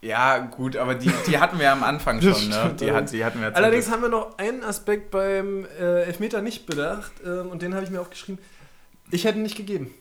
Ja, 0.00 0.38
gut, 0.38 0.76
aber 0.76 0.94
die, 0.94 1.10
die 1.26 1.38
hatten 1.38 1.58
wir 1.58 1.72
am 1.72 1.82
Anfang 1.82 2.20
schon, 2.22 2.48
ne? 2.48 2.74
Die, 2.78 2.92
hat, 2.92 3.10
die 3.12 3.24
hatten 3.24 3.40
wir 3.40 3.54
Allerdings 3.56 3.90
haben 3.90 4.02
wir 4.02 4.08
noch 4.08 4.38
einen 4.38 4.62
Aspekt 4.62 5.10
beim 5.10 5.66
äh, 5.78 6.04
Elfmeter 6.04 6.40
nicht 6.40 6.66
bedacht 6.66 7.12
ähm, 7.24 7.48
und 7.50 7.62
den 7.62 7.74
habe 7.74 7.84
ich 7.84 7.90
mir 7.90 8.00
aufgeschrieben. 8.00 8.38
Ich 9.10 9.24
hätte 9.24 9.38
nicht 9.38 9.56
gegeben. 9.56 9.92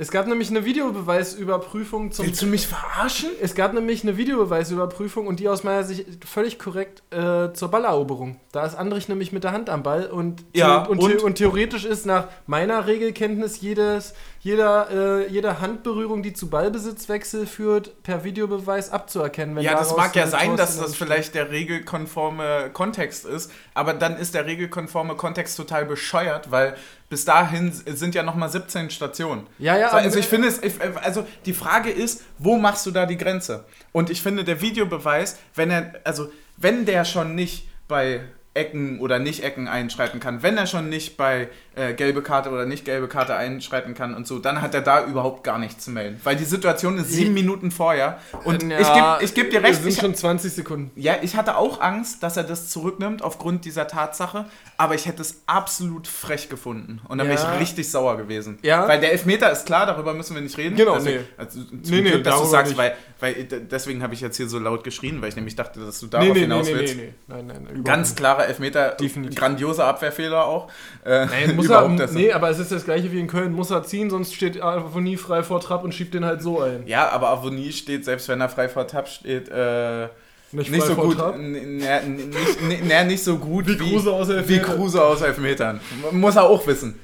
Es 0.00 0.12
gab 0.12 0.28
nämlich 0.28 0.48
eine 0.50 0.64
Videobeweisüberprüfung 0.64 2.12
zum. 2.12 2.26
Willst 2.26 2.40
du 2.40 2.46
mich 2.46 2.68
verarschen? 2.68 3.30
Es 3.42 3.56
gab 3.56 3.72
nämlich 3.72 4.04
eine 4.04 4.16
Videobeweisüberprüfung 4.16 5.26
und 5.26 5.40
die 5.40 5.48
aus 5.48 5.64
meiner 5.64 5.82
Sicht 5.82 6.24
völlig 6.24 6.60
korrekt 6.60 7.02
äh, 7.10 7.52
zur 7.52 7.68
Balleroberung. 7.68 8.38
Da 8.52 8.64
ist 8.64 8.76
Andrich 8.76 9.08
nämlich 9.08 9.32
mit 9.32 9.42
der 9.42 9.50
Hand 9.50 9.68
am 9.68 9.82
Ball 9.82 10.06
und, 10.06 10.44
Ja, 10.54 10.84
und, 10.84 11.00
und? 11.00 11.20
und, 11.20 11.34
theoretisch 11.34 11.84
ist 11.84 12.06
nach 12.06 12.28
meiner 12.46 12.86
Regelkenntnis 12.86 13.60
jedes, 13.60 14.14
jeder, 14.38 14.88
äh, 14.90 15.28
jede 15.32 15.60
Handberührung, 15.60 16.22
die 16.22 16.32
zu 16.32 16.48
Ballbesitzwechsel 16.48 17.44
führt, 17.46 18.04
per 18.04 18.22
Videobeweis 18.22 18.90
abzuerkennen. 18.90 19.56
wenn 19.56 19.64
Ja, 19.64 19.74
das 19.74 19.96
mag 19.96 20.14
ja 20.14 20.28
sein, 20.28 20.56
dass 20.56 20.78
das 20.78 20.94
vielleicht 20.94 21.34
der 21.34 21.50
regelkonforme 21.50 22.70
Kontext 22.72 23.26
ist, 23.26 23.50
aber 23.74 23.94
dann 23.94 24.16
ist 24.16 24.34
der 24.34 24.46
regelkonforme 24.46 25.16
Kontext 25.16 25.56
total 25.56 25.86
bescheuert, 25.86 26.52
weil 26.52 26.76
bis 27.08 27.24
dahin 27.24 27.72
sind 27.72 28.14
ja 28.14 28.22
nochmal 28.22 28.50
17 28.50 28.90
Stationen. 28.90 29.46
Ja, 29.58 29.76
ja, 29.76 29.90
So, 29.90 29.96
also 29.96 30.18
ich 30.18 30.26
finde 30.26 30.48
es, 30.48 30.60
also 31.02 31.26
die 31.46 31.54
Frage 31.54 31.90
ist, 31.90 32.22
wo 32.38 32.56
machst 32.58 32.84
du 32.86 32.90
da 32.90 33.06
die 33.06 33.16
Grenze? 33.16 33.64
Und 33.92 34.10
ich 34.10 34.22
finde, 34.22 34.44
der 34.44 34.60
Videobeweis, 34.60 35.38
wenn 35.54 35.70
er, 35.70 35.94
also 36.04 36.30
wenn 36.56 36.84
der 36.84 37.04
schon 37.04 37.34
nicht 37.34 37.68
bei 37.88 38.20
Ecken 38.58 39.00
oder 39.00 39.18
Nicht-Ecken 39.18 39.68
einschreiten 39.68 40.20
kann, 40.20 40.42
wenn 40.42 40.56
er 40.58 40.66
schon 40.66 40.88
nicht 40.88 41.16
bei 41.16 41.48
äh, 41.76 41.94
gelbe 41.94 42.22
Karte 42.22 42.50
oder 42.50 42.66
nicht 42.66 42.84
gelbe 42.84 43.08
Karte 43.08 43.36
einschreiten 43.36 43.94
kann 43.94 44.14
und 44.14 44.26
so, 44.26 44.38
dann 44.38 44.60
hat 44.60 44.74
er 44.74 44.80
da 44.82 45.04
überhaupt 45.06 45.44
gar 45.44 45.58
nichts 45.58 45.84
zu 45.84 45.90
melden. 45.92 46.20
Weil 46.24 46.36
die 46.36 46.44
Situation 46.44 46.98
ist 46.98 47.10
sieben 47.12 47.32
Minuten 47.34 47.70
vorher 47.70 48.18
und 48.44 48.68
Ja, 48.70 49.18
ich 49.20 49.32
gebe 49.34 49.48
geb 49.48 49.50
dir 49.62 49.62
recht, 49.66 49.78
Es 49.78 49.82
sind 49.84 49.96
schon 50.00 50.14
20 50.14 50.52
Sekunden. 50.52 50.90
ja, 50.96 51.14
ich 51.22 51.36
hatte 51.36 51.56
auch 51.56 51.80
Angst, 51.80 52.22
dass 52.22 52.36
er 52.36 52.42
das 52.44 52.68
zurücknimmt 52.68 53.22
aufgrund 53.22 53.64
dieser 53.64 53.86
Tatsache, 53.86 54.46
aber 54.76 54.94
ich 54.96 55.06
hätte 55.06 55.22
es 55.22 55.42
absolut 55.46 56.08
frech 56.08 56.48
gefunden. 56.48 57.00
Und 57.08 57.18
dann 57.18 57.28
Ja. 57.28 57.34
wäre 57.38 57.54
ich 57.54 57.60
richtig 57.60 57.90
sauer 57.90 58.16
gewesen. 58.16 58.58
Ja. 58.62 58.88
Weil 58.88 58.98
der 59.00 59.12
Elfmeter 59.12 59.50
ist 59.52 59.64
klar, 59.66 59.86
darüber 59.86 60.14
müssen 60.14 60.34
wir 60.34 60.42
nicht 60.42 60.58
reden. 60.58 60.74
Genau, 60.76 60.96
deswegen, 60.96 61.18
nee. 61.20 61.24
Also, 61.36 61.60
Nee, 61.70 62.00
nee, 62.02 62.10
Glück, 62.10 62.24
dass 62.24 62.40
du 62.40 62.46
sagst, 62.46 62.70
nicht. 62.72 62.78
weil, 62.78 62.96
weil 63.20 63.34
deswegen 63.44 64.02
habe 64.02 64.14
ich 64.14 64.20
jetzt 64.20 64.36
hier 64.36 64.48
so 64.48 64.58
laut 64.58 64.82
geschrien, 64.82 65.22
weil 65.22 65.28
ich 65.28 65.36
nämlich 65.36 65.54
dachte, 65.54 65.78
dass 65.80 66.00
du 66.00 66.08
darauf 66.08 66.26
Nee, 66.26 66.32
nee, 66.32 66.38
nee, 66.40 66.44
hinaus 66.46 66.66
nee, 66.66 66.72
nee, 66.72 66.78
willst. 66.80 66.96
nee. 66.96 67.14
Nein, 67.28 67.46
nein, 67.46 67.66
nein. 67.72 67.84
Ganz 67.84 68.14
klarer 68.16 68.47
Elfmeter, 68.48 68.90
Definitiv. 68.92 69.38
grandioser 69.38 69.84
Abwehrfehler 69.86 70.44
auch. 70.44 70.68
Äh, 71.04 71.26
Nein, 71.26 71.54
muss 71.56 71.68
er, 71.70 71.88
nee, 72.12 72.32
aber 72.32 72.50
es 72.50 72.58
ist 72.58 72.72
das 72.72 72.84
gleiche 72.84 73.12
wie 73.12 73.20
in 73.20 73.28
Köln. 73.28 73.52
Muss 73.52 73.70
er 73.70 73.84
ziehen, 73.84 74.10
sonst 74.10 74.34
steht 74.34 74.60
Avonie 74.60 75.16
frei 75.16 75.42
vor 75.42 75.60
Trapp 75.60 75.84
und 75.84 75.94
schiebt 75.94 76.14
den 76.14 76.24
halt 76.24 76.42
so 76.42 76.60
ein. 76.60 76.86
Ja, 76.86 77.08
aber 77.10 77.28
Avonie 77.28 77.72
steht, 77.72 78.04
selbst 78.04 78.28
wenn 78.28 78.40
er 78.40 78.48
frei 78.48 78.68
vor 78.68 78.86
Tab 78.86 79.08
steht, 79.08 79.48
äh, 79.48 80.08
Nicht, 80.52 80.70
nicht 80.70 80.82
so 80.86 80.94
gut. 80.94 81.16
Trapp. 81.18 81.34
n- 81.36 81.54
n- 81.54 81.80
n- 81.82 82.68
Nicht, 82.68 83.06
nicht 83.06 83.22
so 83.24 83.36
gut 83.38 83.66
Wie 83.68 83.76
Kruse 83.76 84.12
aus 84.12 84.28
wie 84.28 84.32
Elfmeter. 84.32 84.74
Kruse 84.74 85.02
aus 85.04 85.20
Elfmetern. 85.22 85.80
Muss 86.12 86.36
er 86.36 86.44
auch 86.44 86.66
wissen. 86.66 86.98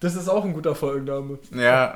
Das 0.00 0.16
ist 0.16 0.28
auch 0.28 0.44
ein 0.44 0.52
guter 0.52 0.74
Folgenname. 0.74 1.38
Ja. 1.54 1.94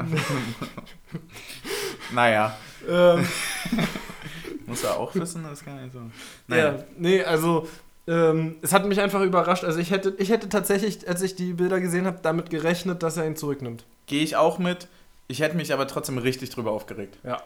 naja. 2.13 2.57
Ähm, 2.89 3.27
Muss 4.67 4.85
er 4.85 4.97
auch 4.99 5.15
wissen, 5.15 5.45
das 5.49 5.65
kann 5.65 5.79
ich 5.87 5.93
so. 5.93 6.55
ja, 6.55 6.75
nee, 6.99 7.23
also 7.23 7.67
ähm, 8.09 8.57
es 8.63 8.73
hat 8.73 8.85
mich 8.87 9.01
einfach 9.01 9.21
überrascht. 9.21 9.63
Also 9.65 9.79
ich 9.79 9.91
hätte, 9.93 10.15
ich 10.19 10.31
hätte 10.31 10.49
tatsächlich, 10.49 11.09
als 11.09 11.23
ich 11.23 11.37
die 11.37 11.53
Bilder 11.53 11.79
gesehen 11.81 12.07
habe, 12.07 12.19
damit 12.23 12.51
gerechnet, 12.51 13.03
dass 13.05 13.17
er 13.17 13.27
ihn 13.27 13.37
zurücknimmt. 13.37 13.85
Gehe 14.07 14.25
ich 14.25 14.35
auch 14.35 14.59
mit. 14.59 14.89
Ich 15.29 15.41
hätte 15.41 15.57
mich 15.57 15.73
aber 15.73 15.87
trotzdem 15.87 16.19
richtig 16.19 16.51
drüber 16.51 16.73
aufgeregt. 16.73 17.19
Ja. 17.23 17.43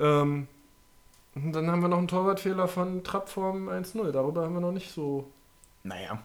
Ähm, 0.00 0.48
und 1.34 1.52
dann 1.52 1.70
haben 1.70 1.82
wir 1.82 1.88
noch 1.88 1.98
einen 1.98 2.08
Torwartfehler 2.08 2.66
von 2.66 3.04
Trapp 3.04 3.28
vorm 3.28 3.68
1-0. 3.68 4.10
Darüber 4.10 4.42
haben 4.44 4.54
wir 4.54 4.60
noch 4.60 4.72
nicht 4.72 4.90
so. 4.92 5.30
Naja. 5.84 6.22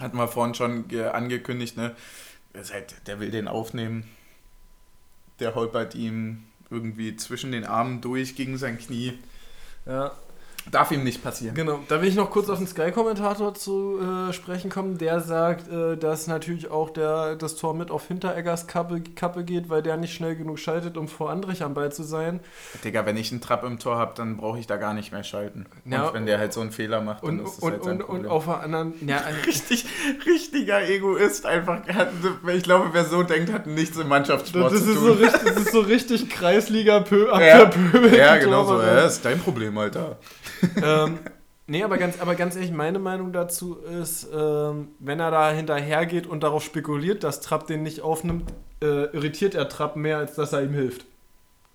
Hatten 0.00 0.16
wir 0.18 0.28
vorhin 0.28 0.54
schon 0.54 0.88
ge- 0.88 1.06
angekündigt, 1.06 1.76
ne? 1.76 1.94
Halt, 2.72 2.96
der 3.06 3.20
will 3.20 3.30
den 3.30 3.48
aufnehmen. 3.48 4.08
Der 5.38 5.54
holpert 5.54 5.94
ihm 5.94 6.42
irgendwie 6.70 7.14
zwischen 7.16 7.52
den 7.52 7.64
Armen 7.64 8.00
durch 8.00 8.34
gegen 8.34 8.58
sein 8.58 8.76
Knie. 8.78 9.16
Ja, 9.86 10.12
Darf 10.70 10.90
ihm 10.90 11.04
nicht 11.04 11.22
passieren. 11.22 11.54
Genau, 11.54 11.78
da 11.88 12.02
will 12.02 12.08
ich 12.08 12.16
noch 12.16 12.30
kurz 12.30 12.48
auf 12.48 12.58
den 12.58 12.66
Sky-Kommentator 12.66 13.54
zu 13.54 13.98
äh, 14.00 14.32
sprechen 14.32 14.68
kommen. 14.68 14.98
Der 14.98 15.20
sagt, 15.20 15.70
äh, 15.70 15.96
dass 15.96 16.26
natürlich 16.26 16.70
auch 16.70 16.90
der, 16.90 17.36
das 17.36 17.54
Tor 17.56 17.72
mit 17.74 17.90
auf 17.90 18.08
Hintereggers 18.08 18.66
Kappe, 18.66 19.00
Kappe 19.14 19.44
geht, 19.44 19.68
weil 19.68 19.82
der 19.82 19.96
nicht 19.96 20.12
schnell 20.14 20.34
genug 20.34 20.58
schaltet, 20.58 20.96
um 20.96 21.06
vor 21.06 21.30
Andrich 21.30 21.62
am 21.62 21.74
Ball 21.74 21.92
zu 21.92 22.02
sein. 22.02 22.40
Digga, 22.82 23.06
wenn 23.06 23.16
ich 23.16 23.30
einen 23.30 23.40
Trap 23.40 23.62
im 23.64 23.78
Tor 23.78 23.96
habe, 23.96 24.12
dann 24.16 24.36
brauche 24.36 24.58
ich 24.58 24.66
da 24.66 24.76
gar 24.76 24.92
nicht 24.92 25.12
mehr 25.12 25.22
schalten. 25.22 25.66
Ja, 25.84 26.08
und 26.08 26.14
wenn 26.14 26.26
der 26.26 26.38
halt 26.38 26.52
so 26.52 26.60
einen 26.60 26.72
Fehler 26.72 27.00
macht, 27.00 27.22
dann 27.22 27.38
Und, 27.40 27.46
ist 27.46 27.56
das 27.56 27.62
und, 27.62 27.70
halt 27.72 27.84
sein 27.84 27.92
und, 27.94 28.00
und 28.02 28.06
Problem. 28.08 28.30
auf 28.32 28.44
der 28.46 28.60
anderen. 28.60 28.94
Ja, 29.06 29.18
äh, 29.18 29.44
richtig, 29.46 29.86
richtiger 30.26 30.82
Egoist 30.88 31.46
einfach. 31.46 31.82
Ich 32.54 32.62
glaube, 32.64 32.88
wer 32.92 33.04
so 33.04 33.22
denkt, 33.22 33.52
hat 33.52 33.66
nichts 33.68 33.96
im 33.98 34.08
Mannschaftssport 34.08 34.72
das, 34.72 34.84
zu 34.84 34.90
ist 34.90 34.96
tun. 34.96 35.06
so 35.06 35.12
richtig, 35.12 35.42
das 35.44 35.56
ist 35.58 35.72
so 35.72 35.80
richtig 35.80 36.28
Kreisliga-Pö 36.28 37.28
Ja. 37.40 37.70
Ja, 38.16 38.36
genau 38.38 38.64
so. 38.64 38.80
Ja, 38.82 39.06
ist 39.06 39.24
dein 39.24 39.38
Problem, 39.38 39.76
Alter. 39.78 40.16
Ähm, 40.82 41.18
nee, 41.66 41.82
aber 41.82 41.98
ganz, 41.98 42.20
aber 42.20 42.34
ganz 42.34 42.56
ehrlich, 42.56 42.72
meine 42.72 42.98
Meinung 42.98 43.32
dazu 43.32 43.76
ist, 43.76 44.28
ähm, 44.34 44.88
wenn 44.98 45.20
er 45.20 45.30
da 45.30 45.50
hinterher 45.50 46.06
geht 46.06 46.26
und 46.26 46.42
darauf 46.42 46.62
spekuliert, 46.64 47.24
dass 47.24 47.40
Trapp 47.40 47.66
den 47.66 47.82
nicht 47.82 48.00
aufnimmt, 48.00 48.52
äh, 48.82 49.04
irritiert 49.14 49.54
er 49.54 49.68
Trapp 49.68 49.96
mehr, 49.96 50.18
als 50.18 50.34
dass 50.34 50.52
er 50.52 50.62
ihm 50.62 50.72
hilft. 50.74 51.04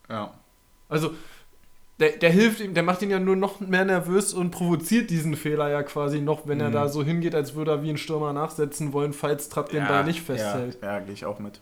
Ja. 0.10 0.34
Also, 0.90 1.12
der, 2.00 2.12
der 2.18 2.32
hilft 2.32 2.60
ihm, 2.60 2.74
der 2.74 2.84
macht 2.84 3.02
ihn 3.04 3.12
ja 3.12 3.20
nur 3.20 3.36
noch 3.36 3.60
mehr 3.60 3.86
nervös 3.86 4.34
und 4.34 4.52
provoziert 4.52 5.10
diesen 5.10 5.36
Fehler 5.36 5.70
ja 5.70 5.84
quasi 5.84 6.20
noch, 6.20 6.48
wenn 6.48 6.60
er 6.60 6.70
Mhm. 6.70 6.74
da 6.74 6.88
so 6.90 7.04
hingeht, 7.04 7.36
als 7.36 7.56
würde 7.56 7.72
er 7.72 7.84
wie 7.84 7.92
ein 7.92 7.98
Stürmer 7.98 8.34
nachsetzen 8.34 8.92
wollen, 8.94 9.14
falls 9.14 9.50
Trapp 9.50 9.70
den 9.70 9.84
ja, 9.84 9.88
Ball 9.88 10.04
nicht 10.04 10.22
festhält. 10.22 10.80
Ja, 10.82 10.94
ja 10.94 11.00
gehe 11.00 11.14
ich 11.14 11.26
auch 11.26 11.40
mit. 11.40 11.62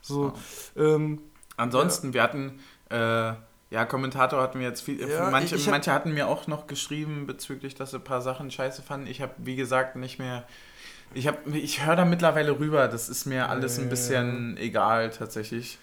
So, 0.00 0.32
ähm, 0.76 1.20
Ansonsten, 1.56 2.12
wir 2.12 2.22
hatten, 2.22 2.60
äh, 2.90 3.32
ja, 3.70 3.84
Kommentator 3.84 4.40
hatten 4.40 4.60
wir 4.60 4.66
jetzt 4.68 4.82
viel. 4.82 5.00
Ja, 5.00 5.30
manche, 5.30 5.56
hab- 5.56 5.66
manche 5.70 5.92
hatten 5.92 6.12
mir 6.14 6.28
auch 6.28 6.46
noch 6.46 6.66
geschrieben 6.66 7.26
bezüglich, 7.26 7.74
dass 7.74 7.90
sie 7.90 7.96
ein 7.98 8.04
paar 8.04 8.22
Sachen 8.22 8.50
scheiße 8.50 8.82
fanden. 8.82 9.06
Ich 9.08 9.20
habe, 9.20 9.32
wie 9.38 9.56
gesagt, 9.56 9.96
nicht 9.96 10.18
mehr. 10.18 10.44
Ich, 11.14 11.26
hab- 11.26 11.46
ich 11.48 11.84
höre 11.84 11.96
da 11.96 12.04
mittlerweile 12.04 12.58
rüber. 12.58 12.88
Das 12.88 13.08
ist 13.08 13.26
mir 13.26 13.48
alles 13.48 13.78
ein 13.78 13.88
bisschen 13.88 14.56
egal 14.56 15.10
tatsächlich. 15.10 15.78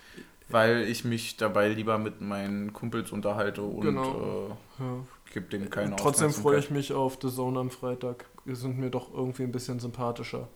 Weil 0.50 0.82
ich 0.84 1.04
mich 1.06 1.38
dabei 1.38 1.70
lieber 1.70 1.98
mit 1.98 2.20
meinen 2.22 2.74
Kumpels 2.74 3.12
unterhalte 3.12 3.62
und 3.64 3.82
Genau. 3.82 4.58
ja. 4.78 4.86
äh, 4.86 5.34
gebe 5.34 5.48
denen 5.48 5.70
keine 5.70 5.96
Trotzdem 5.96 6.32
freue 6.32 6.60
ich 6.60 6.70
mich 6.70 6.92
auf 6.94 7.18
The 7.22 7.30
Zone 7.32 7.60
am 7.60 7.72
Freitag. 7.72 8.26
Die 8.46 8.54
sind 8.54 8.78
mir 8.78 8.90
doch 8.92 9.12
irgendwie 9.14 9.44
ein 9.44 9.52
bisschen 9.54 9.80
sympathischer. 9.80 10.50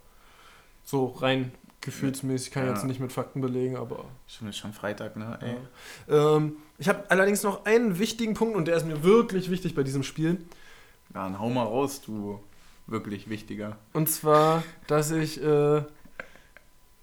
So 0.83 1.05
rein 1.07 1.51
gefühlsmäßig 1.87 2.51
kann 2.51 2.63
ich 2.63 2.67
Ja. 2.69 2.75
jetzt 2.75 2.85
nicht 2.85 2.99
mit 2.99 3.11
Fakten 3.11 3.41
belegen, 3.41 3.75
aber. 3.77 4.05
Stimmt, 4.27 4.51
ist 4.51 4.57
schon 4.57 4.73
Freitag, 4.73 5.15
ne? 5.15 5.39
Ey. 5.41 6.13
Ähm, 6.15 6.57
ich 6.77 6.87
habe 6.87 7.05
allerdings 7.09 7.41
noch 7.43 7.65
einen 7.65 7.97
wichtigen 7.97 8.33
Punkt 8.35 8.55
und 8.55 8.67
der 8.67 8.77
ist 8.77 8.85
mir 8.85 9.03
wirklich 9.03 9.49
wichtig 9.49 9.73
bei 9.73 9.83
diesem 9.83 10.03
Spiel. 10.03 10.45
Ja, 11.15 11.23
dann 11.23 11.39
hau 11.39 11.49
mal 11.49 11.63
raus, 11.63 12.01
du 12.01 12.39
wirklich 12.85 13.29
wichtiger. 13.29 13.77
Und 13.93 14.07
zwar, 14.09 14.63
dass 14.87 15.11
ich 15.11 15.41
äh, 15.41 15.81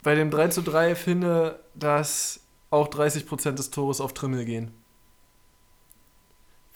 bei 0.03 0.15
dem 0.15 0.31
3 0.31 0.49
zu 0.49 0.63
3 0.63 0.95
finde, 0.95 1.59
dass 1.75 2.41
auch 2.71 2.89
30% 2.89 3.53
des 3.53 3.71
Tores 3.71 4.01
auf 4.01 4.13
Trimmel 4.15 4.45
gehen. 4.45 4.71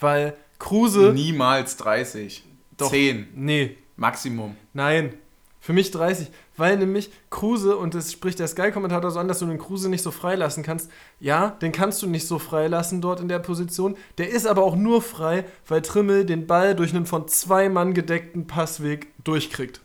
Weil 0.01 0.37
Kruse. 0.59 1.13
Niemals 1.13 1.77
30. 1.77 2.45
Doch. 2.77 2.91
10 2.91 3.29
Nee, 3.35 3.77
Maximum. 3.97 4.57
nein. 4.73 5.15
Für 5.61 5.73
mich 5.73 5.91
30. 5.91 6.31
Weil 6.57 6.77
nämlich 6.77 7.11
Kruse, 7.31 7.77
und 7.77 7.95
das 7.95 8.13
spricht 8.13 8.39
der 8.39 8.49
Sky-Kommentator 8.49 9.11
so 9.11 9.19
an, 9.19 9.29
dass 9.29 9.41
du 9.41 9.47
den 9.47 9.59
Kruse 9.59 9.89
nicht 9.89 10.03
so 10.03 10.11
freilassen 10.11 10.63
kannst. 10.63 10.91
Ja, 11.21 11.51
den 11.63 11.73
kannst 11.73 12.03
du 12.03 12.07
nicht 12.07 12.27
so 12.27 12.39
freilassen 12.39 13.01
dort 13.01 13.21
in 13.21 13.29
der 13.29 13.39
Position. 13.39 13.97
Der 14.19 14.31
ist 14.31 14.47
aber 14.47 14.63
auch 14.63 14.77
nur 14.77 15.03
frei, 15.03 15.45
weil 15.67 15.83
Trimmel 15.83 16.25
den 16.25 16.47
Ball 16.47 16.75
durch 16.75 16.95
einen 16.95 17.07
von 17.07 17.29
zwei 17.29 17.69
Mann 17.69 17.95
gedeckten 17.95 18.47
Passweg 18.47 19.09
durchkriegt. 19.25 19.81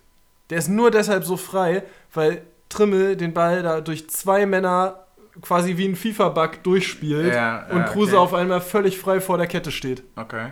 Der 0.50 0.60
ist 0.60 0.70
nur 0.70 0.92
deshalb 0.92 1.24
so 1.24 1.38
frei, 1.38 1.84
weil 2.14 2.44
Trimmel 2.70 3.16
den 3.16 3.34
Ball 3.34 3.64
da 3.64 3.82
durch 3.82 4.10
zwei 4.10 4.46
Männer 4.46 5.04
quasi 5.42 5.78
wie 5.78 5.88
ein 5.88 5.96
FIFA-Bug 5.96 6.64
durchspielt 6.64 7.34
Ja, 7.34 7.66
und 7.70 7.80
ja, 7.80 7.84
Kruse 7.86 8.12
okay. 8.12 8.18
auf 8.18 8.34
einmal 8.34 8.62
völlig 8.62 9.00
frei 9.00 9.20
vor 9.20 9.38
der 9.38 9.48
Kette 9.48 9.72
steht. 9.72 10.04
Okay. 10.16 10.52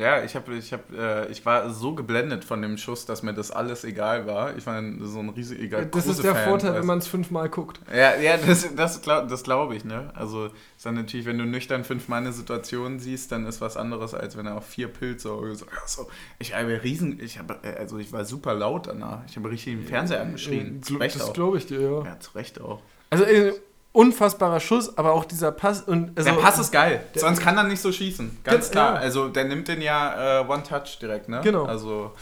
Ja, 0.00 0.24
ich, 0.24 0.34
hab, 0.34 0.48
ich, 0.48 0.72
hab, 0.72 0.90
äh, 0.94 1.26
ich 1.30 1.44
war 1.44 1.68
so 1.70 1.94
geblendet 1.94 2.42
von 2.42 2.62
dem 2.62 2.78
Schuss, 2.78 3.04
dass 3.04 3.22
mir 3.22 3.34
das 3.34 3.50
alles 3.50 3.84
egal 3.84 4.26
war. 4.26 4.56
Ich 4.56 4.66
war 4.66 4.82
so 5.00 5.18
ein 5.18 5.28
riesig 5.28 5.60
egal. 5.60 5.86
Das 5.86 6.06
ist 6.06 6.24
der 6.24 6.34
Vorteil, 6.34 6.74
wenn 6.74 6.86
man 6.86 6.98
es 6.98 7.06
fünfmal 7.06 7.50
guckt. 7.50 7.80
Ja, 7.94 8.16
ja 8.16 8.38
das, 8.38 8.74
das, 8.74 9.02
glaub, 9.02 9.28
das 9.28 9.42
glaube 9.42 9.76
ich, 9.76 9.84
ne? 9.84 10.10
Also, 10.14 10.46
ist 10.46 10.86
dann 10.86 10.94
natürlich, 10.94 11.26
wenn 11.26 11.36
du 11.36 11.44
nüchtern 11.44 11.84
fünfmal 11.84 12.22
eine 12.22 12.32
Situation 12.32 12.98
siehst, 12.98 13.30
dann 13.30 13.44
ist 13.44 13.60
was 13.60 13.76
anderes, 13.76 14.14
als 14.14 14.38
wenn 14.38 14.46
er 14.46 14.56
auf 14.56 14.66
vier 14.66 14.88
Pilze 14.88 15.36
oder 15.36 15.54
so. 15.54 16.08
Ich 16.38 16.54
habe 16.54 16.82
riesen, 16.82 17.20
ich 17.20 17.38
habe, 17.38 17.58
also 17.78 17.98
ich 17.98 18.10
war 18.10 18.24
super 18.24 18.54
laut 18.54 18.86
danach. 18.86 19.20
Ich 19.28 19.36
habe 19.36 19.50
richtig 19.50 19.74
den 19.74 19.84
Fernseher 19.84 20.22
angeschrien. 20.22 20.82
Zu 20.82 20.96
Recht 20.96 21.20
das 21.20 21.34
glaube 21.34 21.58
ich 21.58 21.66
dir, 21.66 21.80
ja. 21.80 22.04
Ja, 22.04 22.20
zu 22.20 22.30
Recht 22.32 22.58
auch. 22.58 22.80
Also 23.10 23.24
äh, 23.24 23.52
unfassbarer 23.92 24.60
Schuss, 24.60 24.96
aber 24.96 25.12
auch 25.12 25.24
dieser 25.24 25.50
Pass 25.52 25.82
und 25.82 26.16
also, 26.16 26.30
der 26.30 26.38
Pass 26.38 26.58
ist 26.58 26.70
geil, 26.70 27.04
sonst 27.14 27.40
kann 27.40 27.56
er 27.56 27.64
nicht 27.64 27.80
so 27.80 27.90
schießen. 27.90 28.38
Ganz 28.44 28.70
klar. 28.70 28.94
ja. 28.94 29.00
Also 29.00 29.28
der 29.28 29.44
nimmt 29.44 29.68
den 29.68 29.82
ja 29.82 30.40
äh, 30.40 30.48
One 30.48 30.62
Touch 30.62 30.98
direkt, 31.00 31.28
ne? 31.28 31.40
Genau. 31.42 31.64
Also 31.64 32.12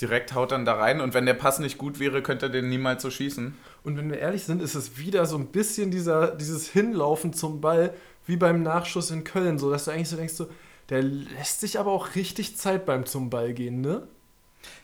direkt 0.00 0.34
haut 0.34 0.52
dann 0.52 0.64
da 0.64 0.74
rein 0.74 1.00
und 1.00 1.14
wenn 1.14 1.26
der 1.26 1.34
Pass 1.34 1.58
nicht 1.58 1.78
gut 1.78 1.98
wäre, 1.98 2.22
könnte 2.22 2.46
er 2.46 2.50
den 2.50 2.68
niemals 2.68 3.02
so 3.02 3.10
schießen. 3.10 3.56
Und 3.84 3.96
wenn 3.96 4.10
wir 4.10 4.18
ehrlich 4.18 4.44
sind, 4.44 4.62
ist 4.62 4.74
es 4.74 4.98
wieder 4.98 5.24
so 5.26 5.36
ein 5.36 5.46
bisschen 5.46 5.90
dieser, 5.90 6.28
dieses 6.36 6.68
Hinlaufen 6.68 7.32
zum 7.32 7.60
Ball, 7.60 7.94
wie 8.26 8.36
beim 8.36 8.62
Nachschuss 8.62 9.10
in 9.10 9.24
Köln, 9.24 9.58
so 9.58 9.70
dass 9.70 9.86
du 9.86 9.90
eigentlich 9.90 10.10
so 10.10 10.16
denkst, 10.16 10.34
so, 10.34 10.48
der 10.90 11.02
lässt 11.02 11.60
sich 11.60 11.78
aber 11.78 11.90
auch 11.90 12.14
richtig 12.14 12.56
Zeit 12.56 12.86
beim 12.86 13.06
zum 13.06 13.30
Ball 13.30 13.54
gehen, 13.54 13.80
ne? 13.80 14.06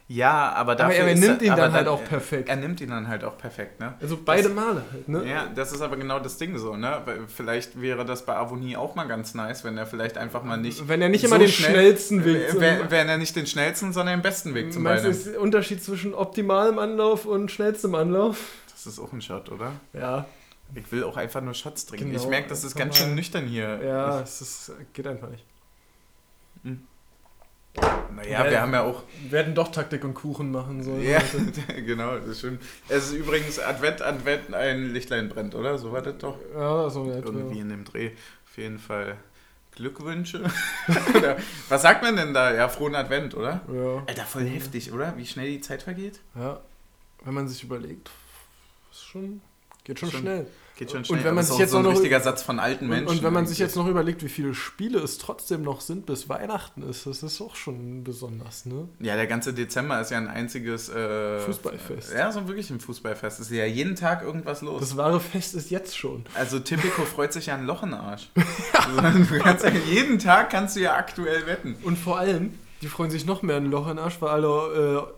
Ja, 0.06 0.52
aber 0.52 0.76
dafür 0.76 1.00
aber 1.00 1.08
er 1.12 1.14
nimmt 1.16 1.40
ihn 1.40 1.50
aber 1.52 1.62
dann 1.62 1.72
halt 1.72 1.88
auch 1.88 2.04
perfekt. 2.04 2.50
Er 2.50 2.56
nimmt 2.56 2.78
ihn 2.82 2.90
dann 2.90 3.08
halt 3.08 3.24
auch 3.24 3.38
perfekt, 3.38 3.80
ne? 3.80 3.94
Also 4.02 4.18
beide 4.22 4.42
Das- 4.44 4.52
Male 4.52 4.82
halt, 4.92 5.08
ne? 5.08 5.24
Ja, 5.26 5.46
das 5.54 5.72
ist 5.72 5.80
aber 5.80 5.96
genau 5.96 6.18
das 6.20 6.36
Ding 6.36 6.58
so, 6.58 6.76
ne? 6.76 7.00
Vielleicht 7.26 7.80
wäre 7.80 8.04
das 8.04 8.26
bei 8.26 8.36
Avonie 8.36 8.76
auch 8.76 8.94
mal 8.96 9.04
ganz 9.08 9.32
nice, 9.34 9.64
wenn 9.64 9.78
er 9.78 9.86
vielleicht 9.86 10.18
einfach 10.18 10.42
mal 10.42 10.58
nicht. 10.58 10.86
Wenn 10.88 11.00
er 11.00 11.08
nicht 11.08 11.22
so 11.22 11.28
immer 11.28 11.38
den 11.38 11.48
schnell- 11.48 11.70
schnellsten 11.72 12.22
Weg 12.26 12.36
Äh, 12.36 12.48
zum- 12.50 12.60
wenn, 12.60 12.90
wenn 12.90 13.08
er 13.08 13.16
nicht 13.16 13.34
den 13.34 13.46
schnellsten, 13.46 13.94
sondern 13.94 14.18
den 14.18 14.22
besten 14.22 14.52
Weg 14.52 14.74
zum 14.74 14.82
Meinst 14.82 15.04
du, 15.04 15.08
nimmt. 15.08 15.20
ist 15.22 15.32
der 15.32 15.40
Unterschied 15.40 15.82
zwischen 15.82 16.12
optimalem 16.12 16.78
Anlauf 16.78 17.24
und 17.24 17.50
schnellstem 17.50 17.94
Anlauf? 17.94 18.38
Das 18.72 18.86
ist 18.86 18.98
auch 18.98 19.10
ein 19.12 19.22
Shot, 19.22 19.50
oder? 19.50 19.72
Ja. 19.94 20.26
Ich 20.74 20.92
will 20.92 21.04
auch 21.04 21.16
einfach 21.16 21.40
nur 21.40 21.54
Shots 21.54 21.86
trinken. 21.86 22.10
Genau, 22.10 22.22
ich 22.22 22.28
merke, 22.28 22.48
das 22.50 22.62
ist 22.62 22.74
ganz 22.76 22.98
schön 22.98 23.14
nüchtern 23.14 23.46
hier. 23.46 23.80
Ja, 23.82 24.20
es 24.20 24.70
geht 24.92 25.06
einfach 25.06 25.28
nicht. 25.30 25.44
Naja, 28.14 28.44
Ja, 28.44 28.50
wir 28.50 28.60
haben 28.60 28.72
ja 28.72 28.82
auch. 28.82 29.02
Wir 29.28 29.40
hätten 29.40 29.54
doch 29.54 29.68
Taktik 29.72 30.04
und 30.04 30.14
Kuchen 30.14 30.50
machen 30.52 30.82
sollen. 30.82 31.02
Ja, 31.02 31.20
genau, 31.86 32.16
das 32.18 32.26
ist 32.28 32.40
schön. 32.40 32.58
Es 32.88 33.06
ist 33.06 33.12
übrigens 33.14 33.58
Advent, 33.58 34.00
Advent, 34.02 34.54
ein 34.54 34.92
Lichtlein 34.92 35.28
brennt, 35.28 35.54
oder? 35.54 35.76
So 35.78 35.90
war 35.92 36.02
das 36.02 36.16
doch. 36.18 36.38
ja 36.54 36.88
so 36.90 37.04
nett. 37.04 37.24
Irgendwie 37.24 37.56
Ja. 37.56 37.62
in 37.62 37.68
dem 37.70 37.84
Dreh. 37.84 38.10
Auf 38.48 38.56
jeden 38.56 38.78
Fall 38.78 39.16
Glückwünsche. 39.72 40.44
Was 41.68 41.82
sagt 41.82 42.02
man 42.04 42.14
denn 42.16 42.32
da? 42.32 42.54
Ja, 42.54 42.68
frohen 42.68 42.94
Advent, 42.94 43.34
oder? 43.34 43.60
Ja. 43.72 44.04
Alter, 44.06 44.24
voll 44.24 44.44
heftig, 44.44 44.92
oder? 44.92 45.16
Wie 45.16 45.26
schnell 45.26 45.48
die 45.50 45.60
Zeit 45.60 45.82
vergeht? 45.82 46.20
ja. 46.36 46.60
Wenn 47.26 47.32
man 47.34 47.48
sich 47.48 47.64
überlegt, 47.64 48.10
ist 48.92 49.02
schon, 49.06 49.40
geht 49.82 49.98
schon, 49.98 50.10
Schon 50.10 50.20
schnell. 50.20 50.46
Geht 50.76 50.90
schon 50.90 50.98
Und 50.98 51.06
schnell. 51.06 51.20
wenn 51.20 51.26
aber 51.28 51.34
man 51.36 51.44
sich 51.44 51.58
jetzt 51.58 51.70
so 51.70 51.76
ein 51.76 51.84
noch- 51.84 51.92
richtiger 51.92 52.18
Satz 52.20 52.42
von 52.42 52.58
alten 52.58 52.86
Und, 52.86 52.90
Menschen. 52.90 53.08
und 53.18 53.22
wenn 53.22 53.32
man 53.32 53.46
sich 53.46 53.58
jetzt 53.58 53.76
noch 53.76 53.86
überlegt, 53.86 54.24
wie 54.24 54.28
viele 54.28 54.54
Spiele 54.54 54.98
es 54.98 55.18
trotzdem 55.18 55.62
noch 55.62 55.80
sind, 55.80 56.04
bis 56.04 56.28
Weihnachten 56.28 56.82
ist, 56.82 57.06
das 57.06 57.22
ist 57.22 57.40
auch 57.40 57.54
schon 57.54 58.02
besonders, 58.02 58.66
ne? 58.66 58.88
Ja, 58.98 59.14
der 59.14 59.28
ganze 59.28 59.54
Dezember 59.54 60.00
ist 60.00 60.10
ja 60.10 60.18
ein 60.18 60.26
einziges 60.28 60.88
äh, 60.88 61.38
Fußballfest. 61.40 62.12
Ja, 62.12 62.32
so 62.32 62.48
wirklich 62.48 62.70
ein 62.70 62.80
Fußballfest. 62.80 63.38
Es 63.38 63.50
ist 63.50 63.56
ja 63.56 63.66
jeden 63.66 63.94
Tag 63.94 64.22
irgendwas 64.22 64.62
los. 64.62 64.80
Das 64.80 64.96
wahre 64.96 65.20
Fest 65.20 65.54
ist 65.54 65.70
jetzt 65.70 65.96
schon. 65.96 66.24
also 66.34 66.58
Tipico 66.58 67.02
freut 67.04 67.32
sich 67.32 67.46
ja 67.46 67.54
ein 67.54 67.66
Loch 67.66 67.84
in 67.84 67.90
den 67.90 68.00
Arsch. 68.00 68.30
ja, 68.98 69.70
jeden 69.88 70.18
Tag 70.18 70.50
kannst 70.50 70.76
du 70.76 70.80
ja 70.80 70.96
aktuell 70.96 71.46
wetten. 71.46 71.76
Und 71.84 71.96
vor 71.98 72.18
allem, 72.18 72.54
die 72.84 72.90
freuen 72.90 73.10
sich 73.10 73.24
noch 73.24 73.40
mehr 73.40 73.56
ein 73.56 73.70
Loch 73.70 73.88
in 73.88 73.96
den 73.96 73.98
Arsch, 74.04 74.20
weil 74.20 74.28
alle 74.28 74.46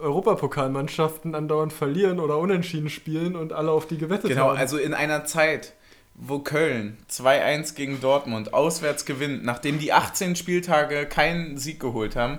äh, 0.00 0.02
Europapokalmannschaften 0.04 1.34
andauernd 1.34 1.72
verlieren 1.72 2.20
oder 2.20 2.38
unentschieden 2.38 2.88
spielen 2.88 3.34
und 3.34 3.52
alle 3.52 3.72
auf 3.72 3.88
die 3.88 3.98
gewettet 3.98 4.30
Genau, 4.30 4.50
haben. 4.50 4.56
also 4.56 4.78
in 4.78 4.94
einer 4.94 5.24
Zeit, 5.24 5.72
wo 6.14 6.38
Köln 6.38 6.96
2-1 7.10 7.74
gegen 7.74 8.00
Dortmund 8.00 8.54
auswärts 8.54 9.04
gewinnt, 9.04 9.44
nachdem 9.44 9.80
die 9.80 9.92
18 9.92 10.36
Spieltage 10.36 11.06
keinen 11.06 11.58
Sieg 11.58 11.80
geholt 11.80 12.14
haben, 12.14 12.38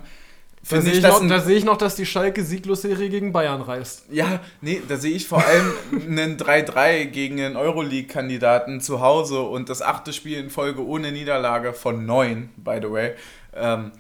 da 0.69 0.82
sehe 0.82 0.93
ich 0.93 1.01
sehe 1.43 1.57
ich 1.57 1.65
noch, 1.65 1.78
dass 1.78 1.95
die 1.95 2.05
Schalke 2.05 2.43
Sieglosserie 2.43 3.09
gegen 3.09 3.32
Bayern 3.34 3.61
reißt. 3.61 4.05
Ja, 4.11 4.39
nee, 4.61 4.82
da 4.88 4.95
sehe 4.95 5.13
ich 5.13 5.28
vor 5.28 5.45
allem 5.45 5.71
einen 5.91 6.38
3-3 6.38 7.05
gegen 7.05 7.41
einen 7.41 7.55
Euroleague-Kandidaten 7.57 8.80
zu 8.82 9.01
Hause 9.01 9.41
und 9.41 9.69
das 9.69 9.82
achte 9.82 10.13
Spiel 10.13 10.39
in 10.39 10.49
Folge 10.49 10.86
ohne 10.86 11.11
Niederlage 11.11 11.73
von 11.73 12.05
neun, 12.05 12.49
by 12.57 12.80
the 12.82 12.89
way. 12.89 13.11
Ähm, 13.53 13.91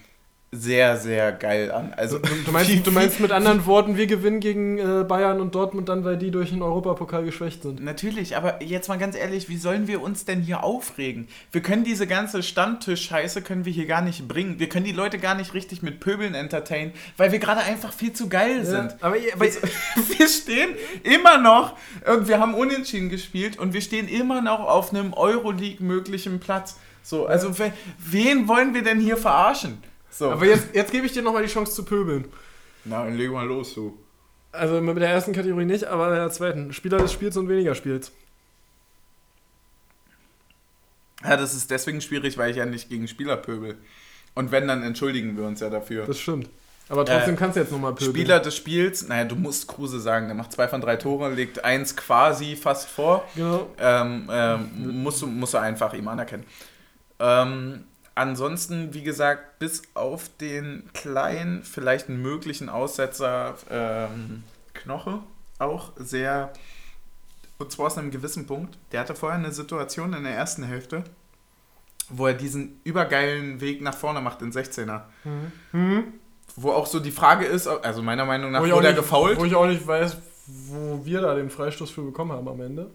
sehr, 0.49 0.95
sehr 0.95 1.33
geil 1.33 1.71
an. 1.73 1.93
Also, 1.97 2.19
Du, 2.19 2.51
meinst, 2.53 2.87
du 2.87 2.91
meinst 2.91 3.19
mit 3.19 3.31
anderen 3.33 3.65
Worten, 3.65 3.97
wir 3.97 4.07
gewinnen 4.07 4.39
gegen 4.39 4.77
äh, 4.77 5.03
Bayern 5.03 5.41
und 5.41 5.53
Dortmund 5.53 5.89
dann, 5.89 6.05
weil 6.05 6.15
die 6.17 6.31
durch 6.31 6.51
den 6.51 6.61
Europapokal 6.61 7.25
geschwächt 7.25 7.63
sind. 7.63 7.83
Natürlich, 7.83 8.37
aber 8.37 8.63
jetzt 8.63 8.87
mal 8.87 8.97
ganz 8.97 9.17
ehrlich, 9.17 9.49
wie 9.49 9.57
sollen 9.57 9.87
wir 9.87 10.01
uns 10.01 10.23
denn 10.23 10.39
hier 10.41 10.63
aufregen? 10.63 11.27
Wir 11.51 11.61
können 11.61 11.83
diese 11.83 12.07
ganze 12.07 12.43
Stammtisch-Scheiße 12.43 13.41
können 13.41 13.65
wir 13.65 13.73
hier 13.73 13.87
gar 13.87 14.01
nicht 14.01 14.25
bringen. 14.29 14.57
Wir 14.57 14.69
können 14.69 14.85
die 14.85 14.93
Leute 14.93 15.17
gar 15.19 15.35
nicht 15.35 15.53
richtig 15.53 15.81
mit 15.81 15.99
Pöbeln 15.99 16.33
entertainen, 16.33 16.93
weil 17.17 17.33
wir 17.33 17.39
gerade 17.39 17.61
einfach 17.61 17.91
viel 17.91 18.13
zu 18.13 18.29
geil 18.29 18.65
sind. 18.65 18.95
aber, 19.01 19.17
aber 19.33 19.45
wir 20.17 20.27
stehen 20.29 20.69
immer 21.03 21.37
noch 21.39 21.75
wir 22.21 22.39
haben 22.39 22.53
unentschieden 22.53 23.09
gespielt 23.09 23.59
und 23.59 23.73
wir 23.73 23.81
stehen 23.81 24.07
immer 24.07 24.41
noch 24.41 24.61
auf 24.61 24.91
einem 24.93 25.13
Euroleague 25.13 25.83
möglichen 25.85 26.39
Platz. 26.39 26.77
So, 27.03 27.25
also 27.25 27.59
we- 27.59 27.73
wen 27.99 28.47
wollen 28.47 28.73
wir 28.73 28.83
denn 28.83 28.99
hier 29.01 29.17
verarschen? 29.17 29.77
So. 30.17 30.31
Aber 30.31 30.45
jetzt, 30.45 30.73
jetzt 30.73 30.91
gebe 30.91 31.05
ich 31.05 31.11
dir 31.11 31.21
nochmal 31.21 31.43
die 31.43 31.49
Chance 31.49 31.73
zu 31.73 31.85
pöbeln. 31.85 32.25
Na, 32.85 33.03
dann 33.03 33.15
leg 33.15 33.31
mal 33.31 33.45
los, 33.45 33.75
du. 33.75 33.95
Also 34.51 34.81
mit 34.81 34.97
der 34.97 35.09
ersten 35.09 35.31
Kategorie 35.33 35.65
nicht, 35.65 35.83
aber 35.83 36.09
mit 36.09 36.17
der 36.17 36.31
zweiten. 36.31 36.73
Spieler 36.73 36.97
des 36.97 37.11
Spiels 37.13 37.37
und 37.37 37.47
weniger 37.49 37.75
Spiels. 37.75 38.11
Ja, 41.23 41.37
das 41.37 41.53
ist 41.53 41.69
deswegen 41.69 42.01
schwierig, 42.01 42.37
weil 42.37 42.49
ich 42.49 42.57
ja 42.57 42.65
nicht 42.65 42.89
gegen 42.89 43.07
Spieler 43.07 43.37
pöbel. 43.37 43.77
Und 44.33 44.51
wenn, 44.51 44.67
dann 44.67 44.81
entschuldigen 44.81 45.37
wir 45.37 45.45
uns 45.45 45.59
ja 45.59 45.69
dafür. 45.69 46.05
Das 46.05 46.19
stimmt. 46.19 46.49
Aber 46.89 47.05
trotzdem 47.05 47.35
Äh, 47.35 47.37
kannst 47.37 47.57
du 47.57 47.61
jetzt 47.61 47.71
nochmal 47.71 47.93
pöbeln. 47.93 48.11
Spieler 48.11 48.39
des 48.39 48.55
Spiels, 48.55 49.07
naja, 49.07 49.25
du 49.25 49.35
musst 49.35 49.67
Kruse 49.67 49.99
sagen, 49.99 50.27
der 50.27 50.35
macht 50.35 50.51
zwei 50.53 50.67
von 50.67 50.81
drei 50.81 50.95
Tore, 50.95 51.31
legt 51.31 51.63
eins 51.63 51.95
quasi 51.95 52.55
fast 52.55 52.87
vor. 52.87 53.27
Genau. 53.35 53.69
Ähm, 53.77 54.27
ähm, 54.31 55.03
musst, 55.03 55.21
du, 55.21 55.27
musst 55.27 55.53
du 55.53 55.59
einfach 55.59 55.93
ihm 55.93 56.07
anerkennen. 56.07 56.45
Ähm, 57.19 57.83
ansonsten, 58.17 58.93
wie 58.93 59.03
gesagt, 59.03 59.59
bis 59.59 59.83
auf 59.93 60.29
den 60.41 60.89
kleinen, 60.93 61.63
vielleicht 61.63 62.09
einen 62.09 62.21
möglichen 62.21 62.69
Aussetzer 62.69 63.55
ähm, 63.69 64.43
Knoche 64.73 65.21
auch 65.59 65.91
sehr. 65.97 66.51
Und 67.57 67.71
zwar 67.71 67.87
aus 67.87 67.97
einem 67.97 68.11
gewissen 68.11 68.45
Punkt. 68.45 68.77
Der 68.91 68.99
hatte 68.99 69.15
vorher 69.15 69.39
eine 69.39 69.51
Situation 69.51 70.13
in 70.13 70.23
der 70.23 70.33
ersten 70.33 70.63
Hälfte, 70.63 71.03
wo 72.09 72.27
er 72.27 72.33
diesen 72.33 72.79
übergeilen 72.83 73.61
Weg 73.61 73.81
nach 73.81 73.95
vorne 73.95 74.21
macht 74.21 74.41
in 74.41 74.51
16er. 74.51 75.01
Hm? 75.71 76.13
Wo 76.55 76.71
auch 76.71 76.85
so 76.85 76.99
die 76.99 77.11
Frage 77.11 77.45
ist, 77.45 77.67
also 77.67 78.03
meiner 78.03 78.25
Meinung 78.25 78.51
nach 78.51 78.61
Wo 78.61 78.69
wurde 78.69 78.87
er 78.87 78.93
gefault. 78.93 79.39
wo 79.39 79.45
ich 79.45 79.55
auch 79.55 79.65
nicht 79.65 79.85
weiß, 79.85 80.17
wo 80.45 81.03
wir 81.03 81.21
da 81.21 81.35
den 81.35 81.49
Freistoß 81.49 81.89
für 81.89 82.03
bekommen 82.03 82.31
haben 82.31 82.47
am 82.47 82.61
Ende. 82.61 82.91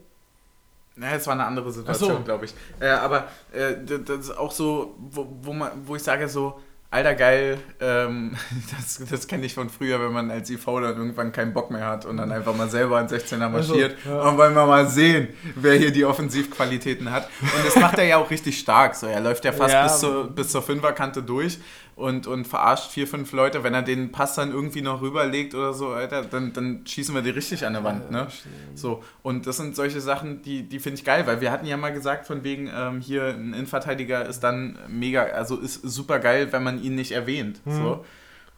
Ja, 1.01 1.11
es 1.15 1.25
war 1.25 1.33
eine 1.33 1.45
andere 1.45 1.71
Situation, 1.71 2.17
so. 2.17 2.23
glaube 2.23 2.45
ich. 2.45 2.53
Äh, 2.79 2.87
aber 2.89 3.27
äh, 3.51 3.73
das 3.83 4.17
ist 4.19 4.37
auch 4.37 4.51
so, 4.51 4.95
wo, 4.99 5.27
wo, 5.41 5.53
man, 5.53 5.71
wo 5.85 5.95
ich 5.95 6.03
sage 6.03 6.27
so, 6.27 6.59
alter 6.93 7.15
geil, 7.15 7.57
ähm, 7.81 8.35
das, 8.77 9.01
das 9.09 9.27
kenne 9.27 9.45
ich 9.47 9.55
von 9.55 9.69
früher, 9.69 9.99
wenn 9.99 10.13
man 10.13 10.29
als 10.29 10.49
IV 10.51 10.63
dann 10.65 10.95
irgendwann 10.97 11.31
keinen 11.31 11.51
Bock 11.51 11.71
mehr 11.71 11.87
hat 11.87 12.05
und 12.05 12.17
dann 12.17 12.31
einfach 12.31 12.55
mal 12.55 12.69
selber 12.69 12.97
einen 12.97 13.07
16er 13.07 13.49
marschiert. 13.49 13.97
Also, 14.05 14.15
ja. 14.15 14.29
Und 14.29 14.37
wollen 14.37 14.53
wir 14.53 14.65
mal 14.67 14.87
sehen, 14.87 15.29
wer 15.55 15.73
hier 15.73 15.91
die 15.91 16.05
Offensivqualitäten 16.05 17.09
hat. 17.11 17.27
Und 17.41 17.65
das 17.65 17.75
macht 17.77 17.97
er 17.97 18.05
ja 18.05 18.17
auch 18.17 18.29
richtig 18.29 18.59
stark. 18.59 18.93
So, 18.95 19.07
er 19.07 19.21
läuft 19.21 19.43
ja 19.45 19.51
fast 19.51 19.73
Ja. 19.73 19.83
bis, 19.83 19.99
zur, 19.99 20.29
bis 20.29 20.49
zur 20.49 20.61
Fünferkante 20.61 21.23
durch 21.23 21.57
und, 21.95 22.27
und 22.27 22.45
verarscht 22.45 22.91
vier, 22.91 23.07
fünf 23.07 23.31
Leute. 23.31 23.63
Wenn 23.63 23.73
er 23.73 23.81
den 23.81 24.11
Pass 24.11 24.35
dann 24.35 24.51
irgendwie 24.51 24.81
noch 24.81 25.01
rüberlegt 25.01 25.55
oder 25.55 25.73
so, 25.73 25.89
Alter, 25.89 26.23
dann, 26.23 26.53
dann 26.53 26.85
schießen 26.85 27.13
wir 27.13 27.21
die 27.21 27.29
richtig 27.29 27.65
an 27.65 27.73
der 27.73 27.83
Wand. 27.83 28.11
Ne? 28.11 28.27
So, 28.75 29.03
und 29.21 29.47
das 29.47 29.57
sind 29.57 29.75
solche 29.75 30.01
Sachen, 30.01 30.41
die, 30.41 30.63
die 30.63 30.79
finde 30.79 30.99
ich 30.99 31.05
geil, 31.05 31.27
weil 31.27 31.41
wir 31.41 31.51
hatten 31.51 31.65
ja 31.65 31.77
mal 31.77 31.93
gesagt, 31.93 32.27
von 32.27 32.43
wegen, 32.43 32.69
ähm, 32.73 32.99
hier 33.01 33.25
ein 33.25 33.53
Innenverteidiger 33.53 34.25
ist 34.25 34.41
dann 34.41 34.77
mega, 34.87 35.23
also 35.23 35.57
ist 35.57 35.81
super 35.83 36.19
geil, 36.19 36.51
wenn 36.51 36.63
man 36.63 36.81
ihn 36.81 36.95
nicht 36.95 37.11
erwähnt. 37.11 37.59
So. 37.65 38.03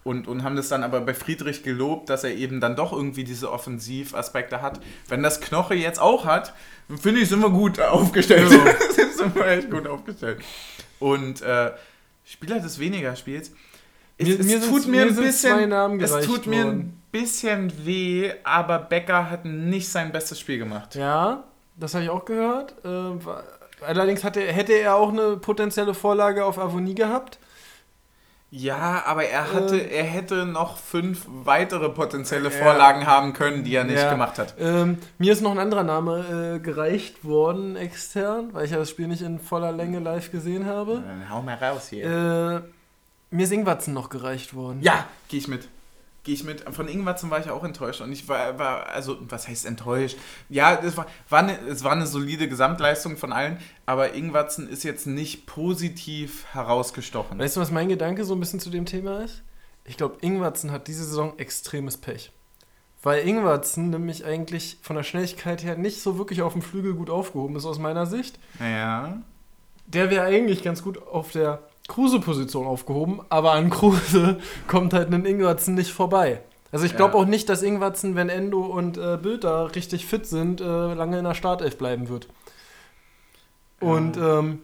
Und, 0.06 0.28
und 0.28 0.44
haben 0.44 0.56
das 0.56 0.70
dann 0.70 0.84
aber 0.84 1.02
bei 1.02 1.16
Friedrich 1.16 1.64
gelobt, 1.64 2.12
dass 2.12 2.24
er 2.24 2.36
eben 2.36 2.62
dann 2.62 2.76
doch 2.76 2.94
irgendwie 2.94 3.24
diese 3.24 3.52
Offensivaspekte 3.52 4.62
hat. 4.62 4.80
Wenn 5.08 5.24
das 5.24 5.42
Knoche 5.42 5.74
jetzt 5.74 6.00
auch 6.00 6.26
hat, 6.26 6.54
finde 7.02 7.22
ich, 7.22 7.30
sind 7.30 7.42
wir 7.42 7.50
gut 7.50 7.80
aufgestellt. 7.80 8.50
sind 9.18 9.34
wir 9.34 9.48
echt 9.48 9.72
gut 9.72 9.88
aufgestellt. 9.88 10.42
Und 11.00 11.42
äh, 11.42 11.72
Spieler 12.26 12.60
des 12.60 12.80
weniger 12.80 13.16
Spiels. 13.16 13.52
Es, 14.18 14.28
Mir- 14.28 14.40
es 14.40 14.46
mir 14.46 14.62
tut 14.62 14.88
mir 14.88 15.02
ein 15.04 15.16
bisschen. 15.16 15.72
es 16.02 16.26
tut 16.26 16.48
mir 16.48 16.66
ein 16.66 17.00
bisschen 17.12 17.72
weh, 17.86 18.32
aber 18.44 18.80
Becker 18.80 19.30
hat 19.30 19.46
nicht 19.46 19.90
sein 19.90 20.12
bestes 20.12 20.40
Spiel 20.40 20.58
gemacht. 20.58 20.96
Ja, 20.96 21.44
das 21.78 21.94
habe 21.94 22.04
ich 22.06 22.10
auch 22.10 22.26
gehört. 22.26 22.76
Äh, 22.84 23.86
allerdings 23.86 24.24
hatte, 24.24 24.42
hätte 24.42 24.74
er 24.74 24.96
auch 24.96 25.10
eine 25.12 25.38
potenzielle 25.38 25.94
Vorlage 25.94 26.44
auf 26.46 26.58
Avonie 26.58 26.96
gehabt. 26.96 27.40
Ja, 28.52 29.04
aber 29.06 29.26
er 29.26 29.52
hatte, 29.54 29.78
Ähm. 29.80 29.90
er 29.92 30.04
hätte 30.04 30.46
noch 30.46 30.78
fünf 30.78 31.26
weitere 31.28 31.90
potenzielle 31.90 32.46
Ja. 32.52 32.64
Vorlagen 32.64 33.06
haben 33.06 33.34
können, 33.34 33.64
die 33.64 33.76
er 33.76 33.84
nicht 33.84 33.98
Ja. 34.00 34.10
gemacht 34.12 34.38
hat. 34.40 34.56
Ähm, 34.60 34.98
mir 35.18 35.34
ist 35.34 35.42
noch 35.42 35.52
ein 35.52 35.60
anderer 35.60 35.84
Name 35.84 36.56
äh, 36.56 36.60
gereicht 36.60 37.26
worden 37.26 37.76
extern, 37.76 38.54
weil 38.54 38.66
ich 38.66 38.72
ja 38.72 38.78
das 38.78 38.90
Spiel 38.90 39.08
nicht 39.08 39.22
in 39.24 39.40
voller 39.40 39.72
Länge 39.74 40.00
live 40.00 40.32
gesehen 40.32 40.66
habe. 40.68 41.04
Dann 41.06 41.30
hau 41.30 41.42
mal 41.42 41.56
raus 41.56 41.88
hier. 41.90 42.06
Äh, 42.06 43.36
mir 43.36 43.44
ist 43.44 43.52
Ingwatzen 43.52 43.94
noch 43.94 44.10
gereicht 44.10 44.54
worden. 44.54 44.80
Ja, 44.82 45.06
gehe 45.28 45.40
ich 45.40 45.48
mit. 45.50 45.68
Gehe 46.26 46.36
ich 46.36 46.44
mit. 46.44 46.62
Von 46.74 46.90
Ingwerzen 46.90 47.30
war 47.30 47.40
ich 47.40 47.50
auch 47.50 47.64
enttäuscht. 47.64 48.02
Und 48.02 48.12
ich 48.12 48.28
war, 48.28 48.60
war 48.60 48.88
also, 48.88 49.18
was 49.30 49.48
heißt 49.48 49.66
enttäuscht? 49.66 50.18
Ja, 50.50 50.78
es 50.84 50.98
war, 50.98 51.06
war 51.30 51.40
eine, 51.40 51.58
es 51.70 51.86
war 51.86 51.94
eine 51.94 52.08
solide 52.08 52.50
Gesamtleistung 52.50 53.16
von 53.16 53.32
allen, 53.32 53.60
aber 53.86 54.14
Ingwerzen 54.14 54.68
ist 54.68 54.84
jetzt 54.84 55.08
nicht 55.08 55.46
positiv 55.46 56.46
herausgestochen. 56.52 57.40
Weißt 57.40 57.56
du, 57.56 57.62
was 57.62 57.72
mein 57.72 57.88
Gedanke 57.88 58.26
so 58.26 58.34
ein 58.36 58.40
bisschen 58.42 58.60
zu 58.60 58.70
dem 58.70 58.86
Thema 58.86 59.24
ist? 59.24 59.44
ich 59.86 59.98
glaube, 59.98 60.18
Ingwertsen 60.22 60.72
hat 60.72 60.88
diese 60.88 61.06
Saison 61.06 61.38
extremes 61.38 61.98
Pech. 61.98 62.32
Weil 63.04 63.26
Ingwertsen 63.28 63.92
nämlich 63.92 64.26
eigentlich 64.26 64.78
von 64.82 64.96
der 64.96 65.04
Schnelligkeit 65.04 65.64
her 65.64 65.78
nicht 65.78 66.02
so 66.02 66.18
wirklich 66.18 66.42
auf 66.42 66.54
dem 66.54 66.64
Flügel 66.64 66.96
gut 66.96 67.12
aufgehoben 67.12 67.56
ist 67.56 67.66
aus 67.66 67.78
meiner 67.78 68.08
Sicht. 68.08 68.40
Ja. 68.60 69.22
Der 69.86 70.10
wäre 70.10 70.26
eigentlich 70.26 70.64
ganz 70.64 70.82
gut 70.82 70.98
auf 71.08 71.32
der 71.32 71.62
Kruse-Position 71.88 72.66
aufgehoben, 72.68 73.22
aber 73.30 73.52
an 73.54 73.70
Kruse 73.70 74.38
kommt 74.68 74.94
halt 74.94 75.14
ein 75.14 75.26
Ingwertsen 75.26 75.76
nicht 75.76 75.92
vorbei. 75.92 76.42
Also 76.72 76.86
ich 76.86 76.96
glaube 76.96 77.14
Ja. 77.14 77.20
auch 77.24 77.26
nicht, 77.26 77.48
dass 77.48 77.62
Ingwertsen, 77.64 78.16
wenn 78.16 78.28
Endo 78.30 78.62
und 78.66 78.98
äh, 78.98 79.18
Bild 79.22 79.44
da 79.44 79.64
richtig 79.66 80.06
fit 80.06 80.26
sind, 80.26 80.60
äh, 80.62 80.94
lange 80.94 81.18
in 81.20 81.24
der 81.24 81.34
Startelf 81.36 81.78
bleiben 81.78 82.10
wird. 82.10 82.28
Und, 83.80 84.18
ähm, 84.18 84.60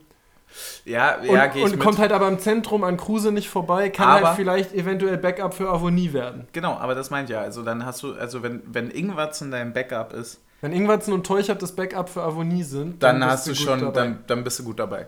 Ja, 0.83 1.17
und, 1.19 1.25
ja, 1.27 1.51
und 1.53 1.71
mit. 1.71 1.79
kommt 1.79 1.97
halt 1.99 2.11
aber 2.11 2.27
im 2.27 2.39
Zentrum 2.39 2.83
an 2.83 2.97
Kruse 2.97 3.31
nicht 3.31 3.49
vorbei, 3.49 3.89
kann 3.89 4.09
Aber- 4.09 4.27
halt 4.29 4.35
vielleicht 4.37 4.73
eventuell 4.73 5.17
Backup 5.17 5.53
für 5.53 5.69
Avonie 5.69 6.11
werden. 6.11 6.47
Genau, 6.51 6.73
aber 6.73 6.95
das 6.95 7.09
meint 7.09 7.29
ja, 7.29 7.39
also 7.39 7.63
dann 7.63 7.85
hast 7.85 8.03
du, 8.03 8.13
also 8.13 8.43
wenn, 8.43 8.61
wenn 8.65 8.89
Ingwertsen 8.91 9.51
dein 9.51 9.71
Backup 9.73 10.11
ist, 10.13 10.41
Wenn 10.59 10.73
Ingwertsen 10.73 11.13
und 11.13 11.25
Teuchert 11.25 11.61
das 11.61 11.71
Backup 11.75 12.09
für 12.09 12.21
Avonie 12.21 12.63
sind, 12.63 13.01
dann, 13.01 13.19
bist 13.19 13.29
hast 13.31 13.47
du 13.47 13.55
schon, 13.55 13.79
dabei. 13.79 13.93
dann, 13.93 14.19
dann 14.27 14.43
bist 14.43 14.59
du 14.59 14.63
gut 14.63 14.79
dabei. 14.79 15.07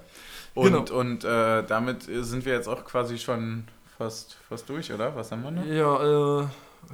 Und, 0.56 0.88
Genau. 0.88 1.00
und 1.00 1.24
äh, 1.24 1.64
damit 1.64 2.04
sind 2.04 2.46
wir 2.46 2.54
jetzt 2.54 2.68
auch 2.68 2.86
quasi 2.86 3.18
schon 3.18 3.66
fast, 3.98 4.36
fast 4.48 4.70
durch, 4.70 4.92
oder? 4.94 5.16
Was 5.16 5.32
haben 5.32 5.44
wir 5.44 5.52
noch? 5.52 5.66
Ja, 5.66 6.42
äh, 6.44 6.48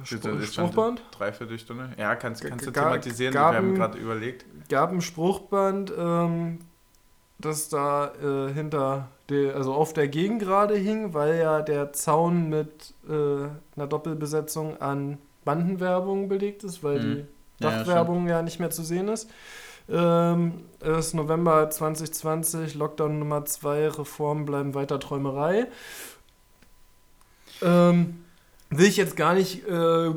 Spruch, 0.04 0.40
Spruchband? 0.42 1.02
Dreiviertelstunde? 1.18 1.90
Ja, 1.98 2.14
kannst, 2.14 2.44
kannst 2.44 2.66
du 2.66 2.70
thematisieren, 2.70 3.34
gab 3.34 3.52
wir 3.52 3.58
haben 3.58 3.74
gerade 3.74 3.98
überlegt. 3.98 4.44
gab 4.68 4.92
ein 4.92 5.00
Spruchband, 5.00 5.92
ähm, 5.98 6.60
das 7.38 7.68
da 7.68 8.12
äh, 8.22 8.52
hinter, 8.52 9.08
der, 9.28 9.56
also 9.56 9.74
auf 9.74 9.92
der 9.92 10.08
Gegengrade 10.08 10.74
hing, 10.76 11.12
weil 11.12 11.38
ja 11.38 11.60
der 11.60 11.92
Zaun 11.92 12.48
mit 12.48 12.94
äh, 13.08 13.12
einer 13.76 13.86
Doppelbesetzung 13.88 14.80
an 14.80 15.18
Bandenwerbung 15.44 16.28
belegt 16.28 16.64
ist, 16.64 16.84
weil 16.84 16.98
Mhm. 17.00 17.02
die 17.02 17.64
Ja, 17.64 17.70
Dachwerbung 17.70 18.28
ja, 18.28 18.42
nicht 18.42 18.60
mehr 18.60 18.70
zu 18.70 18.82
sehen 18.82 19.08
ist. 19.08 19.28
Ähm, 19.90 20.64
es 20.80 21.08
ist 21.08 21.14
November 21.14 21.68
2020, 21.68 22.74
Lockdown 22.74 23.18
Nummer 23.18 23.44
2, 23.44 23.88
Reformen 23.88 24.44
bleiben 24.44 24.74
weiter 24.74 25.00
Träumerei. 25.00 25.66
Ähm, 27.60 28.24
will 28.70 28.86
ich 28.86 28.96
jetzt 28.96 29.16
gar 29.16 29.34
nicht 29.34 29.66
äh, 29.66 30.10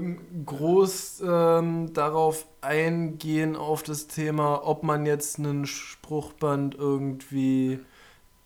groß 0.46 1.24
ähm, 1.26 1.94
darauf 1.94 2.46
eingehen, 2.62 3.56
auf 3.56 3.84
das 3.84 4.08
Thema, 4.08 4.66
ob 4.66 4.84
man 4.84 5.06
jetzt 5.06 5.40
einen 5.40 5.66
Spruchband 5.66 6.76
irgendwie 6.76 7.80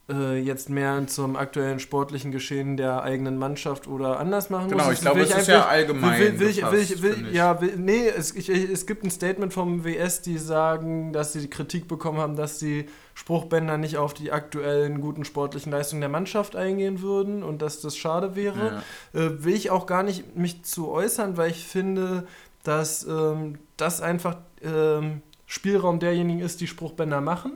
äh, 0.09 0.37
jetzt 0.39 0.69
mehr 0.69 1.05
zum 1.07 1.35
aktuellen 1.35 1.79
sportlichen 1.79 2.31
Geschehen 2.31 2.77
der 2.77 3.03
eigenen 3.03 3.37
Mannschaft 3.37 3.87
oder 3.87 4.19
anders 4.19 4.49
machen 4.49 4.69
Genau, 4.69 4.85
muss. 4.85 4.93
ich 4.93 5.01
glaube, 5.01 5.21
es 5.21 5.35
ist 5.35 5.47
ja 5.47 5.65
allgemein. 5.65 6.19
Will, 6.19 6.39
will, 6.39 6.49
ich, 6.49 6.63
will, 6.63 6.79
ich, 6.79 7.01
will, 7.01 7.27
ich. 7.29 7.35
ja, 7.35 7.59
nee, 7.75 8.07
es, 8.07 8.33
ich, 8.33 8.49
es 8.49 8.85
gibt 8.85 9.03
ein 9.03 9.11
Statement 9.11 9.53
vom 9.53 9.83
WS, 9.83 10.21
die 10.21 10.37
sagen, 10.37 11.11
dass 11.11 11.33
sie 11.33 11.41
die 11.41 11.49
Kritik 11.49 11.87
bekommen 11.87 12.19
haben, 12.19 12.35
dass 12.35 12.57
die 12.57 12.85
Spruchbänder 13.15 13.77
nicht 13.77 13.97
auf 13.97 14.13
die 14.13 14.31
aktuellen 14.31 15.01
guten 15.01 15.25
sportlichen 15.25 15.71
Leistungen 15.71 16.01
der 16.01 16.09
Mannschaft 16.09 16.55
eingehen 16.55 17.01
würden 17.01 17.43
und 17.43 17.61
dass 17.61 17.81
das 17.81 17.97
schade 17.97 18.35
wäre. 18.35 18.83
Ja. 19.13 19.19
Äh, 19.19 19.43
will 19.43 19.55
ich 19.55 19.71
auch 19.71 19.87
gar 19.87 20.03
nicht 20.03 20.37
mich 20.37 20.63
zu 20.63 20.89
äußern, 20.89 21.35
weil 21.35 21.51
ich 21.51 21.67
finde, 21.67 22.25
dass 22.63 23.05
ähm, 23.05 23.57
das 23.75 24.01
einfach 24.01 24.37
ähm, 24.61 25.21
Spielraum 25.45 25.99
derjenigen 25.99 26.39
ist, 26.39 26.61
die 26.61 26.67
Spruchbänder 26.67 27.21
machen. 27.21 27.53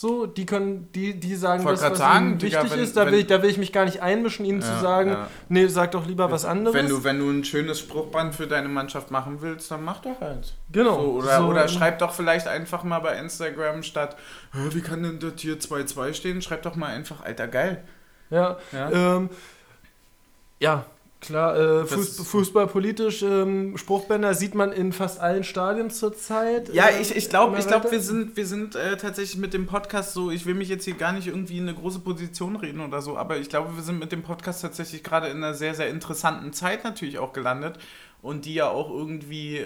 So, 0.00 0.26
die 0.26 0.46
können, 0.46 0.92
die, 0.92 1.18
die 1.18 1.34
sagen, 1.34 1.64
das, 1.64 1.82
was 1.82 1.98
sagen, 1.98 2.26
ihnen 2.28 2.38
Digga, 2.38 2.58
wichtig 2.62 2.76
wenn- 2.78 2.84
ist. 2.84 2.96
Da 2.96 3.04
wenn- 3.04 3.12
will, 3.14 3.18
ich, 3.18 3.26
da 3.26 3.42
will 3.42 3.50
ich 3.50 3.58
mich 3.58 3.72
gar 3.72 3.84
nicht 3.84 4.00
einmischen, 4.00 4.46
ihnen 4.46 4.62
zu 4.62 4.68
Ja, 4.70 4.78
sagen, 4.78 5.10
ja. 5.10 5.26
nee, 5.48 5.66
sag 5.66 5.90
doch 5.90 6.06
lieber 6.06 6.30
was 6.30 6.44
anderes. 6.44 6.72
Wenn 6.72 6.88
du, 6.88 7.02
wenn 7.02 7.18
du 7.18 7.28
ein 7.28 7.42
schönes 7.42 7.80
Spruchband 7.80 8.32
für 8.32 8.46
deine 8.46 8.68
Mannschaft 8.68 9.10
machen 9.10 9.38
willst, 9.42 9.68
dann 9.72 9.82
mach 9.82 10.00
doch 10.00 10.20
halt. 10.20 10.54
genau. 10.70 11.00
So, 11.02 11.10
oder, 11.14 11.38
so, 11.38 11.46
oder 11.48 11.66
schreib 11.66 11.98
doch 11.98 12.12
vielleicht 12.12 12.46
einfach 12.46 12.84
mal 12.84 13.00
bei 13.00 13.18
Instagram 13.18 13.82
statt, 13.82 14.16
"Hä, 14.52 14.68
wie 14.72 14.82
kann 14.82 15.02
denn 15.02 15.18
das 15.18 15.32
hier 15.38 15.58
2-2 15.58 16.14
stehen? 16.14 16.42
Schreib 16.42 16.62
doch 16.62 16.76
mal 16.76 16.86
einfach, 16.90 17.24
Alter, 17.24 17.48
geil. 17.48 17.82
Ja, 18.30 18.56
Ja? 18.70 18.92
ähm, 19.16 19.30
ja 20.60 20.84
klar, 21.20 21.56
äh, 21.56 21.86
Fuß, 21.86 22.26
fußballpolitisch, 22.26 23.22
ähm, 23.22 23.76
Spruchbänder 23.76 24.34
sieht 24.34 24.54
man 24.54 24.72
in 24.72 24.92
fast 24.92 25.20
allen 25.20 25.44
Stadien 25.44 25.90
zurzeit. 25.90 26.72
Ja, 26.72 26.86
äh, 26.86 27.00
ich, 27.00 27.14
ich 27.14 27.28
glaube, 27.28 27.58
ich 27.58 27.66
glaub, 27.66 27.90
wir 27.90 28.00
sind, 28.00 28.36
wir 28.36 28.46
sind 28.46 28.74
äh, 28.74 28.96
tatsächlich 28.96 29.38
mit 29.38 29.54
dem 29.54 29.66
Podcast 29.66 30.14
so, 30.14 30.30
ich 30.30 30.46
will 30.46 30.54
mich 30.54 30.68
jetzt 30.68 30.84
hier 30.84 30.94
gar 30.94 31.12
nicht 31.12 31.26
irgendwie 31.26 31.58
in 31.58 31.68
eine 31.68 31.74
große 31.74 32.00
Position 32.00 32.56
reden 32.56 32.80
oder 32.80 33.02
so, 33.02 33.16
aber 33.16 33.38
ich 33.38 33.48
glaube, 33.48 33.76
wir 33.76 33.82
sind 33.82 33.98
mit 33.98 34.12
dem 34.12 34.22
Podcast 34.22 34.62
tatsächlich 34.62 35.02
gerade 35.02 35.28
in 35.28 35.38
einer 35.38 35.54
sehr, 35.54 35.74
sehr 35.74 35.88
interessanten 35.88 36.52
Zeit 36.52 36.84
natürlich 36.84 37.18
auch 37.18 37.32
gelandet 37.32 37.78
und 38.22 38.44
die 38.44 38.54
ja 38.54 38.68
auch 38.68 38.90
irgendwie 38.90 39.64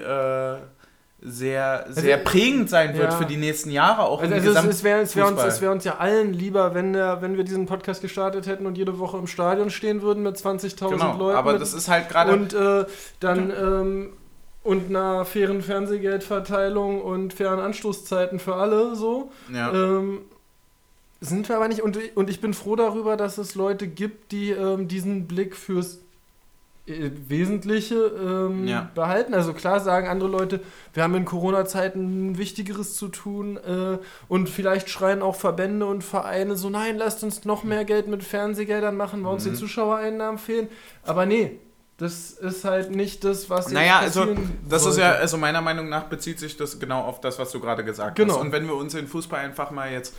sehr, 1.24 1.86
sehr 1.88 2.16
prägend 2.16 2.68
sein 2.68 2.96
wird 2.96 3.12
ja. 3.12 3.16
für 3.16 3.24
die 3.24 3.36
nächsten 3.36 3.70
Jahre 3.70 4.02
auch 4.02 4.20
Also, 4.20 4.34
also 4.34 4.50
es, 4.50 4.64
es 4.64 4.84
wäre 4.84 5.06
wär 5.14 5.26
uns, 5.28 5.60
wär 5.60 5.70
uns 5.70 5.84
ja 5.84 5.98
allen 5.98 6.34
lieber, 6.34 6.74
wenn, 6.74 6.92
der, 6.92 7.22
wenn 7.22 7.36
wir 7.36 7.44
diesen 7.44 7.66
Podcast 7.66 8.02
gestartet 8.02 8.46
hätten 8.46 8.66
und 8.66 8.76
jede 8.76 8.98
Woche 8.98 9.18
im 9.18 9.26
Stadion 9.28 9.70
stehen 9.70 10.02
würden 10.02 10.22
mit 10.22 10.36
20.000 10.36 10.90
Genau, 10.90 11.16
Leuten. 11.16 11.36
aber 11.36 11.52
mit, 11.52 11.62
das 11.62 11.74
ist 11.74 11.88
halt 11.88 12.08
gerade 12.08 12.32
und 12.32 12.52
äh, 12.54 12.86
dann 13.20 13.50
ähm, 13.50 14.12
und 14.64 14.90
einer 14.90 15.24
fairen 15.24 15.62
Fernsehgeldverteilung 15.62 17.00
und 17.00 17.34
fairen 17.34 17.60
Anstoßzeiten 17.60 18.38
für 18.38 18.56
alle 18.56 18.96
so. 18.96 19.30
ja. 19.52 19.72
Ähm, 19.72 20.22
sind 21.20 21.48
wir 21.48 21.54
aber 21.54 21.68
nicht. 21.68 21.82
Und, 21.82 21.96
und 22.16 22.30
ich 22.30 22.40
bin 22.40 22.52
froh 22.52 22.74
darüber, 22.74 23.16
dass 23.16 23.38
es 23.38 23.54
Leute 23.54 23.86
gibt, 23.86 24.32
die 24.32 24.50
ähm, 24.50 24.88
diesen 24.88 25.28
Blick 25.28 25.54
fürs 25.54 26.00
Wesentliche 26.86 27.94
ähm, 27.94 28.66
Ja. 28.66 28.90
behalten. 28.94 29.34
Also 29.34 29.52
klar 29.52 29.80
sagen 29.80 30.08
andere 30.08 30.28
Leute, 30.28 30.60
wir 30.94 31.02
haben 31.02 31.14
in 31.14 31.24
Corona-Zeiten 31.24 32.38
Wichtigeres 32.38 32.96
zu 32.96 33.08
tun 33.08 33.56
äh, 33.56 33.98
und 34.28 34.48
vielleicht 34.48 34.88
schreien 34.88 35.22
auch 35.22 35.36
Verbände 35.36 35.86
und 35.86 36.02
Vereine 36.02 36.56
so, 36.56 36.70
nein, 36.70 36.96
lasst 36.98 37.22
uns 37.22 37.44
noch 37.44 37.62
mehr 37.64 37.84
Geld 37.84 38.08
mit 38.08 38.24
Fernsehgeldern 38.24 38.96
machen, 38.96 39.24
weil 39.24 39.34
uns 39.34 39.44
die 39.44 39.50
Mhm. 39.50 39.54
Zuschauereinnahmen 39.56 40.38
fehlen. 40.38 40.68
Aber 41.04 41.24
nee, 41.24 41.58
das 41.98 42.32
ist 42.32 42.64
halt 42.64 42.90
nicht 42.90 43.22
das, 43.22 43.48
was 43.48 43.66
jetzt 43.66 43.74
Naja, 43.74 44.00
also 44.00 44.26
das 44.68 44.80
ist 44.82 44.94
sollte. 44.94 45.00
ja, 45.02 45.12
also 45.12 45.36
meiner 45.36 45.60
Meinung 45.60 45.88
nach 45.88 46.04
bezieht 46.04 46.40
sich 46.40 46.56
das 46.56 46.80
genau 46.80 47.02
auf 47.02 47.20
das, 47.20 47.38
was 47.38 47.52
du 47.52 47.60
gerade 47.60 47.84
gesagt 47.84 48.16
Genau. 48.16 48.34
hast. 48.34 48.40
Und 48.40 48.50
wenn 48.50 48.66
wir 48.66 48.74
uns 48.74 48.92
den 48.94 49.06
Fußball 49.06 49.38
einfach 49.40 49.70
mal 49.70 49.92
jetzt 49.92 50.14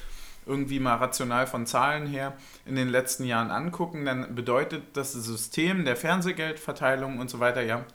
irgendwie 0.46 0.80
mal 0.80 0.96
rational 0.96 1.48
von 1.48 1.66
Zahlen 1.66 2.08
her 2.08 2.34
in 2.66 2.76
den 2.76 2.90
letzten 2.90 3.26
Jahren 3.26 3.52
angucken, 3.52 4.06
dann 4.06 4.36
bedeutet 4.36 4.84
das 4.94 5.14
System 5.14 5.86
der 5.86 5.96
Fernsehgeldverteilung 5.96 7.20
und 7.20 7.30
so 7.30 7.40
weiter 7.40 7.62
ja, 7.62 7.86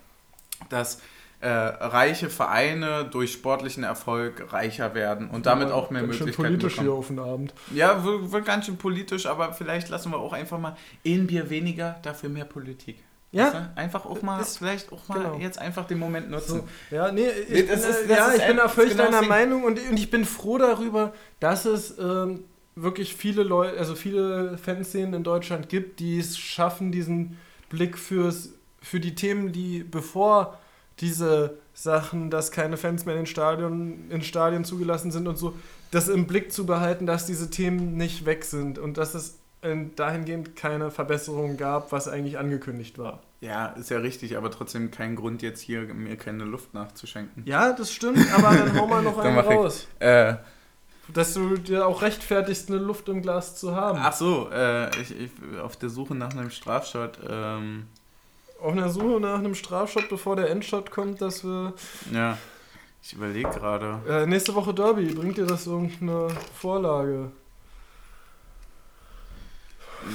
dass 0.69 1.01
äh, 1.41 1.49
reiche 1.49 2.31
Vereine 2.31 3.05
durch 3.05 3.33
sportlichen 3.33 3.85
Erfolg 3.85 4.53
reicher 4.53 4.95
werden 4.95 5.31
und 5.31 5.47
damit 5.47 5.69
Ja, 5.69 5.75
auch 5.75 5.91
mehr 5.91 6.03
ganz 6.03 6.17
schön 6.17 6.27
Möglichkeiten 6.27 6.59
politisch 6.59 6.77
bekommen. 6.77 6.89
hier 6.89 6.99
auf 6.99 7.07
den 7.07 7.19
Abend. 7.21 7.55
Ja, 7.73 8.03
wird, 8.05 8.33
wird 8.33 8.45
ganz 8.45 8.67
schön 8.67 8.77
politisch, 8.77 9.27
aber 9.27 9.53
vielleicht 9.53 9.89
lassen 9.89 10.11
wir 10.11 10.19
auch 10.19 10.33
einfach 10.33 10.59
mal 10.59 10.77
ein 11.07 11.27
Bier 11.29 11.49
weniger, 11.49 12.01
dafür 12.03 12.29
mehr 12.29 12.45
Politik. 12.45 13.05
Ja. 13.31 13.51
Du? 13.51 13.79
Einfach 13.81 14.07
auch 14.07 14.23
mal, 14.23 14.41
Ist- 14.41 14.59
vielleicht 14.59 14.91
auch 14.93 15.07
mal 15.09 15.19
genau. 15.19 15.39
jetzt 15.39 15.59
einfach 15.59 15.87
den 15.87 15.99
Moment 15.99 16.31
nutzen. 16.31 16.63
So, 16.91 16.97
ja, 16.97 17.13
nee, 17.13 17.29
ich, 17.29 17.49
Nee, 17.51 17.63
bin, 17.63 17.71
ist- 17.75 17.87
ja, 18.09 18.33
ich 18.35 18.47
bin 18.47 18.57
da 18.57 18.65
echt 18.65 18.75
völlig 18.75 18.93
genau 18.97 19.11
deiner. 19.11 19.27
Meinung 19.27 19.65
und, 19.65 19.79
und 19.79 19.97
ich 19.99 20.11
bin 20.11 20.25
froh 20.25 20.57
darüber, 20.59 21.13
dass 21.41 21.65
es 21.67 21.99
ähm, 21.99 22.45
wirklich 22.75 23.15
viele 23.15 23.43
Leute, 23.43 23.79
also 23.79 23.95
viele 23.95 24.57
Fanszenen 24.57 25.13
in 25.15 25.25
Deutschland 25.25 25.69
gibt, 25.69 26.01
die 26.01 26.19
es 26.19 26.39
schaffen, 26.39 26.91
diesen 26.91 27.37
Blick 27.69 27.99
fürs, 27.99 28.51
für 28.81 28.99
die 29.01 29.15
Themen, 29.15 29.53
die 29.53 29.85
bevor 29.85 30.59
diese 31.01 31.59
Sachen, 31.75 32.31
dass 32.31 32.51
keine 32.51 32.77
Fans 32.77 33.05
mehr 33.05 33.15
in 33.15 33.21
den 33.23 33.27
Stadion, 33.27 34.11
in 34.11 34.23
Stadien 34.23 34.65
zugelassen 34.65 35.11
sind 35.13 35.29
und 35.29 35.37
so, 35.37 35.55
das 35.91 36.09
im 36.09 36.27
Blick 36.27 36.51
zu 36.53 36.67
behalten, 36.67 37.05
dass 37.07 37.27
diese 37.27 37.51
Themen 37.51 37.97
nicht 37.97 38.25
weg 38.27 38.45
sind 38.45 38.79
und 38.79 38.97
dass 38.97 39.15
es 39.15 39.39
dahingehend 39.97 40.55
keine 40.57 40.91
Verbesserung 40.91 41.57
gab, 41.57 41.91
was 41.93 42.07
eigentlich 42.09 42.39
angekündigt 42.39 42.99
war. 42.99 43.21
Ja, 43.41 43.67
ist 43.69 43.91
ja 43.91 43.99
richtig, 43.99 44.37
aber 44.37 44.51
trotzdem 44.51 44.91
kein 44.91 45.15
Grund, 45.17 45.43
jetzt 45.43 45.61
hier 45.61 45.83
mir 45.95 46.17
keine 46.17 46.45
Luft 46.45 46.75
nachzuschenken. 46.75 47.43
Ja, 47.47 47.73
das 47.73 47.93
stimmt, 47.93 48.19
aber 48.35 48.55
dann 48.57 48.79
hau 48.79 48.87
mal 48.87 49.03
noch 49.03 49.19
einen 49.25 49.39
ich. 49.39 49.45
raus. 49.47 49.87
Äh, 50.01 50.35
Dass 51.13 51.35
du 51.35 51.57
dir 51.57 51.87
auch 51.87 52.03
rechtfertigst, 52.03 52.69
eine 52.71 52.79
Luft 52.79 53.09
im 53.09 53.23
Glas 53.23 53.57
zu 53.57 53.75
haben. 53.75 53.99
ach 54.03 54.13
so, 54.13 54.49
äh, 54.53 54.91
ich, 55.01 55.11
ich 55.19 55.31
auf 55.61 55.77
der 55.77 55.89
Suche 55.89 56.15
nach 56.15 56.31
einem 56.33 56.51
Strafshot. 56.51 57.19
Ähm, 57.29 57.87
Auf 58.61 58.73
einer 58.73 58.89
Suche 58.89 59.21
nach 59.21 59.39
einem 59.39 59.55
Strafshot, 59.55 60.09
bevor 60.09 60.35
der 60.37 60.51
Endshot 60.51 60.91
kommt, 60.91 61.21
dass 61.21 61.45
wir. 61.45 61.75
ja, 62.13 62.37
ich 63.03 63.13
überlege 63.13 63.49
gerade. 63.51 64.01
Äh, 64.09 64.27
nächste 64.27 64.55
Woche 64.55 64.75
Derby, 64.75 65.07
bringt 65.15 65.37
dir 65.39 65.47
das 65.47 65.67
irgendeine 65.67 66.29
Vorlage? 66.55 67.31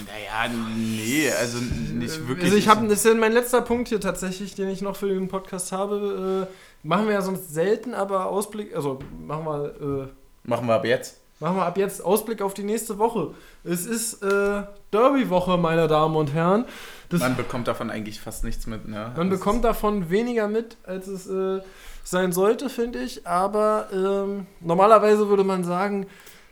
Naja, 0.08 0.54
nee, 0.76 1.30
also 1.32 1.58
nicht 1.60 2.28
wirklich. 2.28 2.46
Also 2.46 2.58
ich 2.58 2.68
habe, 2.68 2.88
das 2.88 3.00
ist 3.00 3.06
ja 3.06 3.14
mein 3.14 3.34
letzter 3.34 3.62
Punkt 3.62 3.89
hier 3.89 4.00
tatsächlich, 4.00 4.56
den 4.56 4.70
ich 4.70 4.82
noch 4.82 4.96
für 4.96 5.08
den 5.08 5.28
Podcast 5.28 5.72
habe. 5.72 6.48
Äh, 6.50 6.88
machen 6.88 7.08
wir 7.08 7.14
ja 7.14 7.22
sonst 7.22 7.54
selten, 7.54 7.94
aber 7.94 8.28
Ausblick, 8.28 8.76
also 8.76 9.00
machen 9.20 9.46
wir, 9.46 10.10
Machen 10.44 10.68
wir 10.68 10.76
ab 10.76 10.86
jetzt. 10.86 11.20
Machen 11.39 11.58
wir 11.58 11.66
ab 11.66 11.78
jetzt 11.78 12.04
Ausblick 12.04 12.41
auf 12.41 12.54
die 12.54 12.64
nächste 12.64 12.98
Woche. 13.00 13.34
Es 13.64 13.86
ist 13.86 14.22
äh, 14.24 14.64
Derby-Woche, 14.91 15.58
meine 15.58 15.88
Damen 15.88 16.16
und 16.16 16.34
Herren. 16.34 16.66
Das 17.10 17.22
man 17.22 17.36
bekommt 17.36 17.68
davon 17.68 17.89
eigentlich 17.89 18.20
fast 18.20 18.44
nichts 18.44 18.68
mit. 18.68 18.88
Ne? 18.88 19.12
Man 19.16 19.30
das 19.30 19.39
bekommt 19.39 19.64
davon 19.66 20.10
weniger 20.10 20.48
mit, 20.48 20.78
als 20.84 21.08
es 21.08 21.28
äh, 21.28 21.62
sein 22.04 22.32
sollte, 22.32 22.70
finde 22.70 23.00
ich. 23.00 23.26
Aber 23.28 23.88
ähm, 23.91 24.48
normalerweise 24.62 25.28
würde 25.28 25.44
man 25.44 25.64
sagen, 25.64 26.08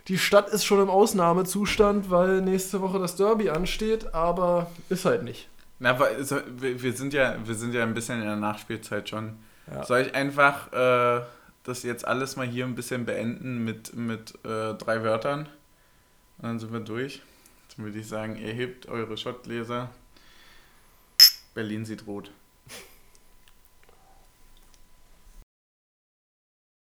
die 0.07 0.17
Stadt 0.17 0.49
ist 0.49 0.65
schon 0.65 0.81
im 0.81 0.89
Ausnahmezustand, 0.89 2.09
weil 2.09 2.41
nächste 2.41 2.81
Woche 2.81 2.99
das 2.99 3.15
Derby 3.15 3.49
ansteht, 3.49 4.13
aber 4.13 4.71
ist 4.89 5.05
halt 5.05 5.23
nicht. 5.23 5.47
Na, 5.79 5.97
wir 5.99 6.93
sind 6.93 7.13
ja, 7.13 7.35
wir 7.43 7.55
sind 7.55 7.73
ja 7.73 7.83
ein 7.83 7.93
bisschen 7.93 8.19
in 8.19 8.27
der 8.27 8.35
Nachspielzeit 8.35 9.09
schon. 9.09 9.37
Ja. 9.71 9.83
Soll 9.83 10.01
ich 10.01 10.15
einfach 10.15 10.71
äh, 10.73 11.23
das 11.63 11.83
jetzt 11.83 12.07
alles 12.07 12.35
mal 12.35 12.45
hier 12.47 12.65
ein 12.65 12.75
bisschen 12.75 13.05
beenden 13.05 13.63
mit, 13.63 13.95
mit 13.95 14.33
äh, 14.45 14.73
drei 14.75 15.03
Wörtern? 15.03 15.47
Und 16.37 16.43
dann 16.43 16.59
sind 16.59 16.73
wir 16.73 16.81
durch. 16.81 17.21
Dann 17.75 17.85
würde 17.85 17.99
ich 17.99 18.07
sagen, 18.07 18.35
ihr 18.35 18.53
hebt 18.53 18.87
eure 18.87 19.17
Schottgläser. 19.17 19.89
Berlin 21.53 21.85
sieht 21.85 22.05
rot. 22.07 22.31